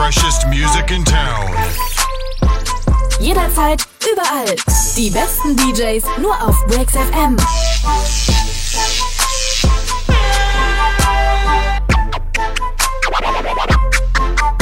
freshest 0.00 0.46
music 0.48 0.90
in 0.90 1.04
town. 1.04 1.46
Jederzeit, 3.20 3.86
überall. 4.10 4.56
Die 4.96 5.10
besten 5.10 5.54
DJs 5.54 6.04
nur 6.22 6.32
auf 6.42 6.56
Breaks 6.68 6.94
FM. 6.94 7.36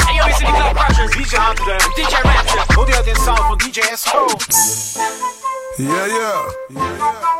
Hey 0.05 0.17
yo, 0.17 0.25
listen 0.27 0.45
to 0.45 0.51
Club 0.51 0.75
Crashers, 0.75 1.11
DJ 1.11 1.37
Hunter, 1.37 1.77
DJ 1.95 2.15
Rapture. 2.21 2.75
Hoor 2.75 2.87
je 2.87 3.03
den 3.05 3.15
sound 3.15 3.39
van 3.39 3.57
DJ 3.57 3.79
SO? 3.95 4.27
Yeah, 5.79 6.07
yeah. 6.07 6.51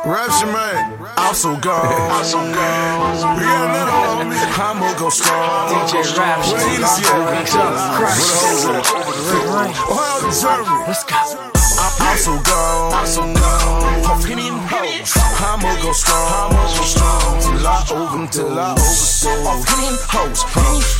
Rapture, 0.06 0.46
man. 0.46 0.98
Also 1.18 1.60
gone. 1.60 2.10
Also 2.10 2.38
gone. 2.38 3.36
We 3.36 3.44
got 3.44 3.68
another 3.68 3.92
one. 4.16 4.32
I'ma 4.32 4.98
go 4.98 5.10
strong. 5.10 5.68
DJ 5.68 6.16
Rapture. 6.16 6.56
Where 6.56 6.70
he 6.70 6.76
is, 6.76 7.00
yeah. 7.02 7.20
With 7.28 8.16
a 8.16 8.32
hole 8.40 8.70
in 8.70 8.80
it. 8.80 9.76
Ohio, 9.90 10.30
Germany. 10.32 10.84
Let's 10.88 11.04
go. 11.04 11.59
I'm 11.98 12.16
so 12.16 12.38
gone. 12.42 12.92
I'm 12.92 13.06
so 13.06 13.22
gone. 13.22 14.04
Off 14.06 14.24
Henny 14.24 14.48
hoes. 14.48 15.12
I'ma 15.16 15.74
go 15.82 15.92
strong. 15.92 16.52
I'ma 16.52 16.62
go 16.76 16.82
strong. 16.84 17.40
Till 17.40 17.66
I 17.66 17.78
over, 17.90 18.26
till 18.30 18.58
I 18.58 18.72
overdose. 18.72 19.26
Off 19.26 19.64
and 19.82 19.98
hoes. 20.06 20.40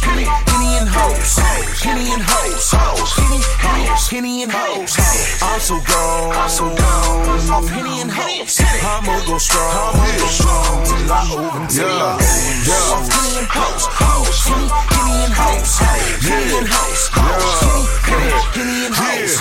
Henny, 0.02 0.26
Henny, 0.26 0.78
and 0.80 0.88
hoes. 0.88 1.38
Henny 1.82 2.12
and 2.12 2.22
hoes. 2.22 2.72
Henny, 3.14 3.40
Henny, 4.10 4.42
and 4.42 4.52
hoes. 4.52 4.96
I'm 5.42 5.60
so 5.60 5.78
gone. 5.80 6.32
I'm 6.34 6.48
so 6.48 6.64
gone. 6.68 7.50
Off 7.54 7.68
Henny 7.68 8.00
and 8.00 8.10
hoes. 8.10 8.60
I'ma 8.60 9.20
go 9.26 9.38
strong. 9.38 9.94
I'ma 9.94 10.06
go 10.18 10.26
strong. 10.26 10.84
Till 10.84 11.12
I 11.12 11.22
over, 11.30 11.66
till 11.70 11.86
I 11.86 12.18
overdose. 12.18 12.90
Off 12.90 13.06
Henny 13.12 13.38
and 13.38 13.48
hoes. 13.54 13.84
Henny, 14.00 14.70
Henny 14.90 15.18
and 15.20 15.34
hoes. 15.34 15.78
Henny 16.26 16.58
and 16.58 16.68
hoes. 16.68 17.90
Henny, 18.06 18.30
Henny 18.54 18.86
and 18.86 18.94
hoes. 18.94 19.32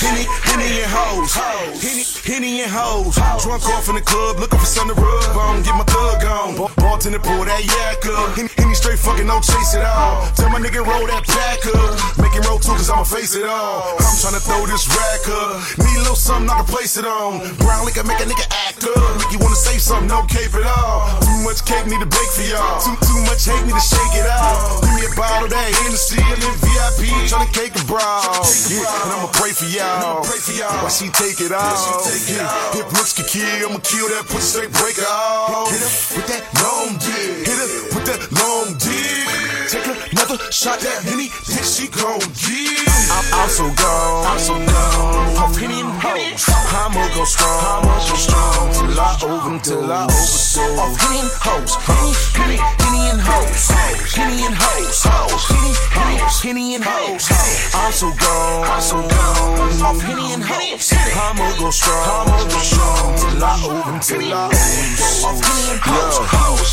Henny, 0.00 0.24
Henny 0.42 0.82
and 0.82 0.90
hoes. 0.90 0.93
Henny, 0.94 2.04
Henny 2.22 2.62
and 2.62 2.70
hoes. 2.70 3.14
Drunk 3.42 3.66
off 3.74 3.88
in 3.88 3.96
the 3.96 4.00
club, 4.00 4.38
looking 4.38 4.58
for 4.58 4.66
something 4.66 4.94
to 4.94 5.00
rub 5.02 5.36
on. 5.36 5.62
Get 5.62 5.74
my 5.74 5.84
thug 5.84 6.22
on. 6.24 6.54
Bartender 6.78 7.18
pour 7.18 7.44
that 7.44 7.62
yak 7.66 8.06
up. 8.06 8.36
Henny, 8.38 8.48
Henny 8.56 8.74
straight 8.74 8.98
fucking 8.98 9.26
no 9.26 9.40
chase 9.40 9.74
it 9.74 9.82
all. 9.82 10.22
Tell 10.38 10.50
my 10.50 10.60
nigga 10.62 10.86
roll 10.86 11.06
that 11.10 11.26
back 11.26 11.66
up. 11.74 11.98
Make 12.22 12.34
it 12.38 12.46
roll 12.46 12.58
too, 12.62 12.78
cause 12.78 12.90
I'ma 12.90 13.02
face 13.02 13.34
it 13.34 13.44
all. 13.44 13.98
I'm 13.98 14.16
tryna 14.22 14.42
throw 14.46 14.62
this 14.70 14.86
rack 14.86 15.26
up. 15.34 15.60
Need 15.82 15.98
a 15.98 16.02
little 16.06 16.14
something 16.14 16.48
I 16.48 16.62
can 16.62 16.68
place 16.70 16.96
it 16.96 17.06
on. 17.06 17.42
Brown 17.58 17.84
liquor 17.84 18.06
make 18.06 18.22
a 18.22 18.26
nigga 18.30 18.46
act 18.70 18.86
up. 18.86 19.02
Make 19.18 19.34
you 19.34 19.40
wanna 19.42 19.58
say 19.58 19.76
something, 19.82 20.08
no 20.08 20.22
cape 20.30 20.54
at 20.54 20.64
all. 20.64 21.10
Too 21.26 21.40
much 21.42 21.66
cake, 21.66 21.90
need 21.90 22.00
to 22.00 22.08
bake 22.08 22.32
for 22.32 22.46
y'all. 22.46 22.78
Too, 22.78 22.94
too 23.02 23.20
much 23.26 23.42
hate, 23.44 23.64
need 23.66 23.74
to 23.74 23.82
shake 23.82 24.14
it 24.14 24.30
out. 24.30 24.78
Give 24.86 24.94
me 24.94 25.04
a 25.10 25.12
bottle 25.18 25.50
that 25.50 25.68
Hennessy, 25.82 26.22
and 26.22 26.38
then 26.38 26.54
VIP, 26.62 27.10
tryna 27.26 27.50
cake 27.50 27.74
a 27.74 27.82
brawl. 27.90 28.46
Yeah, 28.70 28.86
and 28.86 29.10
I'ma 29.10 29.28
pray 29.34 29.50
for 29.50 29.66
y'all. 29.66 30.22
pray 30.22 30.38
for 30.38 30.54
y'all. 30.54 30.83
Pray 30.84 30.92
for 30.92 30.92
y'all. 30.92 30.92
While 30.92 30.92
she 30.92 31.08
take 31.08 31.40
it 31.40 31.52
out. 31.52 32.04
Yeah. 32.28 32.78
If 32.78 32.92
looks 32.92 33.12
can 33.14 33.24
kill, 33.24 33.70
I'ma 33.70 33.78
kill 33.78 34.08
that 34.08 34.26
pussy 34.28 34.40
straight 34.40 34.72
break 34.72 34.98
it 34.98 35.06
off. 35.08 35.70
Hit 35.70 35.80
her 35.80 35.92
with 36.16 36.26
that 36.28 36.44
long 36.60 36.98
dick. 37.00 37.46
Hit 37.48 37.56
her 37.56 37.96
with 37.96 38.04
that 38.04 38.20
long 38.36 38.76
dick. 38.76 39.53
Take 39.64 39.86
another 40.12 40.36
shot, 40.52 40.76
that 40.84 41.08
Henny, 41.08 41.32
then 41.48 41.64
she 41.64 41.88
gon' 41.88 42.20
get. 42.36 42.84
I'm, 43.08 43.24
I'm 43.32 43.48
so 43.48 43.64
gone. 43.72 44.28
I'm 44.28 44.38
so 44.38 44.54
gone. 44.60 45.36
Off 45.40 45.56
Henny 45.56 45.80
and 45.80 45.88
hoes. 45.88 46.44
I'ma 46.52 47.00
go 47.16 47.24
strong. 47.24 47.80
I'ma 47.80 47.96
go 47.96 48.12
strong. 48.12 48.68
Till 48.76 49.00
I 49.00 49.16
over, 49.24 49.56
till 49.64 49.88
I 49.88 50.04
overdose. 50.04 50.60
Off 50.76 51.00
Henny 51.00 51.24
and 51.24 51.32
hoes. 51.40 51.80
Henny, 51.80 52.12
Henny, 52.36 52.58
Henny 52.60 53.08
and 53.08 53.22
hoes. 53.24 53.72
Henny 54.12 54.44
and 54.44 54.52
hoes. 54.52 55.00
Henny, 55.48 55.72
Henny, 55.96 56.20
Henny 56.44 56.74
and 56.76 56.84
hoes. 56.84 57.24
I'm 57.72 57.92
so 57.92 58.12
gone. 58.20 58.68
I'm 58.68 58.82
so 58.84 59.00
gone. 59.00 59.80
Off 59.80 60.00
Henny 60.04 60.34
and 60.36 60.44
hoes. 60.44 60.92
I'ma 60.92 61.56
go 61.56 61.70
strong. 61.72 62.28
I'ma 62.28 62.36
go 62.52 62.58
strong. 62.60 63.16
Till 63.16 63.40
I 63.40 63.56
over, 63.64 63.96
till 64.04 64.28
I 64.28 64.44
overdose. 64.44 65.24
Off 65.24 65.40
Henny 65.40 65.64
and 65.72 65.80
hoes. 65.80 66.20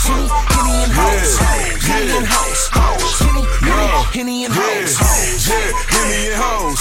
Henny, 0.03 0.27
Henny 0.27 0.75
and 0.83 0.91
hoes. 0.91 1.39
Henny 1.87 2.17
and 2.19 2.27
hoes. 2.27 2.80
Henny, 3.21 3.43
Henny, 3.63 3.89
Henny 4.11 4.45
and 4.45 4.53
hoes. 4.53 4.97
Yeah, 5.47 5.71
Henny 5.89 6.31
and 6.31 6.37
hoes. 6.41 6.79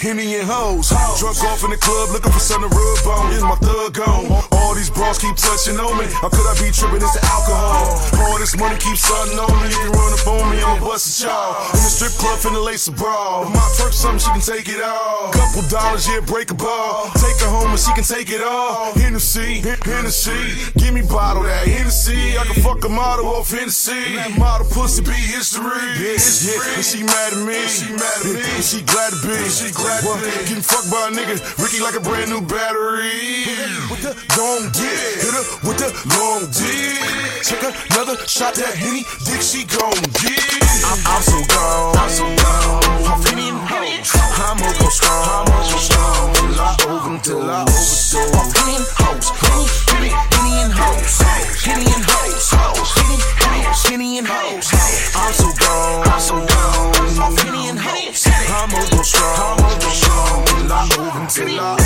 Henny, 0.00 0.34
and 0.36 0.48
hoes. 0.48 0.88
Drunk 1.20 1.44
off 1.44 1.64
in 1.64 1.70
the 1.70 1.76
club, 1.76 2.08
looking 2.10 2.32
for 2.32 2.40
something 2.40 2.70
to 2.70 2.76
rub 2.76 3.06
on. 3.20 3.32
Is 3.32 3.42
my 3.42 3.56
thug 3.60 3.98
on? 4.00 4.32
All 4.52 4.74
these 4.74 4.88
bras 4.88 5.18
keep 5.18 5.36
touching 5.36 5.76
on 5.76 5.98
me. 5.98 6.06
How 6.08 6.30
could 6.32 6.46
I 6.48 6.54
be 6.56 6.72
tripping? 6.72 7.04
It's 7.04 7.12
the 7.12 7.22
alcohol. 7.28 8.00
All 8.24 8.38
this 8.38 8.56
money 8.56 8.78
keeps 8.80 9.04
sunning 9.04 9.36
on 9.36 9.52
me. 9.60 9.68
If 9.68 9.76
you 9.76 9.92
run 9.92 10.12
up 10.14 10.26
on 10.26 10.50
me, 10.50 10.62
I'ma 10.62 10.80
bust 10.80 11.20
a 11.20 11.28
y'all. 11.28 11.52
In 11.76 11.84
the 11.84 11.90
strip 11.92 12.16
club, 12.16 12.38
finna 12.40 12.64
lace 12.64 12.88
a 12.88 12.92
bra. 12.92 13.44
If 13.44 13.52
my 13.52 13.60
twerk 13.76 13.92
something, 13.92 14.24
she 14.24 14.30
can 14.32 14.40
take 14.40 14.68
it 14.72 14.80
all. 14.80 15.32
Couple 15.36 15.68
dollars, 15.68 16.08
yeah, 16.08 16.20
break 16.24 16.50
a 16.50 16.54
ball. 16.54 17.10
Take 17.20 17.36
her 17.44 17.50
home 17.52 17.70
and 17.70 17.80
she 17.80 17.92
can 17.92 18.04
take 18.04 18.30
it 18.30 18.40
all. 18.40 18.94
Hennessy, 18.96 19.60
Hennessy. 19.60 20.72
Give 20.80 20.94
me 20.94 21.02
bottle 21.02 21.42
that 21.44 21.66
Hennessy. 21.66 22.38
I 22.38 22.44
can 22.48 22.62
fuck 22.62 22.84
a 22.84 22.88
model 22.88 23.26
off 23.26 23.50
Hennessy. 23.50 24.16
That 24.16 24.38
model 24.38 24.66
pussy 24.72 24.99
be 25.02 25.12
history. 25.12 25.64
Yeah, 25.96 26.16
yeah. 26.16 26.76
And 26.76 26.84
she 26.84 27.02
mad 27.02 27.32
at 27.32 27.42
me. 27.46 27.56
She 27.68 27.92
mad 27.92 28.18
at 28.20 28.32
me. 28.32 28.40
And 28.40 28.64
she 28.64 28.82
glad 28.82 29.12
to 29.12 29.18
be. 29.22 29.36
She 29.48 29.70
glad 29.72 30.02
to 30.02 30.14
be. 30.20 30.30
Getting 30.48 30.64
fucked 30.64 30.90
by 30.90 31.08
a 31.08 31.10
nigga. 31.12 31.36
Ricky 31.60 31.80
like 31.80 31.96
a 31.96 32.00
brand 32.00 32.30
new 32.30 32.40
battery. 32.40 33.46
With 33.88 34.02
the 34.02 34.12
long 34.36 34.68
dick. 34.72 35.20
Hit 35.20 35.32
her 35.32 35.44
with 35.64 35.78
the 35.78 35.90
long 36.16 36.48
dick. 36.52 37.00
Take 37.44 37.64
another 37.92 38.16
shot 38.26 38.54
that 38.56 38.74
Henny. 38.74 39.04
Dick 39.24 39.42
she 39.42 39.64
gon' 39.64 39.96
get. 40.20 40.38
I'm, 40.84 40.98
I'm 41.06 41.22
so 41.22 41.38
gone. 41.48 41.96
I'm 41.96 42.10
so 42.10 42.24
gone. 42.24 43.24
Henny 43.24 43.48
and 43.50 43.60
hoes. 43.60 44.10
I'ma 44.16 44.68
go 44.80 44.88
strong. 44.88 45.44
I'ma 45.44 45.56
go 45.70 45.78
strong. 45.78 46.34
Till 46.34 46.60
I 46.60 46.72
over, 46.88 47.18
till 47.22 47.50
I. 47.50 47.62
Off 47.64 48.50
Henny 48.58 48.76
and 48.76 48.88
hoes. 48.96 49.28
Henny, 49.38 50.10
Henny, 50.10 50.29
Henny 50.50 50.62
and 50.64 50.72
hoes. 50.74 51.18
Henny 51.62 51.86
and 51.86 52.04
hoes. 52.10 52.50
Henny, 52.98 53.62
Henny 53.86 54.18
and 54.18 54.26
hoes. 54.26 54.66
I'm 55.14 55.32
so 55.32 55.46
gone. 55.54 56.08
I'm 56.08 56.20
so 56.20 56.34
gone. 56.44 57.36
Henny 57.38 57.68
and 57.68 57.78
hoes. 57.78 58.26
I'ma 58.26 58.82
go 58.90 59.02
strong. 59.02 59.60
I'ma 59.60 59.78
go 59.78 59.90
strong. 59.94 60.44
Till 60.46 60.72
I 60.72 60.90
over, 60.98 61.26
till 61.30 61.60
I. 61.60 61.78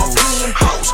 Off 0.00 0.16
Henny 0.16 0.44
and 0.48 0.56
hoes. 0.56 0.88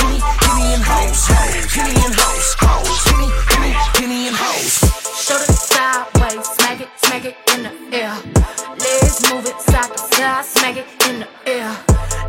Henny, 0.00 0.20
Henny 0.40 0.72
and 0.72 0.84
hoes. 0.88 1.28
Henny 1.68 2.00
and 2.00 2.14
hoes. 2.16 2.56
Henny, 3.04 3.28
Henny, 3.52 3.72
Henny 4.00 4.28
and 4.28 4.36
hoes. 4.36 4.88
It 5.28 5.52
sideways, 5.52 6.46
smack 6.48 6.80
it, 6.80 6.88
smack 6.96 7.24
it 7.26 7.36
in 7.52 7.62
the 7.64 7.72
air. 7.98 8.67
Move 9.26 9.46
it 9.46 9.60
side 9.60 9.90
to 9.90 9.98
side, 9.98 10.44
smack 10.44 10.76
it 10.76 10.86
in 11.08 11.20
the 11.20 11.28
air. 11.46 11.70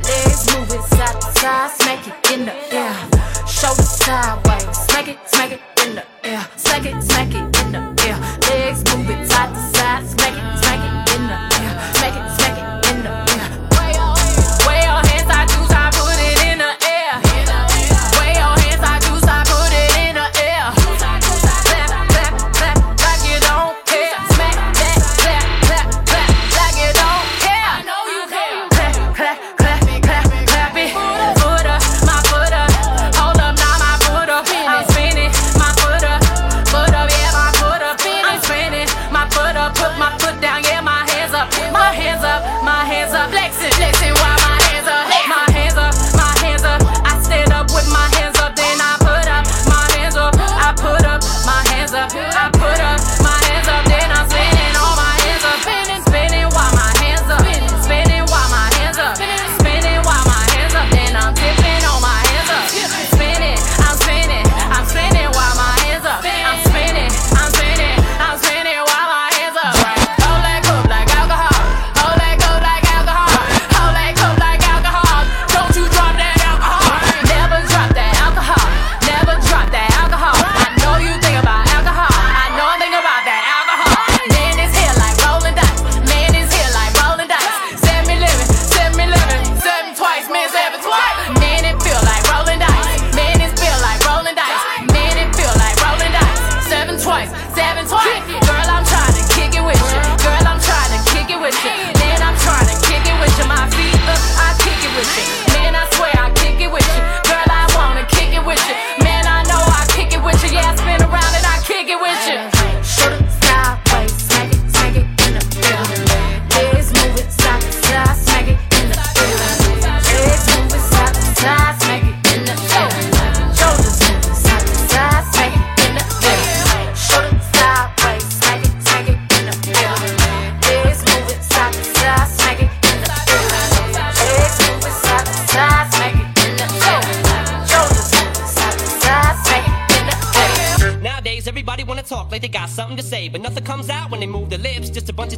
Legs 0.03 0.41
move 0.51 0.71
it 0.73 0.81
side 0.89 1.21
to 1.21 1.39
side, 1.39 1.71
smack 1.71 2.07
it 2.07 2.31
in 2.33 2.45
the 2.45 2.53
air. 2.73 2.95
It 3.45 3.85
sideways, 3.85 4.77
smack 4.77 5.07
it, 5.07 5.19
smack 5.27 5.51
it 5.51 5.61
in 5.85 5.95
the 5.95 6.03
air. 6.23 6.47
Smack 6.55 6.85
it, 6.85 7.03
smack 7.03 7.29
it 7.29 7.45
in 7.61 7.71
the 7.73 7.81
air. 8.07 8.17
Legs 8.49 8.83
move 8.89 9.09
it 9.09 9.27
side 9.29 9.53
to 9.53 9.59
side, 9.59 9.78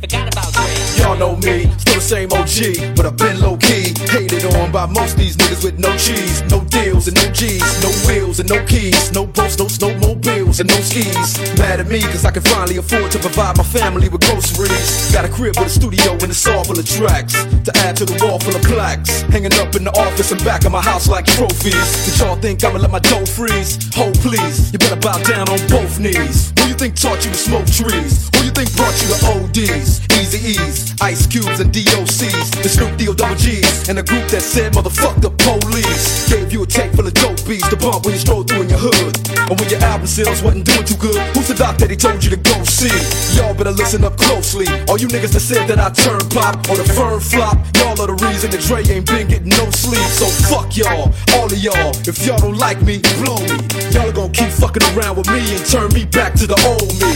forgot 0.00 0.32
about 0.32 0.52
Dre. 0.52 0.68
Y'all 0.98 1.16
know 1.16 1.36
me, 1.36 1.70
still 1.78 1.94
the 1.94 2.00
same 2.00 2.32
OG, 2.32 2.96
but 2.96 3.06
I've 3.06 3.16
been 3.16 3.40
low 3.40 3.56
key. 3.56 3.94
Hated 4.10 4.44
on 4.56 4.70
by 4.72 4.86
most 4.86 5.16
these 5.16 5.36
niggas 5.36 5.64
with 5.64 5.78
no 5.78 5.90
cheese, 5.96 6.42
no 6.50 6.60
deals 6.64 7.08
and 7.08 7.16
no 7.16 7.26
G's, 7.32 7.62
no 7.82 7.90
wheels 8.06 8.40
and 8.40 8.48
no 8.48 8.64
keys, 8.66 9.12
no 9.12 9.26
boats, 9.26 9.58
no 9.58 9.66
snowmobiles 9.66 10.60
and 10.60 10.68
no 10.68 10.78
skis. 10.80 11.38
Mad 11.58 11.80
at 11.80 11.88
me, 11.88 12.00
cause 12.00 12.24
I 12.24 12.30
can 12.30 12.42
finally 12.42 12.76
afford 12.76 13.10
to 13.12 13.18
provide 13.18 13.56
my 13.56 13.64
family 13.64 14.08
with 14.08 14.22
groceries. 14.22 15.12
Got 15.12 15.24
a 15.24 15.28
crib 15.28 15.56
with 15.58 15.66
a 15.66 15.70
studio 15.70 16.12
and 16.12 16.30
it's 16.30 16.46
all 16.46 16.64
full 16.64 16.78
of 16.78 16.86
tracks. 16.86 17.34
To 17.64 17.72
add 17.86 17.96
to 17.96 18.04
the 18.04 18.16
wall 18.24 18.38
full 18.38 18.54
of 18.54 18.62
plaques. 18.62 19.22
Hanging 19.32 19.54
up 19.54 19.74
in 19.74 19.84
the 19.84 19.92
office 19.98 20.32
and 20.32 20.42
back 20.44 20.64
of 20.64 20.72
my 20.72 20.82
house 20.82 21.08
like 21.08 21.26
trophies. 21.26 22.06
Did 22.06 22.18
y'all 22.18 22.36
think 22.36 22.62
I'ma 22.64 22.78
let 22.78 22.90
my 22.90 23.00
dough 23.00 23.26
freeze? 23.26 23.78
Hold 23.94 24.14
please, 24.20 24.72
you 24.72 24.78
better 24.78 25.00
bow 25.00 25.18
down 25.22 25.48
on 25.48 25.58
both 25.68 25.98
knees. 25.98 26.52
Who 26.58 26.68
you 26.68 26.74
think 26.74 26.94
taught 26.94 27.24
you 27.24 27.30
to 27.30 27.38
smoke 27.38 27.66
trees? 27.66 28.30
Who 28.36 28.44
you 28.44 28.50
think 28.50 28.74
brought 28.76 28.94
you 29.02 29.08
to 29.14 29.18
ODs? 29.32 29.87
Eazy-E's, 30.18 31.00
Ice 31.00 31.26
Cubes 31.26 31.60
and 31.60 31.72
DOCs. 31.72 32.62
The 32.62 32.68
Snoop 32.68 32.96
D-O 32.98 33.14
double 33.14 33.36
G's. 33.36 33.88
And 33.88 33.98
a 33.98 34.02
group 34.02 34.28
that 34.28 34.42
said 34.42 34.72
motherfuck 34.72 35.20
the 35.20 35.30
police. 35.30 36.28
Gave 36.28 36.52
you 36.52 36.62
a 36.62 36.66
tape 36.66 36.92
full 36.92 37.06
of 37.06 37.14
dope 37.14 37.40
beats 37.48 37.68
to 37.68 37.76
bump 37.76 38.04
when 38.04 38.14
you 38.14 38.20
stroll 38.20 38.42
through 38.42 38.62
in 38.62 38.68
your 38.68 38.78
hood. 38.78 39.16
And 39.48 39.56
when 39.58 39.68
your 39.70 39.80
album 39.80 40.06
sales 40.06 40.42
wasn't 40.42 40.66
doing 40.66 40.84
too 40.84 40.96
good, 40.96 41.16
who's 41.32 41.48
the 41.48 41.54
doc 41.54 41.78
that 41.78 41.90
he 41.90 41.96
told 41.96 42.22
you 42.22 42.30
to 42.30 42.36
go 42.36 42.56
see? 42.64 42.92
Y'all 43.36 43.54
better 43.54 43.72
listen 43.72 44.04
up 44.04 44.16
closely. 44.16 44.68
All 44.88 44.98
you 44.98 45.08
niggas 45.08 45.32
that 45.32 45.40
said 45.40 45.66
that 45.68 45.78
I 45.80 45.88
turn 45.90 46.20
pop 46.28 46.68
or 46.68 46.76
the 46.76 46.84
firm 46.92 47.20
flop, 47.20 47.56
y'all 47.80 47.96
are 47.96 48.10
the 48.12 48.18
reason 48.26 48.50
that 48.50 48.60
Dre 48.68 48.84
ain't 48.92 49.06
been 49.06 49.28
getting 49.28 49.48
no 49.48 49.64
sleep. 49.70 50.04
So 50.12 50.26
fuck 50.52 50.76
y'all, 50.76 51.14
all 51.38 51.48
of 51.48 51.58
y'all. 51.58 51.96
If 52.04 52.20
y'all 52.26 52.38
don't 52.38 52.58
like 52.58 52.82
me, 52.82 53.00
blow 53.22 53.40
me. 53.40 53.56
Y'all 53.94 54.08
are 54.08 54.12
gonna 54.12 54.32
keep 54.32 54.50
fucking 54.50 54.84
around 54.92 55.16
with 55.16 55.28
me 55.32 55.40
and 55.56 55.64
turn 55.64 55.88
me 55.94 56.04
back 56.04 56.34
to 56.42 56.46
the 56.46 56.58
old 56.68 56.90
me. 57.00 57.12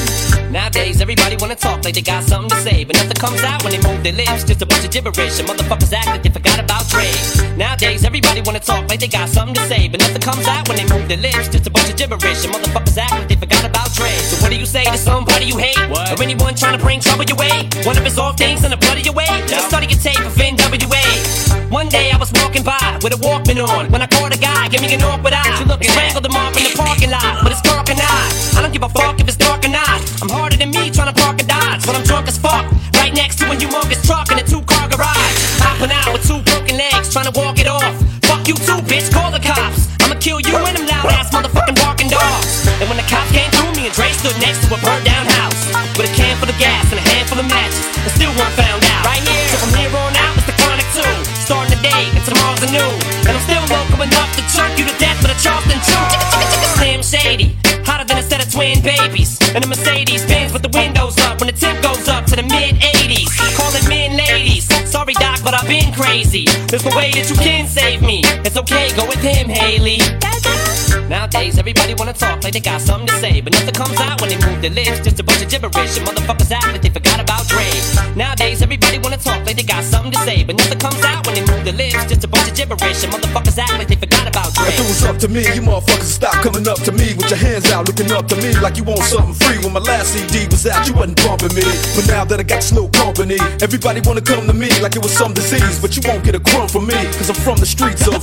Nowadays, 0.50 1.00
everybody 1.00 1.36
wanna 1.36 1.56
talk 1.56 1.84
like 1.84 1.94
they 1.94 2.02
got 2.02 2.25
something 2.25 2.50
to 2.50 2.62
say, 2.62 2.85
but 2.85 2.94
nothing 2.97 3.19
comes 3.19 3.43
out 3.43 3.62
when 3.64 3.73
they 3.75 3.82
move 3.82 4.03
their 4.06 4.12
lips. 4.14 4.44
Just 4.44 4.62
a 4.62 4.67
bunch 4.67 4.85
of 4.85 4.91
gibberish, 4.91 5.38
and 5.41 5.49
motherfuckers 5.49 5.93
act 5.93 6.06
like 6.06 6.23
they 6.23 6.31
forgot 6.31 6.59
about 6.62 6.87
Dre. 6.88 7.11
Nowadays, 7.56 8.05
everybody 8.05 8.41
wanna 8.41 8.61
talk 8.61 8.88
like 8.88 9.00
they 9.00 9.09
got 9.09 9.29
something 9.29 9.55
to 9.55 9.64
say, 9.67 9.88
but 9.88 9.99
nothing 10.00 10.23
comes 10.23 10.47
out 10.47 10.69
when 10.69 10.76
they 10.79 10.87
move 10.87 11.09
their 11.09 11.19
lips. 11.19 11.49
Just 11.49 11.67
a 11.67 11.70
bunch 11.70 11.91
of 11.91 11.97
gibberish, 11.97 12.44
and 12.44 12.55
motherfuckers 12.55 12.97
act 12.97 13.12
like 13.12 13.29
they 13.29 13.37
forgot 13.37 13.64
about 13.67 13.91
Dre. 13.94 14.11
So 14.31 14.37
what 14.43 14.50
do 14.50 14.56
you 14.56 14.67
say 14.67 14.85
to 14.85 14.97
somebody 14.97 15.47
you 15.47 15.59
hate, 15.59 15.79
what? 15.91 16.12
or 16.12 16.23
anyone 16.23 16.55
trying 16.55 16.79
to 16.79 16.82
bring 16.82 17.00
trouble 17.00 17.25
your 17.25 17.37
way? 17.37 17.69
One 17.82 17.99
of 17.99 18.05
his 18.05 18.19
off 18.19 18.38
things 18.38 18.64
in 18.64 18.70
the 18.70 18.76
blood 18.76 18.99
of 18.99 19.05
your 19.05 19.14
way. 19.14 19.31
Just 19.47 19.69
study 19.69 19.87
your 19.87 19.99
tape 19.99 20.23
of 20.23 20.35
NWA. 20.35 21.05
One 21.70 21.88
day 21.88 22.11
I 22.12 22.17
was 22.17 22.31
walking 22.32 22.62
by 22.62 23.00
with 23.03 23.12
a 23.14 23.20
Walkman 23.26 23.59
on 23.67 23.91
when 23.91 24.03
I 24.03 24.06
caught 24.06 24.35
a 24.37 24.38
guy, 24.38 24.69
give 24.69 24.82
me 24.82 24.94
an 24.94 25.03
awkward 25.03 25.32
eye. 25.32 25.59
You 25.59 25.67
look 25.67 25.82
strangled 25.82 26.26
him 26.26 26.37
off 26.37 26.56
in 26.56 26.62
the 26.64 26.75
parking 26.76 27.11
lot, 27.11 27.43
but 27.43 27.50
it's 27.50 27.62
dark 27.62 27.88
and 27.91 27.99
I. 27.99 28.53
I 28.56 28.62
don't 28.62 28.73
give 28.73 28.82
a 28.82 28.88
fuck 28.88 29.19
if 29.19 29.26
it's 29.26 29.37
dark 29.37 29.64
or 29.64 29.69
not. 29.69 29.99
I'm 30.23 30.29
harder 30.29 30.56
than 30.56 30.70
me 30.70 30.91
trying 30.91 31.12
to 31.12 31.20
park 31.20 31.41
a 31.41 31.44
Dodge, 31.44 31.85
but 31.87 31.97
I'm 31.97 32.05
drunk 32.05 32.29
as 32.29 32.38
fuck. 32.38 32.51
Right 33.00 33.14
next 33.14 33.38
to 33.40 33.49
a 33.49 33.56
humongous 33.56 34.04
truck 34.04 34.31
in 34.32 34.38
a 34.38 34.44
two-car 34.44 34.88
garage. 34.88 35.37
Hopping 35.62 35.93
out 35.93 36.12
with 36.12 36.26
two 36.26 36.40
broken 36.44 36.76
legs, 36.76 37.08
trying 37.12 37.31
to 37.31 37.34
walk 37.38 37.58
it 37.58 37.66
off. 37.66 37.96
Fuck 38.28 38.49
you 38.49 38.54
too, 38.54 38.81
bitch. 38.84 39.08
Call 39.12 39.31
the 39.32 39.40
cops. 39.40 39.88
I'ma 40.04 40.20
kill 40.20 40.40
you 40.40 40.56
and 40.56 40.76
them 40.76 40.87
loud 40.87 41.08
ass 41.16 41.31
motherfucking 41.32 41.81
barking 41.81 42.08
dogs. 42.08 42.69
And 42.81 42.87
when 42.90 42.99
the 42.99 43.06
cops 43.08 43.31
came 43.32 43.50
through, 43.52 43.72
me 43.78 43.87
and 43.88 43.94
Dre 43.94 44.10
stood 44.12 44.37
next 44.43 44.66
to 44.66 44.75
a 44.75 44.78
burned 44.82 45.06
down 45.06 45.25
house 45.40 45.60
with 45.96 46.10
a 46.10 46.12
can 46.16 46.37
full 46.37 46.49
of 46.49 46.58
gas 46.58 46.84
and 46.90 46.99
a 46.99 47.04
handful 47.14 47.38
of 47.38 47.46
matches, 47.46 47.84
and 48.02 48.10
still 48.12 48.32
one 48.37 48.52
found 48.58 48.82
out. 48.84 49.04
Right 49.06 49.22
here. 49.22 49.46
So 49.52 49.56
from 49.62 49.72
here 49.78 49.93
on 49.93 50.12
out, 50.16 50.34
it's 50.37 50.49
the 50.49 50.56
chronic 50.58 50.88
two. 50.93 51.14
Starting 51.43 51.72
the 51.72 51.81
day, 51.81 52.10
and 52.12 52.22
tomorrow's 52.25 52.62
a 52.62 52.70
new. 52.72 52.90
And 53.28 53.32
I'm 53.37 53.44
still 53.44 53.64
local 53.70 54.02
enough 54.02 54.31
to 54.37 54.43
choke 54.50 54.75
you 54.76 54.84
to 54.84 54.94
death 54.99 55.19
with 55.22 55.32
a 55.32 55.38
Charleston 55.40 55.78
chew. 55.84 56.04
Slim 56.76 57.02
Shady, 57.02 57.54
hotter 57.87 58.04
than 58.04 58.19
a 58.19 58.22
set 58.22 58.43
of 58.43 58.50
twin 58.50 58.82
babies. 58.82 59.38
And 59.54 59.62
a 59.62 59.69
Mercedes 59.69 60.26
Benz 60.26 60.52
with 60.52 60.62
the 60.62 60.72
windows 60.75 60.82
up 60.90 61.12
when 61.12 61.12
the 61.14 61.21
temp 61.62 61.81
goes 61.81 62.09
up 62.09 62.26
to 62.26 62.35
the 62.35 62.43
mid 62.43 62.75
80s. 62.82 63.31
Calling 63.55 63.87
men 63.88 64.17
ladies. 64.19 64.67
Sorry, 64.91 65.14
Doc, 65.14 65.38
but 65.44 65.55
I've 65.55 65.69
been 65.69 65.94
crazy. 65.94 66.47
There's 66.67 66.85
no 66.85 66.91
way 66.97 67.12
that 67.12 67.31
you 67.31 67.37
can 67.37 67.69
save 67.69 68.03
me. 68.03 68.23
It's 68.44 68.56
okay, 68.56 68.91
go 68.97 69.06
with 69.06 69.23
him, 69.23 69.49
Hailie. 69.49 70.03
Nowadays, 71.09 71.59
everybody 71.59 71.94
wanna 71.94 72.12
talk 72.12 72.43
like 72.43 72.55
they 72.55 72.61
got 72.61 72.81
something 72.81 73.06
to 73.06 73.14
say, 73.20 73.41
but 73.41 73.53
nothing 73.53 73.75
comes 73.75 74.00
out 74.00 74.20
when 74.20 74.31
they 74.31 74.41
move 74.47 74.61
their 74.61 74.75
lips. 74.75 74.99
Just 75.06 75.20
a 75.20 75.23
bunch 75.23 75.43
of 75.43 75.49
gibberish, 75.50 75.97
and 75.99 76.05
motherfuckers 76.06 76.50
act 76.50 76.67
like 76.73 76.82
they 76.82 76.91
forgot 76.91 77.20
about 77.20 77.47
Dre. 77.47 77.69
Nowadays, 78.16 78.61
everybody 78.62 78.99
wanna 78.99 79.19
talk 79.19 79.47
like 79.47 79.57
they 79.57 79.62
got 79.62 79.85
something 79.85 80.12
to 80.12 80.19
say, 80.26 80.42
but 80.42 80.57
nothing 80.57 80.81
comes 80.81 81.02
out 81.04 81.26
when 81.26 81.35
they 81.37 81.45
move 81.47 81.62
their 81.64 81.78
lips. 81.78 82.04
Just 82.11 82.25
a 82.25 82.28
bunch 82.28 82.41
of 82.73 82.79
motherfuckers 82.81 83.59
act 83.59 83.73
like 83.73 83.88
they 83.88 83.97
forgot 83.97 84.26
about 84.29 84.55
Dre. 84.55 84.69
If 84.69 84.81
it 84.81 84.88
was 84.88 85.05
up 85.05 85.19
to 85.19 85.29
me, 85.29 85.43
you 85.55 85.61
motherfuckers 85.61 86.09
stop 86.09 86.35
coming 86.43 86.67
up 86.67 86.81
to 86.83 86.93
me 86.93 87.12
with 87.14 87.29
your 87.29 87.38
hands 87.38 87.71
out, 87.71 87.87
looking 87.87 88.11
up 88.12 88.29
to 88.29 88.37
me 88.37 88.57
like 88.61 88.76
you 88.76 88.85
want 88.85 89.00
something 89.00 89.35
free. 89.35 89.59
When 89.59 89.73
my 89.73 89.81
last 89.81 90.14
CD 90.14 90.47
was 90.49 90.67
out, 90.67 90.87
you 90.88 90.95
wasn't 90.95 91.17
bumping 91.25 91.55
me. 91.55 91.64
But 91.95 92.07
now 92.09 92.25
that 92.25 92.41
I 92.41 92.45
got 92.45 92.62
slow 92.62 92.88
company, 92.88 93.37
everybody 93.61 94.00
wanna 94.00 94.23
come 94.23 94.47
to 94.47 94.55
me 94.55 94.71
like 94.81 94.97
it 94.97 95.02
was 95.02 95.12
some 95.12 95.35
disease. 95.35 95.81
But 95.81 95.97
you 95.97 96.02
won't 96.07 96.25
get 96.25 96.35
a 96.35 96.41
crumb 96.41 96.69
from 96.69 96.87
me, 96.87 96.97
cause 97.19 97.29
I'm 97.29 97.37
from 97.37 97.59
the 97.59 97.67
streets 97.67 98.07
of. 98.09 98.23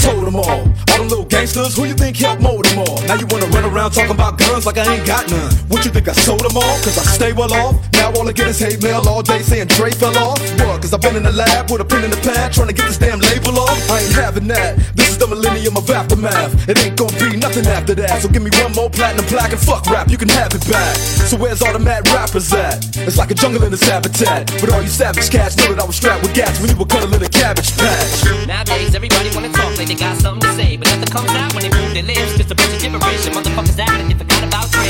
Told 0.00 0.24
them 0.24 0.36
all, 0.36 0.64
all 0.64 0.98
them 0.98 1.08
little 1.08 1.24
gangsters, 1.24 1.76
who 1.76 1.84
you 1.84 1.94
think 1.94 2.16
helped 2.16 2.40
mold 2.40 2.64
them 2.64 2.78
all? 2.80 3.00
Now 3.04 3.14
you 3.14 3.26
wanna 3.28 3.46
run 3.52 3.64
around 3.64 3.92
talking 3.92 4.12
about 4.12 4.38
guns 4.38 4.64
like 4.64 4.78
I 4.78 4.96
ain't 4.96 5.06
got 5.06 5.28
none. 5.30 5.52
What 5.68 5.84
you 5.84 5.90
think 5.90 6.08
I 6.08 6.12
sold 6.12 6.40
them 6.40 6.56
all? 6.56 6.76
Cause 6.80 6.96
I 6.96 7.04
stay 7.04 7.32
well 7.32 7.52
off. 7.52 7.76
Now 7.92 8.12
all 8.16 8.26
I 8.26 8.32
get 8.32 8.48
is 8.48 8.58
hate 8.58 8.82
mail 8.82 9.02
all 9.06 9.22
day 9.22 9.40
saying 9.42 9.68
Dre 9.68 9.90
fell 9.90 10.16
off. 10.16 10.40
What? 10.60 10.80
Cause 10.80 10.94
I've 10.94 11.02
been 11.02 11.16
in 11.16 11.24
the 11.24 11.32
lab 11.32 11.70
with 11.70 11.82
a 11.82 11.84
pen 11.84 12.04
in 12.04 12.10
the 12.10 12.16
pad 12.18 12.52
trying 12.52 12.68
to 12.68 12.74
get 12.74 12.86
this 12.86 12.96
damn 12.96 13.20
label 13.20 13.58
off. 13.58 13.76
I 13.90 14.00
ain't 14.00 14.14
having 14.14 14.48
that. 14.48 14.78
This 14.96 15.10
is 15.10 15.18
the 15.18 15.26
millennium 15.26 15.76
of 15.76 15.88
aftermath. 15.90 16.68
It 16.68 16.78
ain't 16.80 16.96
gonna 16.96 17.12
be 17.20 17.36
nothing 17.36 17.66
after 17.66 17.94
that. 17.96 18.22
So 18.22 18.28
give 18.28 18.42
me 18.42 18.50
one 18.62 18.72
more 18.72 18.88
platinum 18.88 19.26
plaque 19.26 19.52
and 19.52 19.60
fuck 19.60 19.84
rap, 19.86 20.08
you 20.08 20.16
can 20.16 20.28
have 20.30 20.54
it 20.54 20.64
back. 20.70 20.96
So 21.28 21.36
where's 21.36 21.60
all 21.60 21.72
the 21.72 21.78
mad 21.78 22.08
rappers 22.08 22.52
at? 22.52 22.80
It's 23.04 23.18
like 23.18 23.30
a 23.30 23.34
jungle 23.34 23.62
in 23.64 23.72
its 23.72 23.86
habitat. 23.86 24.48
But 24.60 24.72
all 24.72 24.80
you 24.80 24.88
savage 24.88 25.30
cats 25.30 25.56
know 25.58 25.74
that 25.74 25.82
I 25.82 25.86
was 25.86 25.96
strapped 25.96 26.22
with 26.22 26.34
gas 26.34 26.58
when 26.60 26.70
you 26.70 26.76
were 26.76 26.86
cuddling 26.86 27.22
a 27.22 27.28
cabbage 27.28 27.76
patch. 27.76 28.46
Nowadays, 28.46 28.94
everybody 28.94 29.28
wanna 29.34 29.52
talk 29.52 29.76
they 29.90 29.96
got 29.96 30.16
something 30.22 30.46
to 30.46 30.54
say, 30.54 30.76
but 30.76 30.86
nothing 30.86 31.10
comes 31.10 31.34
out 31.34 31.52
when 31.52 31.66
they 31.66 31.72
move 31.74 31.90
their 31.90 32.06
lips. 32.06 32.38
Just 32.38 32.52
a 32.52 32.54
bunch 32.54 32.70
of 32.70 32.80
gibberish, 32.80 33.26
and 33.26 33.34
motherfuckers 33.34 33.74
like 33.74 34.06
they 34.06 34.14
forgot 34.14 34.44
about 34.46 34.70
Dre. 34.70 34.86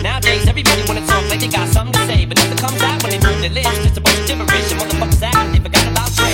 Nowadays, 0.00 0.46
everybody 0.46 0.82
wanna 0.86 1.04
talk 1.10 1.26
like 1.26 1.40
they 1.40 1.50
got 1.50 1.66
something 1.74 1.90
to 1.90 2.06
say, 2.06 2.24
but 2.24 2.38
nothing 2.38 2.58
comes 2.62 2.80
out 2.80 3.02
when 3.02 3.10
they 3.10 3.18
move 3.18 3.40
their 3.42 3.50
lips. 3.50 3.74
Just 3.82 3.98
a 3.98 4.00
bunch 4.00 4.14
of 4.14 4.26
gibberish, 4.30 4.70
and 4.70 4.78
motherfuckers 4.78 5.18
like 5.26 5.50
they 5.50 5.58
forgot 5.58 5.90
about 5.90 6.10
Dre. 6.14 6.30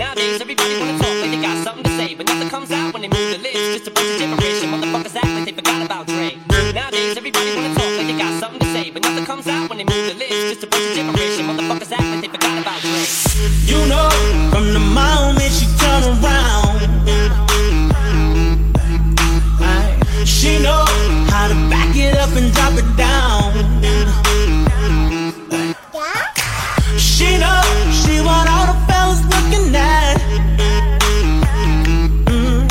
Nowadays, 0.00 0.40
everybody 0.40 0.80
wanna 0.80 0.96
talk 0.96 1.12
like 1.20 1.28
they 1.28 1.42
got 1.44 1.56
something 1.60 1.84
to 1.84 1.92
say, 2.00 2.14
but 2.16 2.24
nothing 2.24 2.48
comes 2.48 2.70
out 2.72 2.88
when 2.94 3.02
they 3.04 3.12
move 3.12 3.28
their 3.36 3.42
lips. 3.44 3.60
Just 3.76 3.88
a 3.88 3.92
bunch 3.92 4.08
of 4.08 4.16
gibberish, 4.16 4.64
and 4.64 4.70
motherfuckers 4.72 5.16
act 5.20 5.28
like 5.36 5.44
they 5.44 5.52
forgot 5.52 5.80
about 5.84 6.06
Dre. 6.08 6.40
Nowadays, 6.72 7.16
everybody 7.20 7.52
wanna 7.52 7.74
talk 7.76 7.92
like 8.00 8.08
they 8.08 8.16
got 8.16 8.32
something 8.40 8.60
to 8.64 8.68
say, 8.72 8.88
but 8.88 9.02
nothing 9.04 9.26
comes 9.28 9.46
out 9.46 9.68
when 9.68 9.76
they 9.76 9.84
move 9.84 10.04
their 10.08 10.16
lips. 10.16 10.40
Just 10.56 10.64
a 10.64 10.68
bunch 10.72 10.88
of 10.88 10.94
gibberish, 10.96 11.36
and 11.36 11.46
motherfuckers 11.52 11.92
act 11.92 12.08
like 12.16 12.22
they 12.24 12.32
forgot 12.32 12.56
about 12.64 12.80
Dre. 12.80 13.04
You 13.68 13.84
know, 13.92 14.08
from 14.48 14.72
the 14.72 14.80
moment 14.80 15.52
she 15.52 15.68
turned 15.76 16.08
around, 16.16 17.47
she 20.28 20.58
know 20.62 20.84
how 21.30 21.48
to 21.48 21.54
back 21.70 21.96
it 21.96 22.14
up 22.18 22.30
and 22.36 22.52
drop 22.52 22.74
it 22.74 22.96
down. 22.96 23.48
She 26.98 27.38
know 27.38 27.62
she 28.00 28.20
want 28.20 28.48
all 28.54 28.66
the 28.70 28.76
fellas 28.86 29.22
looking 29.32 29.74
at. 29.74 30.16
Mm. 32.26 32.68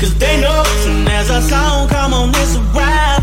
Cause 0.00 0.14
they 0.18 0.40
know 0.40 0.62
soon 0.84 1.08
as 1.08 1.28
a 1.28 1.42
song 1.42 1.88
come 1.88 2.14
on, 2.14 2.28
it's 2.30 2.54
a 2.54 2.60
rap. 2.78 3.22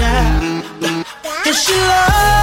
Yeah. 0.00 1.02
Cause 1.44 1.62
she 1.64 1.74
loves 1.74 2.35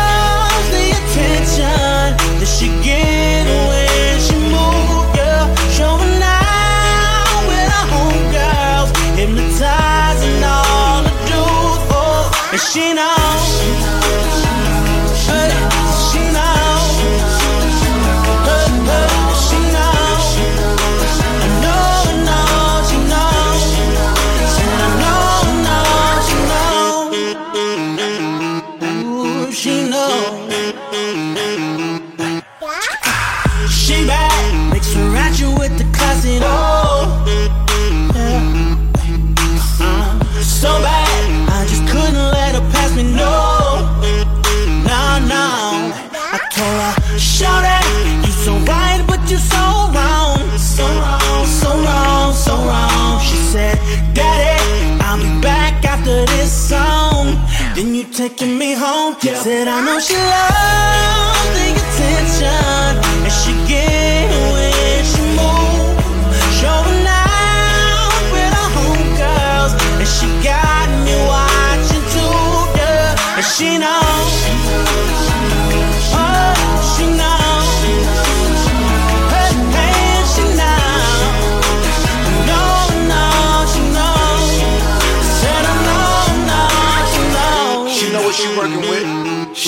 taking 58.35 58.57
me 58.57 58.73
home. 58.73 59.15
Yeah. 59.21 59.41
Said 59.41 59.67
I 59.67 59.85
know 59.85 59.99
she 59.99 60.15
loves 60.15 61.42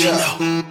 She 0.06 0.12
know. 0.12 0.64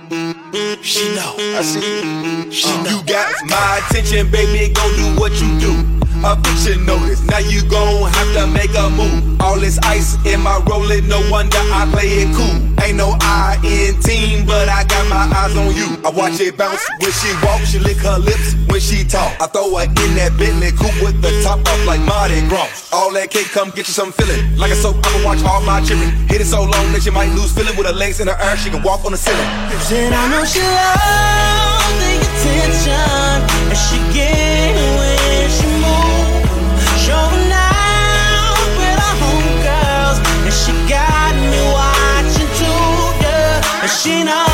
She 0.80 1.14
know. 1.16 1.34
I 1.58 1.62
see. 1.62 2.52
She 2.52 2.68
uh. 2.68 2.82
know. 2.84 2.90
You 2.90 3.02
got 3.04 3.34
my 3.46 3.82
attention, 3.84 4.30
baby. 4.30 4.72
Go 4.72 4.82
do 4.94 5.20
what 5.20 5.32
you 5.40 5.58
do. 5.58 6.03
A 6.24 6.40
fiction 6.40 6.86
notice. 6.86 7.20
Now 7.28 7.38
you 7.38 7.60
gon' 7.68 8.08
have 8.08 8.32
to 8.32 8.46
make 8.48 8.72
a 8.72 8.88
move. 8.88 9.40
All 9.42 9.60
this 9.60 9.78
ice 9.84 10.16
in 10.24 10.40
my 10.40 10.56
rolling, 10.64 11.06
no 11.06 11.20
wonder 11.30 11.60
I 11.60 11.84
play 11.92 12.24
it 12.24 12.32
cool. 12.32 12.56
Ain't 12.80 12.96
no 12.96 13.12
I 13.20 13.60
in 13.60 14.00
team, 14.00 14.46
but 14.46 14.68
I 14.68 14.84
got 14.84 15.04
my 15.12 15.28
eyes 15.36 15.54
on 15.56 15.76
you. 15.76 16.00
I 16.00 16.08
watch 16.08 16.40
it 16.40 16.56
bounce 16.56 16.80
when 17.00 17.12
she 17.12 17.28
walk, 17.44 17.60
she 17.68 17.78
lick 17.78 17.98
her 17.98 18.18
lips 18.18 18.56
when 18.72 18.80
she 18.80 19.04
talk. 19.04 19.36
I 19.36 19.46
throw 19.52 19.76
her 19.76 19.84
in 19.84 20.10
that 20.16 20.32
Bentley 20.38 20.72
coupe 20.72 20.96
with 21.04 21.20
the 21.20 21.28
top 21.44 21.60
off 21.60 21.86
like 21.86 22.00
Mardi 22.00 22.40
Gras. 22.48 22.88
All 22.90 23.12
that 23.12 23.28
cake, 23.28 23.52
come 23.52 23.68
get 23.68 23.86
you 23.86 23.92
some 23.92 24.10
feeling. 24.10 24.56
Like 24.56 24.72
a 24.72 24.76
soap, 24.76 24.96
I'ma 25.04 25.28
watch 25.28 25.44
all 25.44 25.60
my 25.60 25.84
children. 25.84 26.08
Hit 26.32 26.40
it 26.40 26.48
so 26.48 26.64
long 26.64 26.88
that 26.96 27.04
you 27.04 27.12
might 27.12 27.28
lose 27.36 27.52
feeling 27.52 27.76
with 27.76 27.86
her 27.86 27.92
legs 27.92 28.20
in 28.20 28.28
her 28.28 28.38
air. 28.40 28.56
She 28.56 28.70
can 28.70 28.82
walk 28.82 29.04
on 29.04 29.12
the 29.12 29.20
ceiling. 29.20 29.44
Said 29.84 30.12
I 30.12 30.24
know 30.32 30.44
she 30.48 30.64
loves 30.64 32.00
the 32.00 32.16
attention, 32.16 33.44
and 33.68 33.76
she 33.76 34.00
get 34.16 35.03
she 44.04 44.22
oh. 44.26 44.44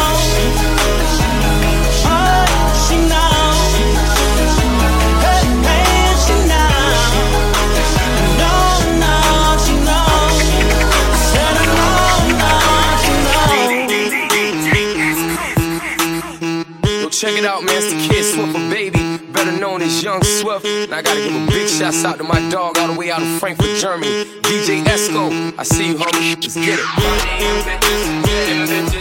Yo, 16.85 17.09
check 17.09 17.37
it 17.37 17.45
out, 17.45 17.65
man. 17.65 17.75
It's 17.77 17.93
the 17.93 17.99
kid 18.09 18.23
Swift, 18.23 18.53
baby. 18.71 19.01
Better 19.33 19.51
known 19.59 19.83
as 19.83 20.01
Young 20.01 20.23
Swift. 20.23 20.65
And 20.65 20.95
I 20.95 21.03
gotta 21.03 21.21
give 21.21 21.35
a 21.35 21.47
big 21.49 21.69
shout 21.69 21.95
out 22.05 22.19
to 22.19 22.25
my 22.25 22.39
dog 22.51 22.79
all 22.79 22.93
the 22.93 22.97
way 22.97 23.11
out 23.11 23.21
of 23.21 23.29
Frankfurt, 23.41 23.77
Germany. 23.79 24.27
DJ 24.43 24.85
Esco. 24.85 25.59
I 25.59 25.65
see 25.65 25.89
you, 25.89 25.95
homie. 25.97 26.37
Let's 26.41 26.55
get 26.55 26.79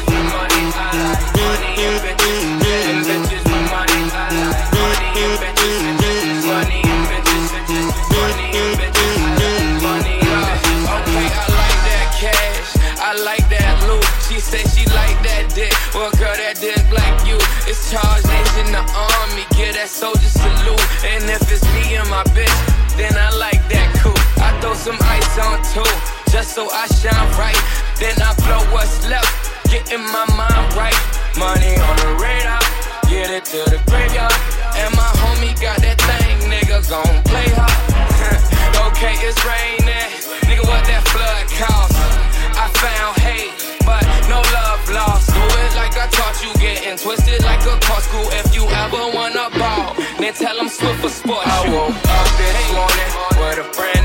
it. 0.07 0.18
Money 0.75 1.73
and 1.81 1.97
bitches. 2.03 2.61
Bitches 3.07 3.43
with 3.43 3.65
money. 3.73 4.01
I 4.13 4.29
like 4.37 4.69
money 4.77 5.09
and 5.17 5.35
bitches. 5.41 5.81
Bitches. 5.97 6.45
I 6.45 6.63
like 6.63 6.85
and 6.85 7.03
bitches. 7.09 7.49
And 8.53 8.77
bitches. 8.77 9.09
And. 9.39 9.81
Money 9.81 10.15
and 10.19 10.43
bitches. 10.45 10.83
Okay, 10.95 11.27
I 11.29 11.45
like 11.57 11.79
that 11.89 12.07
cash. 12.21 12.69
I 13.01 13.13
like 13.23 13.45
that 13.49 13.73
loot. 13.87 14.05
She 14.27 14.39
said 14.39 14.65
she 14.69 14.85
like 14.93 15.17
that 15.23 15.51
dick. 15.55 15.73
Well, 15.95 16.11
girl, 16.21 16.35
that 16.37 16.61
dick 16.61 16.85
like 16.91 17.25
you. 17.25 17.37
It's 17.65 17.89
charged 17.89 18.29
in 18.59 18.71
the 18.71 18.83
army. 18.93 19.45
Get 19.55 19.75
that 19.75 19.89
soldier 19.89 20.29
salute. 20.29 20.83
And 21.07 21.23
if 21.31 21.47
it's 21.51 21.63
me 21.73 21.95
and 21.95 22.09
my 22.09 22.23
bitch, 22.35 22.59
then 22.99 23.15
I 23.15 23.31
like 23.39 23.63
that 23.71 23.87
cool. 24.03 24.17
I 24.43 24.51
throw 24.59 24.73
some 24.75 24.99
ice 24.99 25.35
on 25.39 25.63
too, 25.71 25.87
just 26.31 26.53
so 26.55 26.67
I 26.71 26.87
shine 26.99 27.27
bright. 27.35 27.55
Getting 29.89 30.05
my 30.05 30.25
mind 30.37 30.73
right. 30.77 30.93
Money 31.37 31.73
on 31.81 31.95
the 31.97 32.11
radar, 32.21 32.61
get 33.09 33.29
it 33.31 33.45
to 33.45 33.57
the 33.69 33.81
graveyard. 33.89 34.33
And 34.77 34.93
my 34.95 35.09
homie 35.21 35.55
got 35.61 35.81
that 35.81 35.97
thing, 35.97 36.37
nigga, 36.49 36.83
gon' 36.89 37.23
play 37.25 37.49
hard. 37.57 37.73
okay, 38.91 39.15
it's 39.25 39.39
raining, 39.45 40.09
nigga, 40.45 40.65
what 40.67 40.85
that 40.85 41.03
flood 41.09 41.45
cost? 41.57 41.95
I 42.53 42.67
found 42.77 43.17
hate, 43.23 43.55
but 43.85 44.03
no 44.29 44.41
love 44.53 44.83
lost. 44.93 45.33
Do 45.33 45.41
it 45.41 45.71
like 45.75 45.95
I 45.97 46.07
taught 46.11 46.37
you, 46.43 46.53
getting 46.59 46.97
twisted 46.97 47.41
like 47.43 47.61
a 47.65 47.79
car 47.81 48.01
school. 48.01 48.27
If 48.43 48.53
you 48.53 48.67
ever 48.69 49.09
wanna 49.15 49.49
ball, 49.57 49.95
then 50.19 50.33
tell 50.33 50.57
them 50.57 50.69
Swift 50.69 51.01
for 51.01 51.09
sport. 51.09 51.47
I 51.47 51.65
woke 51.71 51.97
up 51.97 52.29
this 52.37 52.57
morning 52.77 53.11
with 53.41 53.65
a 53.65 53.67
brand 53.73 53.98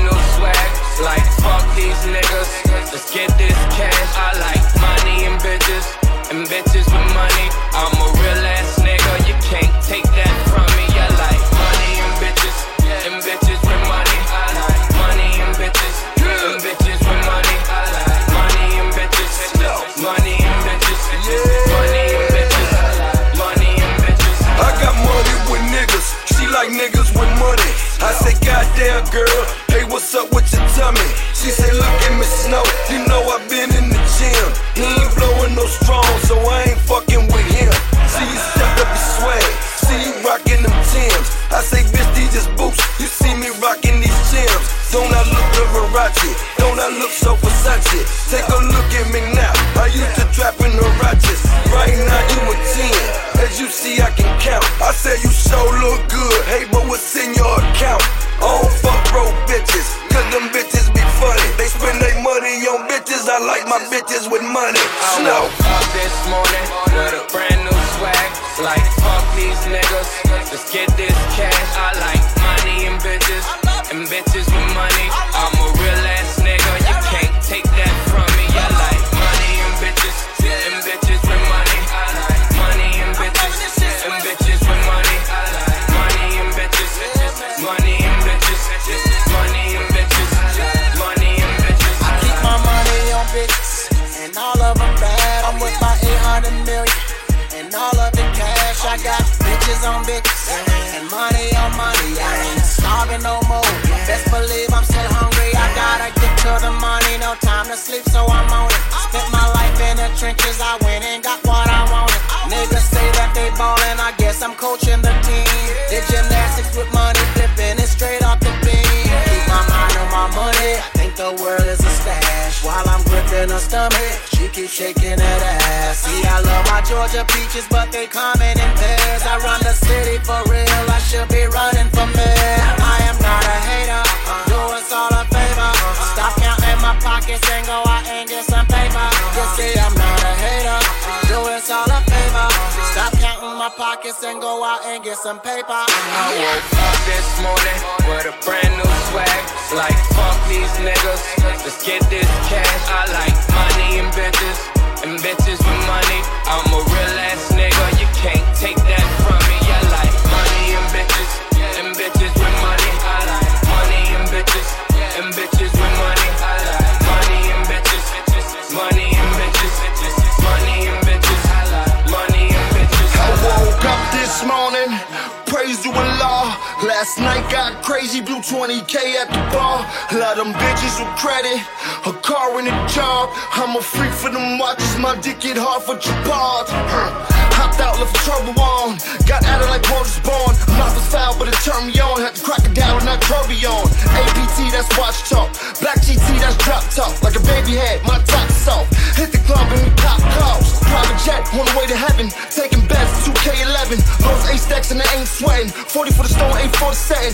for 206.85 206.91
the 206.91 206.95
setting. 206.95 207.33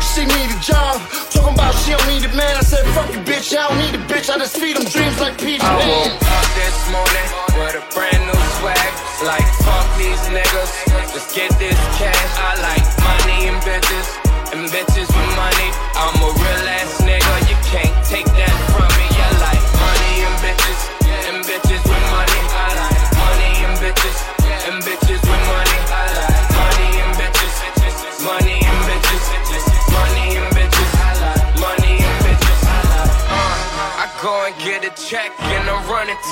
She 0.00 0.24
need 0.24 0.50
a 0.50 0.60
job. 0.60 1.00
Talking 1.30 1.54
about 1.54 1.74
she 1.74 1.92
don't 1.92 2.06
need 2.08 2.24
a 2.24 2.34
man. 2.34 2.56
I 2.56 2.60
said, 2.60 2.84
fuck 2.94 3.12
you, 3.12 3.20
bitch. 3.20 3.56
I 3.56 3.68
don't 3.68 3.78
need 3.78 3.94
a 3.94 4.04
bitch. 4.06 4.30
I 4.30 4.38
just 4.38 4.56
feed 4.56 4.76
them 4.76 4.84
dreams 4.84 5.20
like 5.20 5.36
I 5.42 5.76
Man. 5.78 5.88
woke 5.88 6.22
up 6.22 6.46
this 6.54 6.90
morning 6.90 7.41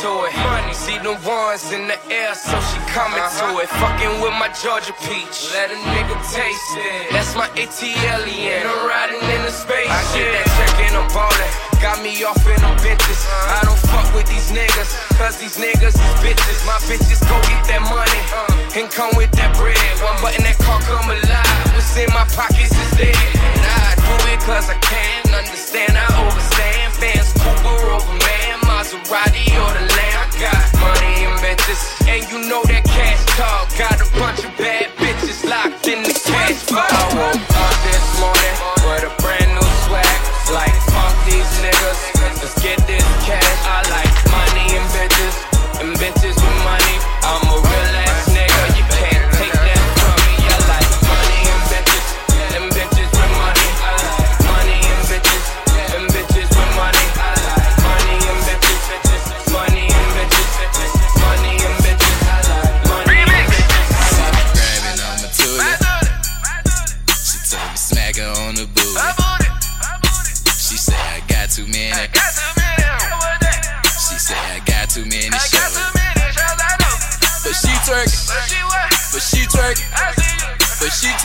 to 0.00 0.24
it. 0.24 0.32
Money, 0.48 0.72
see 0.72 0.96
the 1.04 1.12
ones 1.28 1.68
in 1.76 1.84
the 1.84 1.98
air, 2.08 2.32
so 2.32 2.56
she 2.72 2.80
coming 2.88 3.20
to 3.20 3.28
uh-huh. 3.28 3.60
it. 3.60 3.68
Fucking 3.68 4.24
with 4.24 4.32
my 4.40 4.48
Georgia 4.56 4.96
peach, 5.04 5.52
let 5.52 5.68
a 5.68 5.76
nigga 5.76 6.16
taste 6.32 6.72
it. 6.80 7.12
That's 7.12 7.36
my 7.36 7.44
ATL 7.52 8.24
and 8.24 8.64
I'm 8.64 8.80
riding 8.88 9.20
in 9.20 9.40
the 9.44 9.52
space. 9.52 9.92
I 9.92 10.00
get 10.16 10.32
that 10.32 10.48
check 10.56 10.88
and 10.88 10.96
I'm 10.96 11.08
ballin'. 11.12 11.52
Got 11.84 12.00
me 12.00 12.16
off 12.24 12.40
in 12.48 12.56
them 12.64 12.76
bitches. 12.80 13.20
Uh-huh. 13.28 13.56
I 13.56 13.68
don't 13.68 13.82
fuck 13.92 14.08
with 14.16 14.24
these 14.24 14.48
niggas, 14.48 14.88
cause 15.20 15.36
these 15.36 15.60
niggas 15.60 15.92
is 15.92 16.14
bitches. 16.24 16.58
My 16.64 16.80
bitches 16.88 17.20
go 17.28 17.36
get 17.44 17.60
that 17.68 17.84
money 17.84 18.20
uh-huh. 18.32 18.80
and 18.80 18.88
come 18.88 19.12
with 19.20 19.32
that 19.36 19.52
bread. 19.60 19.76
One 20.00 20.16
button 20.24 20.40
that 20.48 20.56
car 20.64 20.80
come 20.88 21.12
alive. 21.12 21.76
What's 21.76 21.92
in 22.00 22.08
my 22.16 22.24
pockets 22.32 22.72
is 22.72 22.90
dead. 22.96 23.12
And 23.36 23.64
I 23.68 24.00
do 24.00 24.16
it 24.32 24.40
cause 24.48 24.64
I 24.72 24.80
can. 24.80 25.28
Understand, 25.28 25.92
I 25.92 26.08
overstand. 26.24 26.88
Fans 26.96 27.36
Cooper 27.36 27.84
over 27.92 28.16
man. 28.16 28.59
Maserati 28.90 29.46
or 29.54 29.72
the 29.72 29.86
Lamb. 29.94 30.30
Got 30.40 30.80
money 30.80 31.24
and 31.24 31.38
bitches. 31.38 32.08
And 32.08 32.28
you 32.30 32.48
know 32.48 32.62
that 32.64 32.82
cash 32.84 33.24
talk. 33.36 33.68
Got 33.78 34.00
a 34.00 34.18
bunch 34.18 34.44
of 34.44 34.56
bad 34.58 34.90
bitches 34.96 35.48
locked 35.48 35.86
in 35.86 36.02
the 36.02 36.12
cash 36.12 36.64
vault. 36.64 37.49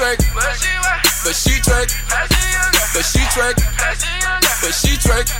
But 0.05 0.13
she 0.13 0.69
twerking. 0.69 1.17
But 1.25 1.33
she 1.33 1.57
twerking. 1.65 1.97
But 2.93 3.01
she 3.01 3.25
twerking. 3.33 3.65
But 4.61 4.73
she 4.77 4.93
twerking. 5.01 5.33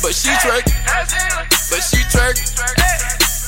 But 0.00 0.14
she 0.16 0.32
twerking. 0.40 0.72
But 1.68 1.82
she 1.84 2.00
twerking. 2.08 2.48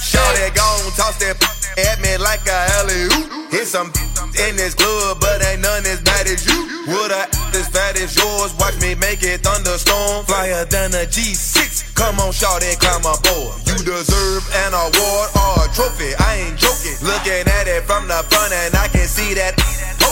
Shorty 0.05 0.53
gon' 0.53 0.93
toss 1.01 1.17
that 1.25 1.41
at 1.89 2.01
me 2.05 2.19
like 2.19 2.45
a 2.45 2.59
alley 2.77 3.09
oop. 3.09 3.51
Hit 3.51 3.67
some 3.67 3.89
in 4.45 4.57
this 4.57 4.75
club, 4.75 5.17
but 5.19 5.41
ain't 5.49 5.63
none 5.63 5.87
as 5.87 6.03
bad 6.03 6.27
as 6.27 6.45
you. 6.45 6.77
Would 6.93 7.13
I 7.17 7.25
as 7.57 7.69
fat 7.69 7.97
as 7.97 8.13
yours? 8.13 8.53
Watch 8.61 8.77
me 8.83 8.95
make 8.97 9.23
it 9.23 9.41
thunderstorm. 9.41 10.27
Flyer 10.27 10.67
than 10.67 10.93
a 10.93 11.09
G6. 11.09 11.95
Come 11.95 12.21
on, 12.21 12.33
shorty, 12.33 12.77
climb 12.77 13.01
aboard. 13.01 13.57
You 13.65 13.81
deserve 13.81 14.45
an 14.69 14.77
award 14.77 15.29
or 15.41 15.65
a 15.65 15.67
trophy. 15.73 16.13
I 16.21 16.49
ain't 16.49 16.59
joking. 16.61 17.01
Looking 17.01 17.49
at 17.49 17.65
it 17.65 17.85
from 17.89 18.09
the 18.09 18.21
front, 18.29 18.53
and 18.53 18.77
I 18.77 18.89
can 18.89 19.09
see 19.09 19.33
that 19.33 19.57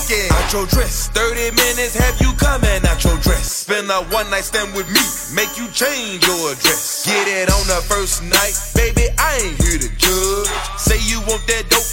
poking 0.06 0.30
out 0.32 0.52
your 0.52 0.66
dress. 0.66 1.08
30 1.08 1.50
minutes 1.56 1.94
have 1.96 2.20
you 2.20 2.32
coming 2.38 2.80
out 2.86 3.02
your 3.04 3.16
dress. 3.18 3.66
Spend 3.66 3.90
a 3.90 4.02
one 4.14 4.28
night 4.30 4.44
stand 4.44 4.74
with 4.74 4.86
me, 4.88 5.02
make 5.34 5.58
you 5.58 5.66
change 5.72 6.26
your 6.26 6.52
address. 6.52 7.06
Get 7.06 7.26
it 7.26 7.50
on 7.50 7.66
the 7.66 7.82
first 7.88 8.22
night, 8.22 8.54
baby. 8.74 9.10
I 9.18 9.38
ain't 9.42 9.58
here 9.62 9.78
to 9.78 9.90
judge. 9.98 10.48
Say 10.78 10.98
you 11.10 11.20
want 11.26 11.46
that 11.46 11.66
dope. 11.70 11.90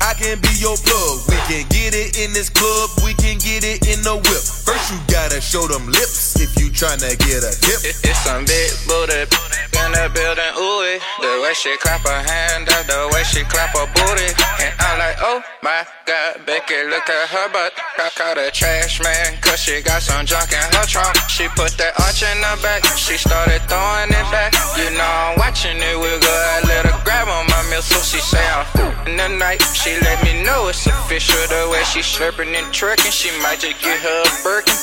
I 0.00 0.14
can 0.14 0.40
be 0.40 0.52
your 0.58 0.76
plug. 0.76 1.28
We 1.28 1.36
can 1.46 1.68
get 1.68 1.94
it 1.94 2.18
in 2.18 2.32
this 2.32 2.50
club. 2.50 2.90
We 3.04 3.14
can 3.14 3.38
get 3.38 3.64
it 3.64 3.86
in 3.86 4.02
the 4.02 4.16
whip. 4.16 4.44
First 4.66 4.90
you 4.90 4.98
gotta 5.12 5.40
show 5.40 5.66
them 5.68 5.86
lips 5.86 6.40
if 6.40 6.56
you 6.58 6.70
tryna 6.70 7.16
get 7.20 7.44
a 7.44 7.52
tip. 7.52 7.80
It's 7.84 8.18
some 8.24 8.44
big 8.44 8.70
booty 8.88 9.71
in 9.86 9.92
the 9.92 10.06
building, 10.14 10.52
ooh 10.58 10.86
it. 10.86 11.02
The 11.20 11.32
way 11.42 11.54
she 11.54 11.74
clap 11.78 12.02
her 12.06 12.22
hand 12.22 12.68
up, 12.70 12.86
the 12.86 13.10
way 13.12 13.22
she 13.24 13.42
clap 13.50 13.74
her 13.74 13.86
booty. 13.90 14.30
And 14.62 14.72
I'm 14.78 14.98
like, 14.98 15.18
oh 15.20 15.42
my 15.62 15.86
god, 16.06 16.44
Becky, 16.46 16.78
look 16.86 17.06
at 17.08 17.28
her 17.28 17.48
butt. 17.50 17.72
I 17.98 18.10
caught 18.14 18.38
a 18.38 18.50
trash 18.50 19.02
man, 19.02 19.38
cause 19.40 19.60
she 19.60 19.82
got 19.82 20.02
some 20.02 20.26
junk 20.26 20.52
in 20.52 20.62
her 20.78 20.86
trunk. 20.86 21.16
She 21.28 21.48
put 21.58 21.74
that 21.78 21.98
arch 22.00 22.22
in 22.22 22.38
her 22.38 22.58
back, 22.62 22.84
she 22.96 23.16
started 23.16 23.62
throwing 23.66 24.10
it 24.10 24.28
back. 24.30 24.54
You 24.78 24.90
know 24.94 25.04
I'm 25.04 25.38
watching 25.38 25.78
it, 25.78 25.96
we 25.98 26.10
go, 26.20 26.32
I 26.32 26.62
let 26.68 26.86
her 26.86 26.98
grab 27.04 27.28
on 27.28 27.46
my 27.46 27.62
missile. 27.70 28.02
She 28.02 28.20
say 28.20 28.42
I'm 28.42 28.66
in 29.06 29.16
the 29.16 29.28
night, 29.28 29.62
she 29.74 29.98
let 30.00 30.22
me 30.22 30.42
know 30.44 30.68
it's 30.68 30.86
official. 30.86 31.40
The 31.48 31.68
way 31.70 31.82
she 31.84 32.00
slurping 32.00 32.54
and 32.54 32.68
twerking, 32.72 33.10
she 33.10 33.30
might 33.42 33.60
just 33.60 33.82
get 33.82 33.98
her 33.98 34.22
a 34.22 34.42
Birkin. 34.42 34.74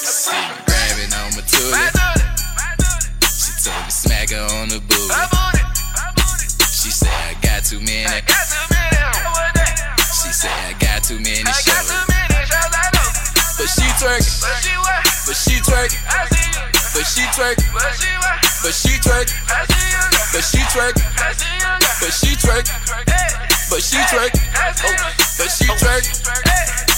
Grabbing 0.67 1.13
on 1.13 1.35
my 1.35 1.41
tootie 1.47 2.18
told 3.69 3.91
smack 3.91 4.29
her 4.29 4.45
on 4.57 4.69
the 4.69 4.79
booty. 4.81 5.13
I'm 5.13 5.29
on 5.29 5.53
it. 5.53 5.65
I'm 5.97 6.15
on 6.17 6.37
it. 6.41 6.49
She 6.69 6.89
said 6.89 7.13
I 7.13 7.37
got 7.41 7.63
too 7.63 7.79
many. 7.79 8.05
I 8.05 8.21
got 8.25 8.45
too 8.49 8.65
many. 8.73 8.89
She 10.09 10.31
said 10.33 10.53
I 10.65 10.73
got 10.79 11.03
too 11.03 11.19
many. 11.19 11.45
I 11.45 11.53
got 11.65 11.85
too 11.85 12.03
many 12.09 12.39
shows. 12.49 12.73
I 12.73 12.87
know. 12.95 13.09
But 13.57 13.69
she 13.69 13.85
twerking. 14.01 14.33
But 14.41 14.55
she 14.63 14.73
what? 14.73 15.01
But 15.25 15.37
she 15.37 15.55
twerking. 15.61 16.01
I 16.09 16.25
see 16.33 16.49
you. 16.49 16.65
But 16.93 17.05
she 17.05 17.23
twerking. 17.35 17.69
But 17.73 17.93
she 17.93 18.11
what? 18.17 18.37
But 18.63 18.73
she 18.73 18.93
twerking. 19.05 19.37
I 19.49 19.61
see 19.69 19.85
you. 19.93 20.03
But 20.33 20.43
she 20.43 20.61
twerking. 20.71 21.05
I 21.19 21.33
see 21.37 21.55
you. 21.61 21.73
But 21.99 22.11
she 22.13 22.31
twerking. 22.41 22.73
But 23.69 23.81
she 23.81 23.97
twerking. 25.77 26.15
But 26.25 26.85
she. 26.85 26.88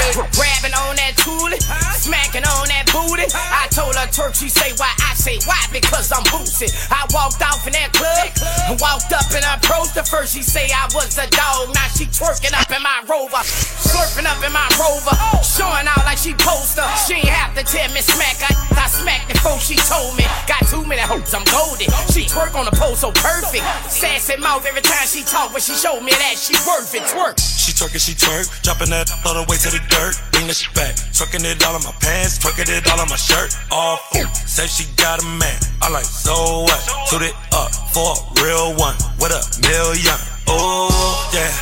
Hey, 0.00 0.16
Grabbing 0.16 0.72
on 0.80 0.96
that 0.96 1.12
toolie, 1.20 1.60
smacking 1.92 2.44
on 2.48 2.64
that 2.72 2.88
booty. 2.88 3.28
I 3.36 3.68
told 3.68 3.92
her 3.96 4.08
Turk, 4.08 4.32
she 4.32 4.48
say 4.48 4.72
why 4.80 4.88
I 5.04 5.12
say 5.12 5.36
why 5.44 5.60
because 5.68 6.08
I'm 6.08 6.24
bootsy. 6.32 6.72
I 6.88 7.04
walked 7.12 7.44
off 7.44 7.68
in 7.68 7.76
that 7.76 7.92
club, 7.92 8.32
and 8.64 8.80
walked 8.80 9.12
up 9.12 9.28
and 9.36 9.44
approached 9.44 9.92
her 10.00 10.04
first. 10.08 10.32
She 10.32 10.40
say 10.40 10.72
I 10.72 10.88
was 10.96 11.20
a 11.20 11.28
dog, 11.28 11.76
now 11.76 11.84
she 11.92 12.08
twerking 12.08 12.56
up 12.56 12.72
in 12.72 12.80
my 12.80 13.04
rover, 13.04 13.44
slurping 13.44 14.24
up 14.24 14.40
in 14.40 14.52
my 14.56 14.64
rover, 14.80 15.12
showing 15.44 15.84
out 15.84 16.00
like 16.08 16.16
she 16.16 16.32
poster. 16.32 16.88
She 17.04 17.20
ain't 17.20 17.28
have 17.28 17.52
to 17.60 17.62
tell 17.62 17.92
me 17.92 18.00
smack. 18.00 18.40
I, 18.40 18.56
I 18.80 18.88
smacked 18.88 19.28
before 19.28 19.60
she 19.60 19.76
told 19.84 20.16
me. 20.16 20.24
Got 20.48 20.64
too 20.72 20.80
many 20.88 21.04
hopes, 21.04 21.36
I'm 21.36 21.44
golden. 21.44 21.92
She 22.08 22.24
twerk 22.24 22.56
on 22.56 22.64
the 22.64 22.72
pole 22.72 22.96
so 22.96 23.12
perfect. 23.12 23.68
Sassy 23.92 24.40
mouth 24.40 24.64
every 24.64 24.80
time 24.80 25.04
she 25.04 25.28
talk, 25.28 25.52
but 25.52 25.60
she 25.60 25.76
showed 25.76 26.00
me 26.00 26.16
that 26.16 26.40
she 26.40 26.56
worth 26.64 26.88
it. 26.96 27.04
Twerk. 27.12 27.36
She 27.36 27.76
twerk 27.76 27.92
and 27.92 28.00
she 28.00 28.16
twerk, 28.16 28.48
dropping 28.64 28.88
that 28.96 29.12
all 29.28 29.36
the 29.36 29.44
way 29.44 29.60
to 29.60 29.68
the 29.68 29.89
dirt. 29.90 30.14
Bring 30.32 30.46
that 30.46 30.56
shit 30.56 30.72
back, 30.74 30.94
twerking 31.12 31.44
it 31.44 31.62
all 31.66 31.74
on 31.74 31.82
my 31.84 31.92
pants, 32.00 32.38
twerking 32.38 32.70
it 32.70 32.86
all 32.90 33.00
on 33.00 33.08
my 33.08 33.16
shirt. 33.16 33.52
All 33.70 33.98
full, 34.10 34.26
say 34.46 34.66
she 34.66 34.86
got 34.96 35.22
a 35.22 35.26
man. 35.26 35.58
I 35.82 35.90
like 35.90 36.04
so 36.06 36.64
what? 36.64 36.80
Toot 37.10 37.22
it 37.22 37.36
up 37.52 37.70
for 37.92 38.14
a 38.14 38.42
real 38.42 38.74
one 38.78 38.96
with 39.20 39.34
a 39.34 39.42
million. 39.66 40.18
Oh 40.48 40.88
yeah. 41.34 41.52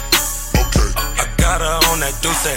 Okay. 0.62 0.90
I 1.18 1.24
got 1.36 1.60
her 1.60 1.76
on 1.90 2.00
that 2.00 2.14
Duce. 2.22 2.54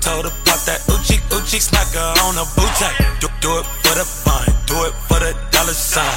Told 0.00 0.24
her 0.28 0.34
pop 0.44 0.60
that 0.68 0.80
Uchi 0.92 1.16
Uchi 1.32 1.58
smacker 1.58 2.04
on 2.24 2.36
a 2.36 2.44
booty. 2.54 2.90
Do, 3.20 3.28
do 3.40 3.50
it 3.58 3.66
for 3.82 3.94
the 3.96 4.04
fun, 4.04 4.44
do 4.66 4.76
it 4.84 4.94
for 5.08 5.18
the 5.18 5.32
dollar 5.50 5.72
sign. 5.72 6.12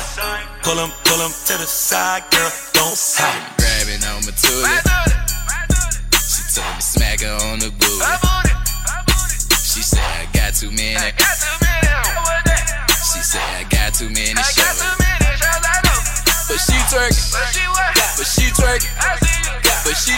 Pull 0.63 0.80
'em, 0.80 0.91
pull 1.06 1.22
'em 1.22 1.32
to 1.32 1.54
the 1.58 1.65
side, 1.65 2.24
girl. 2.32 2.52
Don't 2.74 2.98
hide. 3.15 3.56
Grabbing 3.58 4.04
on 4.04 4.26
my 4.26 4.32
tootie. 4.36 5.08
She 6.20 6.41
told 6.60 6.76
me 6.76 6.82
smack 6.82 7.22
her 7.22 7.36
on 7.48 7.60
the 7.60 7.72
booty 7.72 8.46
got 10.47 10.55
too 10.55 10.71
many. 10.71 10.95
I 10.95 11.12
got 11.12 11.36
too 11.43 11.60
many. 11.60 11.91
She 13.03 13.19
said 13.19 13.43
I 13.43 13.67
got 13.67 13.91
too 13.93 14.07
many 14.07 14.31
I. 14.31 14.47
Got 14.55 14.79
too 14.79 14.95
many. 14.95 15.27
But 16.47 16.55
she. 16.63 16.79
But 16.88 17.12
she? 17.12 17.67
But 18.15 18.31
she 18.31 18.47
But 18.55 18.79
she. 19.19 19.36
But 19.83 19.99
she? 19.99 20.15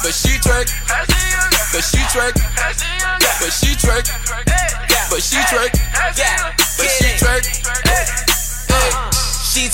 But 0.00 0.16
she 0.16 0.32
But 0.32 1.84
she 1.84 2.00
But 2.00 2.72
she. 2.72 2.96
But 2.96 3.52
she 9.44 9.68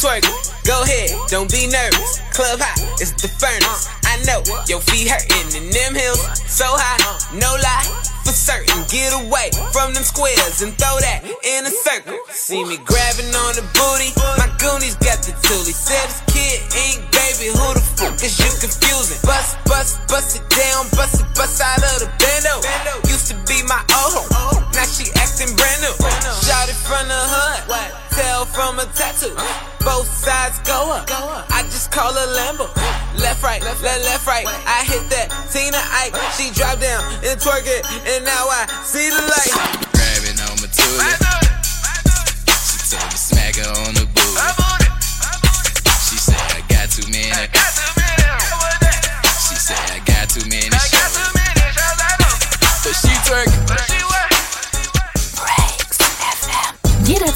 Go 0.66 0.82
ahead, 0.82 1.10
don't 1.28 1.50
be 1.50 1.66
nervous. 1.68 2.18
Club 2.34 2.58
hot, 2.58 2.78
it's 3.00 3.12
the 3.22 3.28
furnace. 3.28 3.86
I 4.04 4.18
know 4.26 4.42
your 4.66 4.80
feet 4.80 5.08
hurtin' 5.08 5.62
in 5.62 5.70
them 5.70 5.94
heels 5.94 6.18
so 6.50 6.66
high, 6.66 7.38
no 7.38 7.54
lie 7.62 8.01
for 8.24 8.32
certain. 8.32 8.86
Get 8.88 9.12
away 9.12 9.50
from 9.74 9.94
them 9.94 10.02
squares 10.02 10.62
and 10.62 10.72
throw 10.78 10.96
that 11.02 11.22
in 11.26 11.66
a 11.66 11.72
circle. 11.72 12.18
See 12.30 12.62
me 12.64 12.78
grabbing 12.82 13.30
on 13.34 13.52
the 13.58 13.64
booty, 13.74 14.10
my 14.38 14.48
goonies 14.58 14.96
got 15.02 15.22
the 15.22 15.34
toolie. 15.44 15.74
Said 15.74 16.06
this 16.08 16.22
kid 16.30 16.58
ain't 16.78 17.02
baby, 17.12 17.50
who 17.52 17.68
the 17.74 17.84
fuck 17.98 18.16
is 18.22 18.38
you 18.38 18.50
confusing? 18.62 19.18
Bust, 19.26 19.58
bust, 19.66 20.00
bust 20.08 20.38
it 20.38 20.46
down, 20.50 20.88
bust 20.94 21.20
it, 21.20 21.28
bust 21.34 21.60
out 21.60 21.82
of 21.82 22.06
the 22.06 22.08
bando. 22.18 22.62
Used 23.10 23.28
to 23.30 23.36
be 23.50 23.62
my 23.66 23.82
old, 23.92 24.26
now 24.74 24.86
she 24.86 25.10
acting 25.18 25.50
brand 25.58 25.80
new. 25.82 25.94
Shot 26.46 26.70
it 26.70 26.78
from 26.78 27.06
the 27.08 27.18
hood, 27.18 27.60
tell 28.14 28.46
from 28.46 28.78
a 28.78 28.86
tattoo. 28.94 29.34
Both 29.84 30.06
sides 30.06 30.58
go 30.60 30.90
up. 30.92 31.10
I 31.50 31.62
just 31.64 31.90
call 31.90 32.12
her 32.12 32.26
Lambo. 32.38 32.70
Left, 33.18 33.42
right, 33.42 33.60
left, 33.62 33.82
left, 33.82 34.04
left, 34.04 34.26
right. 34.26 34.46
I 34.46 34.84
hit 34.86 35.02
that 35.10 35.28
Tina 35.50 35.82
Ike. 36.02 36.14
She 36.38 36.54
drop 36.54 36.78
down 36.78 37.02
and 37.26 37.38
twerk 37.40 37.66
it, 37.66 37.84
and 38.06 38.24
now 38.24 38.46
I 38.46 38.66
see 38.84 39.10
the 39.10 39.18
light. 39.18 39.52
Grabbing 39.92 40.38
on 40.38 40.54
my 40.62 40.68
tootie. 40.70 41.18
She 42.62 42.78
told 42.94 43.10
me 43.10 43.18
smack 43.18 43.56
her 43.56 43.70
on 43.86 43.94
the 43.94 44.06
booty. 44.06 44.38
She 46.06 46.16
said 46.16 46.38
I 46.38 46.62
got 46.68 46.90
too 46.90 47.06
many. 47.10 47.30
She 47.34 48.01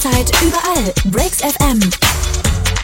Jederzeit, 0.07 0.42
überall. 0.42 0.92
Breaks 1.07 1.40
FM. 1.40 1.81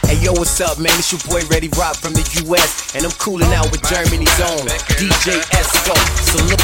Hey 0.05 0.17
yo, 0.21 0.33
what's 0.33 0.59
up, 0.59 0.77
man? 0.77 0.91
It's 0.99 1.11
your 1.11 1.21
boy 1.29 1.45
Ready 1.47 1.69
Rock 1.77 1.95
from 1.95 2.13
the 2.13 2.23
US, 2.43 2.95
and 2.95 3.05
I'm 3.05 3.11
cooling 3.11 3.51
out 3.53 3.71
with 3.71 3.81
Germany's 3.87 4.39
own 4.41 4.67
DJ 4.99 5.39
Esco. 5.55 5.95
Salute. 6.19 6.59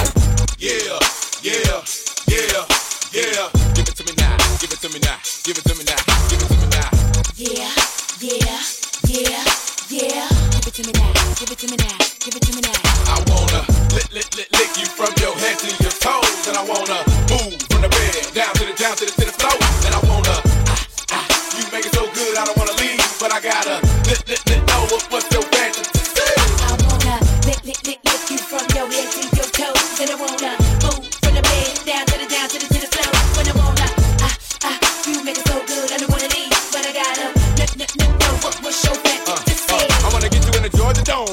Yeah, 0.60 1.00
yeah, 1.41 1.80
yeah, 2.28 2.65
yeah. 3.13 3.50
Give 3.74 3.88
it 3.88 3.95
to 3.95 4.04
me 4.04 4.12
now, 4.17 4.36
give 4.60 4.72
it 4.72 4.80
to 4.82 4.89
me 4.89 5.00
now, 5.00 5.15
give 5.43 5.58
it 5.58 5.63
to 5.63 5.76
me 5.76 5.84
now, 5.88 5.95
give 6.28 6.41
it 6.41 6.48
to 6.52 6.58
me 6.60 6.67
now. 6.76 6.89
Yeah, 7.36 7.72
yeah, 8.19 8.60
yeah, 9.08 9.43
yeah. 9.88 10.28
Give 10.52 10.67
it 10.67 10.74
to 10.76 10.84
me 10.84 10.91
now, 10.91 11.13
give 11.39 11.52
it 11.52 11.60
to 11.60 11.67
me 11.72 11.78
now, 11.78 11.98
give 12.19 12.36
it 12.36 12.41
to 12.43 12.52
me 12.56 12.62
now. 12.62 12.80
I 13.08 13.24
wanna 13.32 13.63
lick, 13.95 14.12
lick, 14.12 14.28
lick, 14.36 14.50
lick 14.52 14.72
you 14.76 14.86
from 14.86 15.13
your 15.24 15.34
head 15.39 15.58
to 15.60 15.67
your 15.84 15.95
toes, 16.04 16.48
and 16.48 16.58
I 16.58 16.63
wanna 16.67 17.09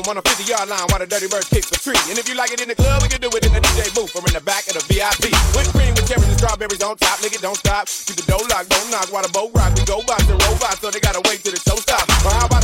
on 0.08 0.16
a 0.18 0.22
50 0.22 0.46
yard 0.46 0.68
line 0.68 0.86
while 0.88 1.02
the 1.02 1.06
Dirty 1.06 1.28
Birds 1.28 1.48
kick 1.50 1.66
the 1.66 1.76
tree. 1.76 1.98
And 2.08 2.16
if 2.16 2.24
you 2.28 2.34
like 2.38 2.54
it 2.54 2.62
in 2.62 2.68
the 2.68 2.78
club, 2.78 3.02
we 3.02 3.08
can 3.08 3.20
do 3.20 3.28
it 3.28 3.44
in 3.44 3.52
the 3.52 3.60
DJ 3.60 3.90
booth 3.92 4.14
or 4.16 4.24
in 4.24 4.32
the 4.32 4.40
back 4.40 4.64
of 4.70 4.78
the 4.78 4.84
VIP. 4.88 5.28
Whipped 5.52 5.74
cream 5.74 5.92
with 5.92 6.08
cherries 6.08 6.24
and 6.30 6.38
strawberries 6.38 6.80
on 6.80 6.96
top. 6.96 7.18
Nigga, 7.20 7.42
don't 7.42 7.58
stop. 7.58 7.84
Keep 7.84 8.22
the 8.22 8.26
door 8.30 8.40
locked, 8.48 8.70
don't 8.70 8.88
knock 8.88 9.12
while 9.12 9.26
the 9.26 9.32
boat 9.34 9.52
rock. 9.52 9.74
We 9.76 9.84
go 9.84 10.00
by 10.06 10.16
the 10.24 10.38
robots, 10.48 10.80
so 10.80 10.88
they 10.88 11.00
gotta 11.04 11.20
wait 11.28 11.44
till 11.44 11.52
the 11.52 11.60
show 11.60 11.76
stops. 11.76 12.08
But 12.24 12.55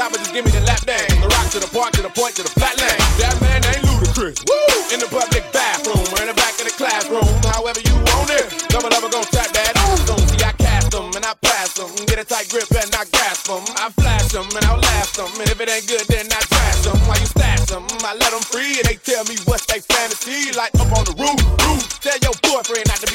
Tabletop 0.00 0.16
and 0.16 0.24
just 0.24 0.32
give 0.32 0.44
me 0.48 0.52
the 0.56 0.64
lap 0.64 0.80
dance. 0.88 1.12
The 1.12 1.28
rock 1.28 1.46
to 1.52 1.60
the 1.60 1.68
park, 1.68 1.92
to 1.92 2.00
the 2.00 2.08
point, 2.08 2.32
to 2.40 2.42
the 2.42 2.48
flatland. 2.56 2.96
That 3.20 3.36
man 3.44 3.60
ain't 3.68 3.84
ludicrous. 3.84 4.40
Woo! 4.48 4.96
In 4.96 4.98
the 5.00 5.10
public 5.12 5.44
bathroom 5.52 6.00
or 6.00 6.24
in 6.24 6.28
the 6.32 6.36
back 6.40 6.56
of 6.56 6.64
the 6.64 6.72
classroom. 6.72 7.28
However 7.44 7.84
you 7.84 7.92
want 8.08 8.32
it. 8.32 8.48
Double 8.72 8.88
up, 8.88 9.04
gon' 9.04 9.28
tap 9.28 9.52
that. 9.52 9.76
Soon 10.08 10.16
see 10.24 10.40
I 10.40 10.56
cast 10.56 10.88
them 10.88 11.12
and 11.12 11.20
I 11.20 11.36
pass 11.44 11.76
them. 11.76 11.92
Get 12.08 12.16
a 12.16 12.24
tight 12.24 12.48
grip 12.48 12.64
and 12.72 12.88
I 12.96 13.04
grasp 13.12 13.52
them. 13.52 13.60
I 13.76 13.92
flash 13.92 14.32
them 14.32 14.48
and 14.48 14.64
I'll 14.64 14.80
laugh 14.80 15.12
them. 15.20 15.28
And 15.36 15.48
if 15.52 15.60
it 15.60 15.68
ain't 15.68 15.84
good, 15.84 16.08
then 16.08 16.32
I 16.32 16.40
trash 16.48 16.80
them. 16.80 16.96
While 17.04 17.20
you 17.20 17.28
stash 17.28 17.68
them, 17.68 17.84
I 18.00 18.16
let 18.16 18.32
them 18.32 18.40
free 18.40 18.80
and 18.80 18.88
they 18.88 18.96
tell 18.96 19.28
me 19.28 19.36
what's 19.44 19.68
they 19.68 19.84
fantasy. 19.84 20.56
Like 20.56 20.72
up 20.80 20.88
on 20.96 21.04
the 21.04 21.12
roof, 21.20 21.36
roof. 21.68 21.84
Tell 22.00 22.16
your 22.24 22.32
boyfriend 22.40 22.88
not 22.88 23.04
to 23.04 23.09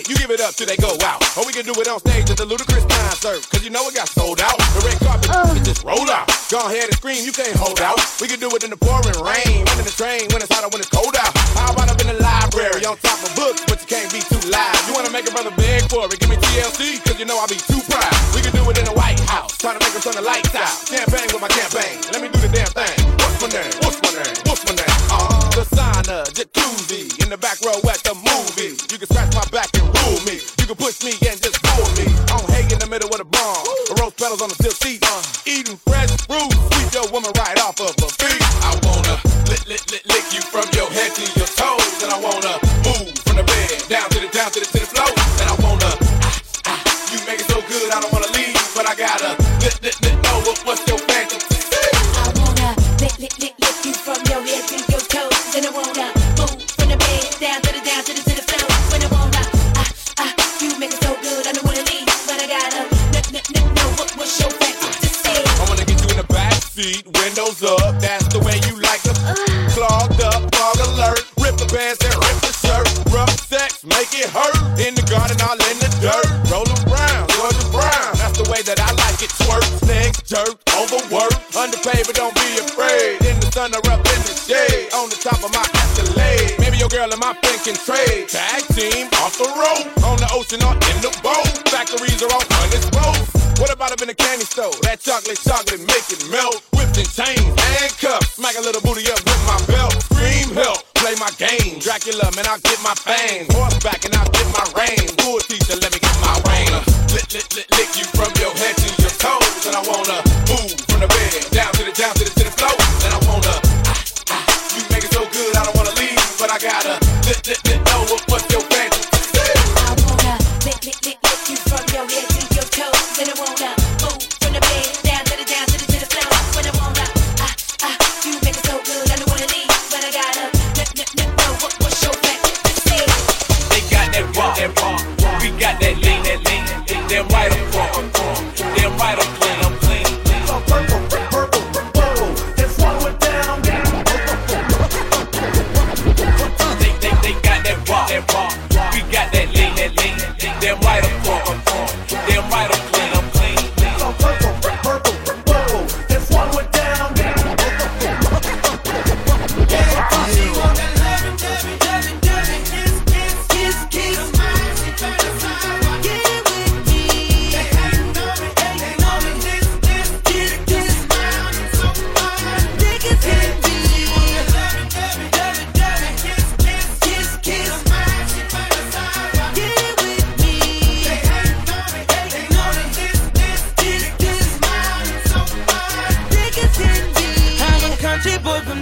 with 0.00 0.08
the 0.08 0.08
candles 0.08 0.08
lit. 0.08 0.08
You 0.08 0.16
give 0.16 0.30
it 0.30 0.40
up 0.40 0.54
till 0.54 0.66
they 0.66 0.76
go 0.76 0.92
out. 1.04 1.20
Or 1.36 1.46
we 1.46 1.52
can 1.52 1.64
do 1.64 1.74
it 1.80 1.88
on 1.88 1.98
stage 2.00 2.30
at 2.30 2.36
the 2.36 2.46
Ludacris 2.46 2.86
concert. 2.88 3.48
Cause 3.50 3.64
you 3.64 3.70
know 3.70 3.86
it 3.88 3.94
got 3.94 4.08
sold 4.08 4.40
out. 4.40 4.56
The 4.74 4.80
red 4.86 4.98
carpet 5.00 5.30
can 5.30 5.64
just 5.64 5.84
roll 5.84 6.08
out. 6.10 6.28
Go 6.50 6.58
ahead 6.66 6.90
and 6.90 6.96
scream, 6.96 7.24
you 7.24 7.32
can't 7.32 7.56
hold 7.56 7.80
out. 7.80 7.98
We 8.20 8.28
can 8.28 8.40
do 8.40 8.50
it 8.54 8.64
in 8.64 8.70
the 8.70 8.80
pouring 8.80 9.16
rain, 9.22 9.64
running 9.66 9.86
the 9.86 9.94
train 9.94 10.26
when 10.32 10.42
it's 10.42 10.50
hot 10.52 10.64
or 10.64 10.70
when 10.70 10.80
it's 10.80 10.90
cold 10.90 11.14
out. 11.16 11.32
How 11.56 11.72
about 11.72 11.90
up 11.90 12.00
in 12.00 12.08
the 12.08 12.18
library 12.18 12.84
on 12.84 12.96
top 12.98 13.20
of 13.22 13.30
books, 13.36 13.62
but 13.66 13.80
you 13.80 13.88
can't 13.88 14.10
be 14.12 14.20
too 14.20 14.40
loud. 14.50 14.74
You 14.88 14.94
wanna 14.94 15.10
make 15.10 15.28
a 15.28 15.32
brother 15.32 15.54
beg 15.54 15.86
for 15.90 16.06
it? 16.06 16.18
Give 16.18 16.30
me 16.30 16.36
TLC, 16.36 17.02
cause 17.04 17.18
you 17.18 17.26
know 17.26 17.38
I 17.38 17.46
be 17.46 17.60
too 17.70 17.80
proud. 17.86 18.12
We 18.34 18.42
can 18.42 18.52
do 18.52 18.64
it 18.70 18.76
in 18.78 18.86
the 18.86 18.96
White 18.96 19.20
House, 19.30 19.56
trying 19.58 19.78
to 19.78 19.82
make 19.84 19.94
us 19.94 20.02
turn 20.04 20.16
the 20.16 20.26
lights 20.26 20.54
out. 20.54 20.74
Campaign 20.90 21.28
with 21.30 21.42
my 21.42 21.52
campaign. 21.52 22.02
Let 22.12 22.20
me 22.22 22.28
do 22.28 22.38
the 22.42 22.50
damn 22.50 22.70
thing. 22.74 22.96
What's 23.22 23.38
my 23.42 23.48
name? 23.54 23.72
What's 23.84 23.98
my 24.02 24.12
name? 24.18 24.36
What's 24.48 24.62
my 24.66 24.74
name? 24.74 24.96
Uh, 25.10 25.50
the 25.54 25.64
sauna, 25.70 26.26
jacuzzi, 26.34 27.06
in 27.22 27.30
the 27.30 27.38
back 27.38 27.60
row 27.62 27.78
at 27.86 28.02
the 28.02 28.14
push 30.80 31.04
me 31.04 31.12
and 31.28 31.36
just 31.40 31.60
fool 31.66 31.88
me. 32.00 32.08
I'm 32.32 32.44
hanging 32.48 32.72
in 32.72 32.78
the 32.78 32.88
middle 32.88 33.10
of 33.10 33.18
the 33.18 33.24
barn. 33.24 33.64
The 33.88 34.00
rose 34.00 34.14
petals 34.14 34.40
on 34.40 34.48
the 34.48 34.56
silk 34.56 34.74
seat. 34.74 35.04
Uh, 35.04 35.22
eating 35.44 35.76
fresh 35.76 36.10
fruit. 36.26 36.49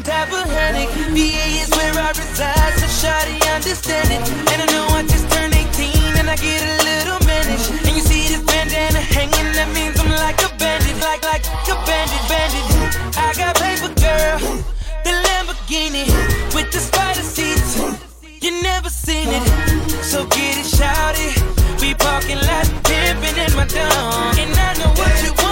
type 0.08 0.32
of 0.32 0.48
honey. 0.48 0.88
VA 1.12 1.46
is 1.60 1.68
where 1.76 1.92
I 1.92 2.08
reside, 2.16 2.72
so 2.80 2.88
shawty 2.88 3.36
understand 3.52 4.08
it. 4.08 4.22
And 4.52 4.58
I 4.64 4.66
know 4.72 4.86
I 4.96 5.02
just 5.04 5.28
turned 5.28 5.52
18 5.52 6.16
and 6.16 6.30
I 6.32 6.36
get 6.36 6.64
a 6.64 6.74
little 6.88 7.20
managed. 7.28 7.68
And 7.84 7.92
you 7.92 8.00
see 8.00 8.24
this 8.32 8.40
bandana 8.48 9.04
hanging, 9.04 9.52
that 9.52 9.68
means 9.76 10.00
I'm 10.00 10.08
like 10.08 10.40
a 10.40 10.50
bandit, 10.56 10.96
like 11.04 11.22
like 11.28 11.44
a 11.44 11.76
bandit, 11.84 12.24
bandit. 12.24 12.66
I 13.20 13.28
got 13.36 13.52
paper, 13.60 13.92
girl, 14.00 14.38
the 15.04 15.12
Lamborghini 15.28 16.08
with 16.56 16.72
the 16.72 16.80
spider 16.80 17.20
seats. 17.20 17.76
You 18.40 18.62
never 18.62 18.88
seen 18.88 19.28
it, 19.28 19.44
so 20.00 20.24
get 20.26 20.56
it 20.56 20.68
shouted. 20.78 21.36
We 21.82 21.92
parking 21.92 22.40
lot 22.48 22.64
pimping 22.88 23.36
in 23.44 23.52
my 23.52 23.66
dome, 23.68 24.40
and 24.40 24.56
I 24.56 24.72
know 24.80 24.90
what 24.96 25.12
you 25.22 25.32
want. 25.36 25.47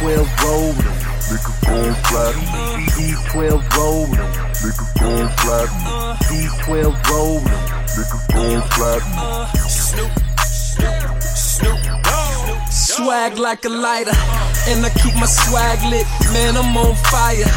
B12 0.00 0.26
rolling. 0.42 0.90
Nigga 1.30 1.52
gon' 1.66 1.94
flat 2.04 2.34
him. 2.34 2.46
D12 2.96 3.76
rolling. 3.76 4.26
Nigga 4.60 4.86
gon' 5.00 5.28
flat 5.38 5.68
him. 5.70 5.82
D12 6.26 6.90
rolling. 7.10 7.60
Nigga 7.94 8.18
gon' 8.34 8.62
flat. 8.70 9.02
Snoop. 9.68 10.12
Snoop. 10.40 10.98
Snoop. 11.22 11.78
Snoop. 11.78 12.59
Swag 13.00 13.38
like 13.38 13.64
a 13.64 13.70
lighter, 13.70 14.12
and 14.68 14.84
I 14.84 14.90
keep 15.00 15.14
my 15.14 15.24
swag 15.24 15.80
lit. 15.88 16.04
Man, 16.36 16.54
I'm 16.54 16.76
on 16.76 16.94
fire. 17.08 17.48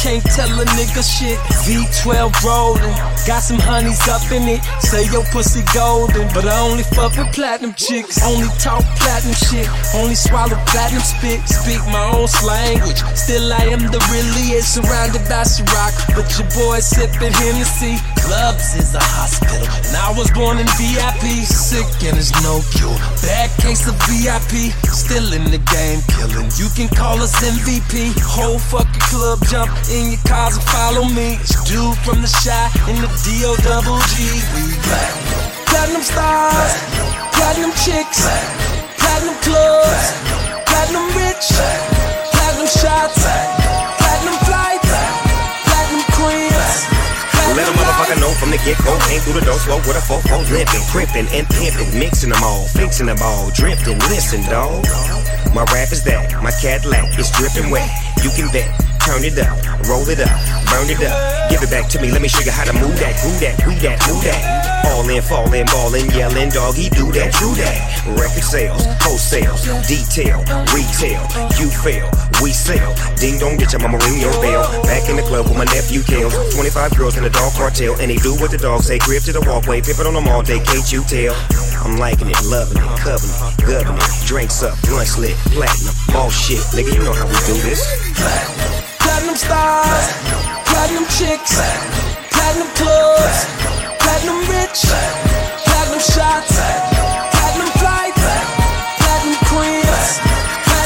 Can't 0.00 0.24
tell 0.24 0.48
a 0.48 0.64
nigga 0.72 1.04
shit. 1.04 1.36
V12 1.68 2.32
rollin', 2.40 2.96
got 3.28 3.40
some 3.44 3.58
honeys 3.60 4.00
up 4.08 4.24
in 4.32 4.48
it. 4.48 4.64
Say 4.80 5.04
your 5.12 5.22
pussy 5.36 5.60
golden, 5.74 6.26
but 6.32 6.48
I 6.48 6.56
only 6.64 6.82
fuck 6.96 7.12
with 7.12 7.28
platinum 7.34 7.74
chicks. 7.74 8.24
Only 8.24 8.48
talk 8.56 8.84
platinum 8.96 9.36
shit, 9.36 9.68
only 10.00 10.14
swallow 10.14 10.56
platinum 10.64 11.04
spit. 11.04 11.44
Speak 11.44 11.84
my 11.92 12.16
own 12.16 12.28
language. 12.46 13.04
Still, 13.12 13.52
I 13.52 13.68
am 13.68 13.84
the 13.92 14.00
realest. 14.08 14.80
Surrounded 14.80 15.28
by 15.28 15.44
Ciroc, 15.44 15.92
but 16.16 16.24
your 16.40 16.48
boy 16.56 16.80
sippin' 16.80 17.36
Hennessy. 17.36 18.00
Clubs 18.26 18.74
is 18.74 18.90
a 18.98 19.04
hospital, 19.14 19.62
and 19.86 19.94
I 19.94 20.10
was 20.18 20.26
born 20.34 20.58
in 20.58 20.66
VIP. 20.74 21.46
Sick 21.46 21.86
and 22.02 22.18
there's 22.18 22.34
no 22.42 22.58
cure. 22.74 22.98
Bad 23.22 23.54
case 23.62 23.86
of 23.86 23.94
VIP. 24.10 24.74
Still 24.90 25.30
in 25.30 25.46
the 25.54 25.62
game, 25.62 26.02
killing. 26.10 26.50
You 26.58 26.66
can 26.74 26.90
call 26.90 27.22
us 27.22 27.38
MVP. 27.38 28.18
Whole 28.18 28.58
fucking 28.58 29.06
club 29.06 29.38
jump 29.46 29.70
in 29.86 30.18
your 30.18 30.22
cars 30.26 30.58
and 30.58 30.66
follow 30.74 31.06
me. 31.06 31.38
It's 31.38 31.54
dude 31.70 31.94
from 32.02 32.18
the 32.18 32.26
shy 32.26 32.66
in 32.90 32.98
the 32.98 33.06
D 33.22 33.46
O 33.46 33.54
double 33.62 34.02
G. 34.10 34.26
We 34.58 34.74
platinum. 34.82 35.46
Platinum 35.70 36.02
stars, 36.02 36.72
platinum 37.30 37.70
chicks, 37.78 38.26
platinum 38.98 39.38
clubs, 39.46 40.02
platinum 40.66 41.06
rich, 41.14 41.46
platinum 42.34 42.66
shots, 42.66 43.55
Motherfucker 48.06 48.20
know 48.20 48.30
from 48.38 48.50
the 48.50 48.58
get 48.58 48.78
go. 48.84 48.96
Came 49.08 49.20
through 49.20 49.40
the 49.40 49.46
door 49.46 49.58
slow 49.58 49.78
with 49.78 49.96
a 49.96 50.00
4 50.00 50.20
4 50.20 50.38
limping, 50.52 50.80
crimping, 50.90 51.26
and 51.32 51.48
pimping. 51.48 51.98
Mixing 51.98 52.30
them 52.30 52.42
all, 52.42 52.66
fixing 52.68 53.06
them 53.06 53.18
all, 53.22 53.50
drifting. 53.50 53.98
Listen, 54.10 54.42
dawg. 54.42 54.84
My 55.54 55.64
rap 55.72 55.90
is 55.90 56.04
that, 56.04 56.42
my 56.42 56.52
Cadillac 56.60 57.18
is 57.18 57.30
dripping 57.32 57.70
wet. 57.70 57.90
You 58.22 58.30
can 58.30 58.50
bet. 58.52 58.85
Turn 59.06 59.22
it 59.22 59.38
up, 59.38 59.54
roll 59.86 60.02
it 60.10 60.18
up, 60.18 60.34
burn 60.66 60.90
it 60.90 60.98
up. 60.98 61.14
Give 61.48 61.62
it 61.62 61.70
back 61.70 61.86
to 61.94 62.02
me, 62.02 62.10
let 62.10 62.20
me 62.20 62.26
show 62.26 62.42
you 62.42 62.50
how 62.50 62.66
to 62.66 62.74
move 62.74 62.98
that, 62.98 63.14
groove 63.22 63.38
that, 63.38 63.54
we 63.62 63.78
that, 63.86 64.02
move 64.10 64.18
that. 64.26 64.42
All 64.90 65.06
in, 65.06 65.22
falling, 65.22 65.64
ballin', 65.70 66.10
yelling, 66.10 66.50
doggy, 66.50 66.90
do 66.90 67.14
that, 67.14 67.30
do 67.38 67.54
that. 67.54 67.78
Record 68.18 68.42
sales, 68.42 68.82
wholesales, 69.06 69.62
detail, 69.86 70.42
retail. 70.74 71.22
You 71.54 71.70
fail, 71.70 72.10
we 72.42 72.50
sell. 72.50 72.98
Ding 73.14 73.38
dong, 73.38 73.54
get 73.62 73.70
your 73.70 73.80
mama 73.86 74.02
ring 74.02 74.18
your 74.18 74.34
bell. 74.42 74.66
Back 74.82 75.06
in 75.06 75.14
the 75.14 75.22
club 75.22 75.46
with 75.46 75.56
my 75.56 75.70
nephew 75.70 76.02
Kale. 76.02 76.34
25 76.50 76.98
girls 76.98 77.16
in 77.16 77.22
the 77.22 77.30
dog 77.30 77.54
cartel, 77.54 77.94
and 78.02 78.10
they 78.10 78.18
do 78.18 78.34
what 78.42 78.50
the 78.50 78.58
dogs 78.58 78.90
say. 78.90 78.98
Grip 78.98 79.22
to 79.30 79.32
the 79.32 79.42
walkway, 79.46 79.80
pimpin' 79.86 80.10
on 80.10 80.18
them 80.18 80.26
all 80.26 80.42
day, 80.42 80.58
can't 80.58 80.90
you 80.90 81.06
tell? 81.06 81.30
I'm 81.86 81.94
liking 81.94 82.26
it, 82.26 82.42
loving 82.42 82.82
it, 82.82 82.90
covering 82.98 83.30
it, 83.30 83.54
gubbing 83.62 84.02
it. 84.02 84.26
Drinks 84.26 84.66
up, 84.66 84.74
lunch 84.90 85.14
lit, 85.14 85.38
platinum, 85.54 85.94
all 86.10 86.30
shit. 86.34 86.58
Nigga, 86.74 86.90
you 86.90 87.06
know 87.06 87.14
how 87.14 87.30
we 87.30 87.38
do 87.46 87.54
this. 87.62 87.86
Platinum 88.18 88.95
stars, 89.36 90.12
platinum 90.66 91.06
chicks, 91.06 91.56
platinum 92.30 92.68
clubs, 92.76 93.46
platinum 93.98 94.40
rich, 94.48 94.84
platinum 95.64 96.00
shots, 96.00 96.95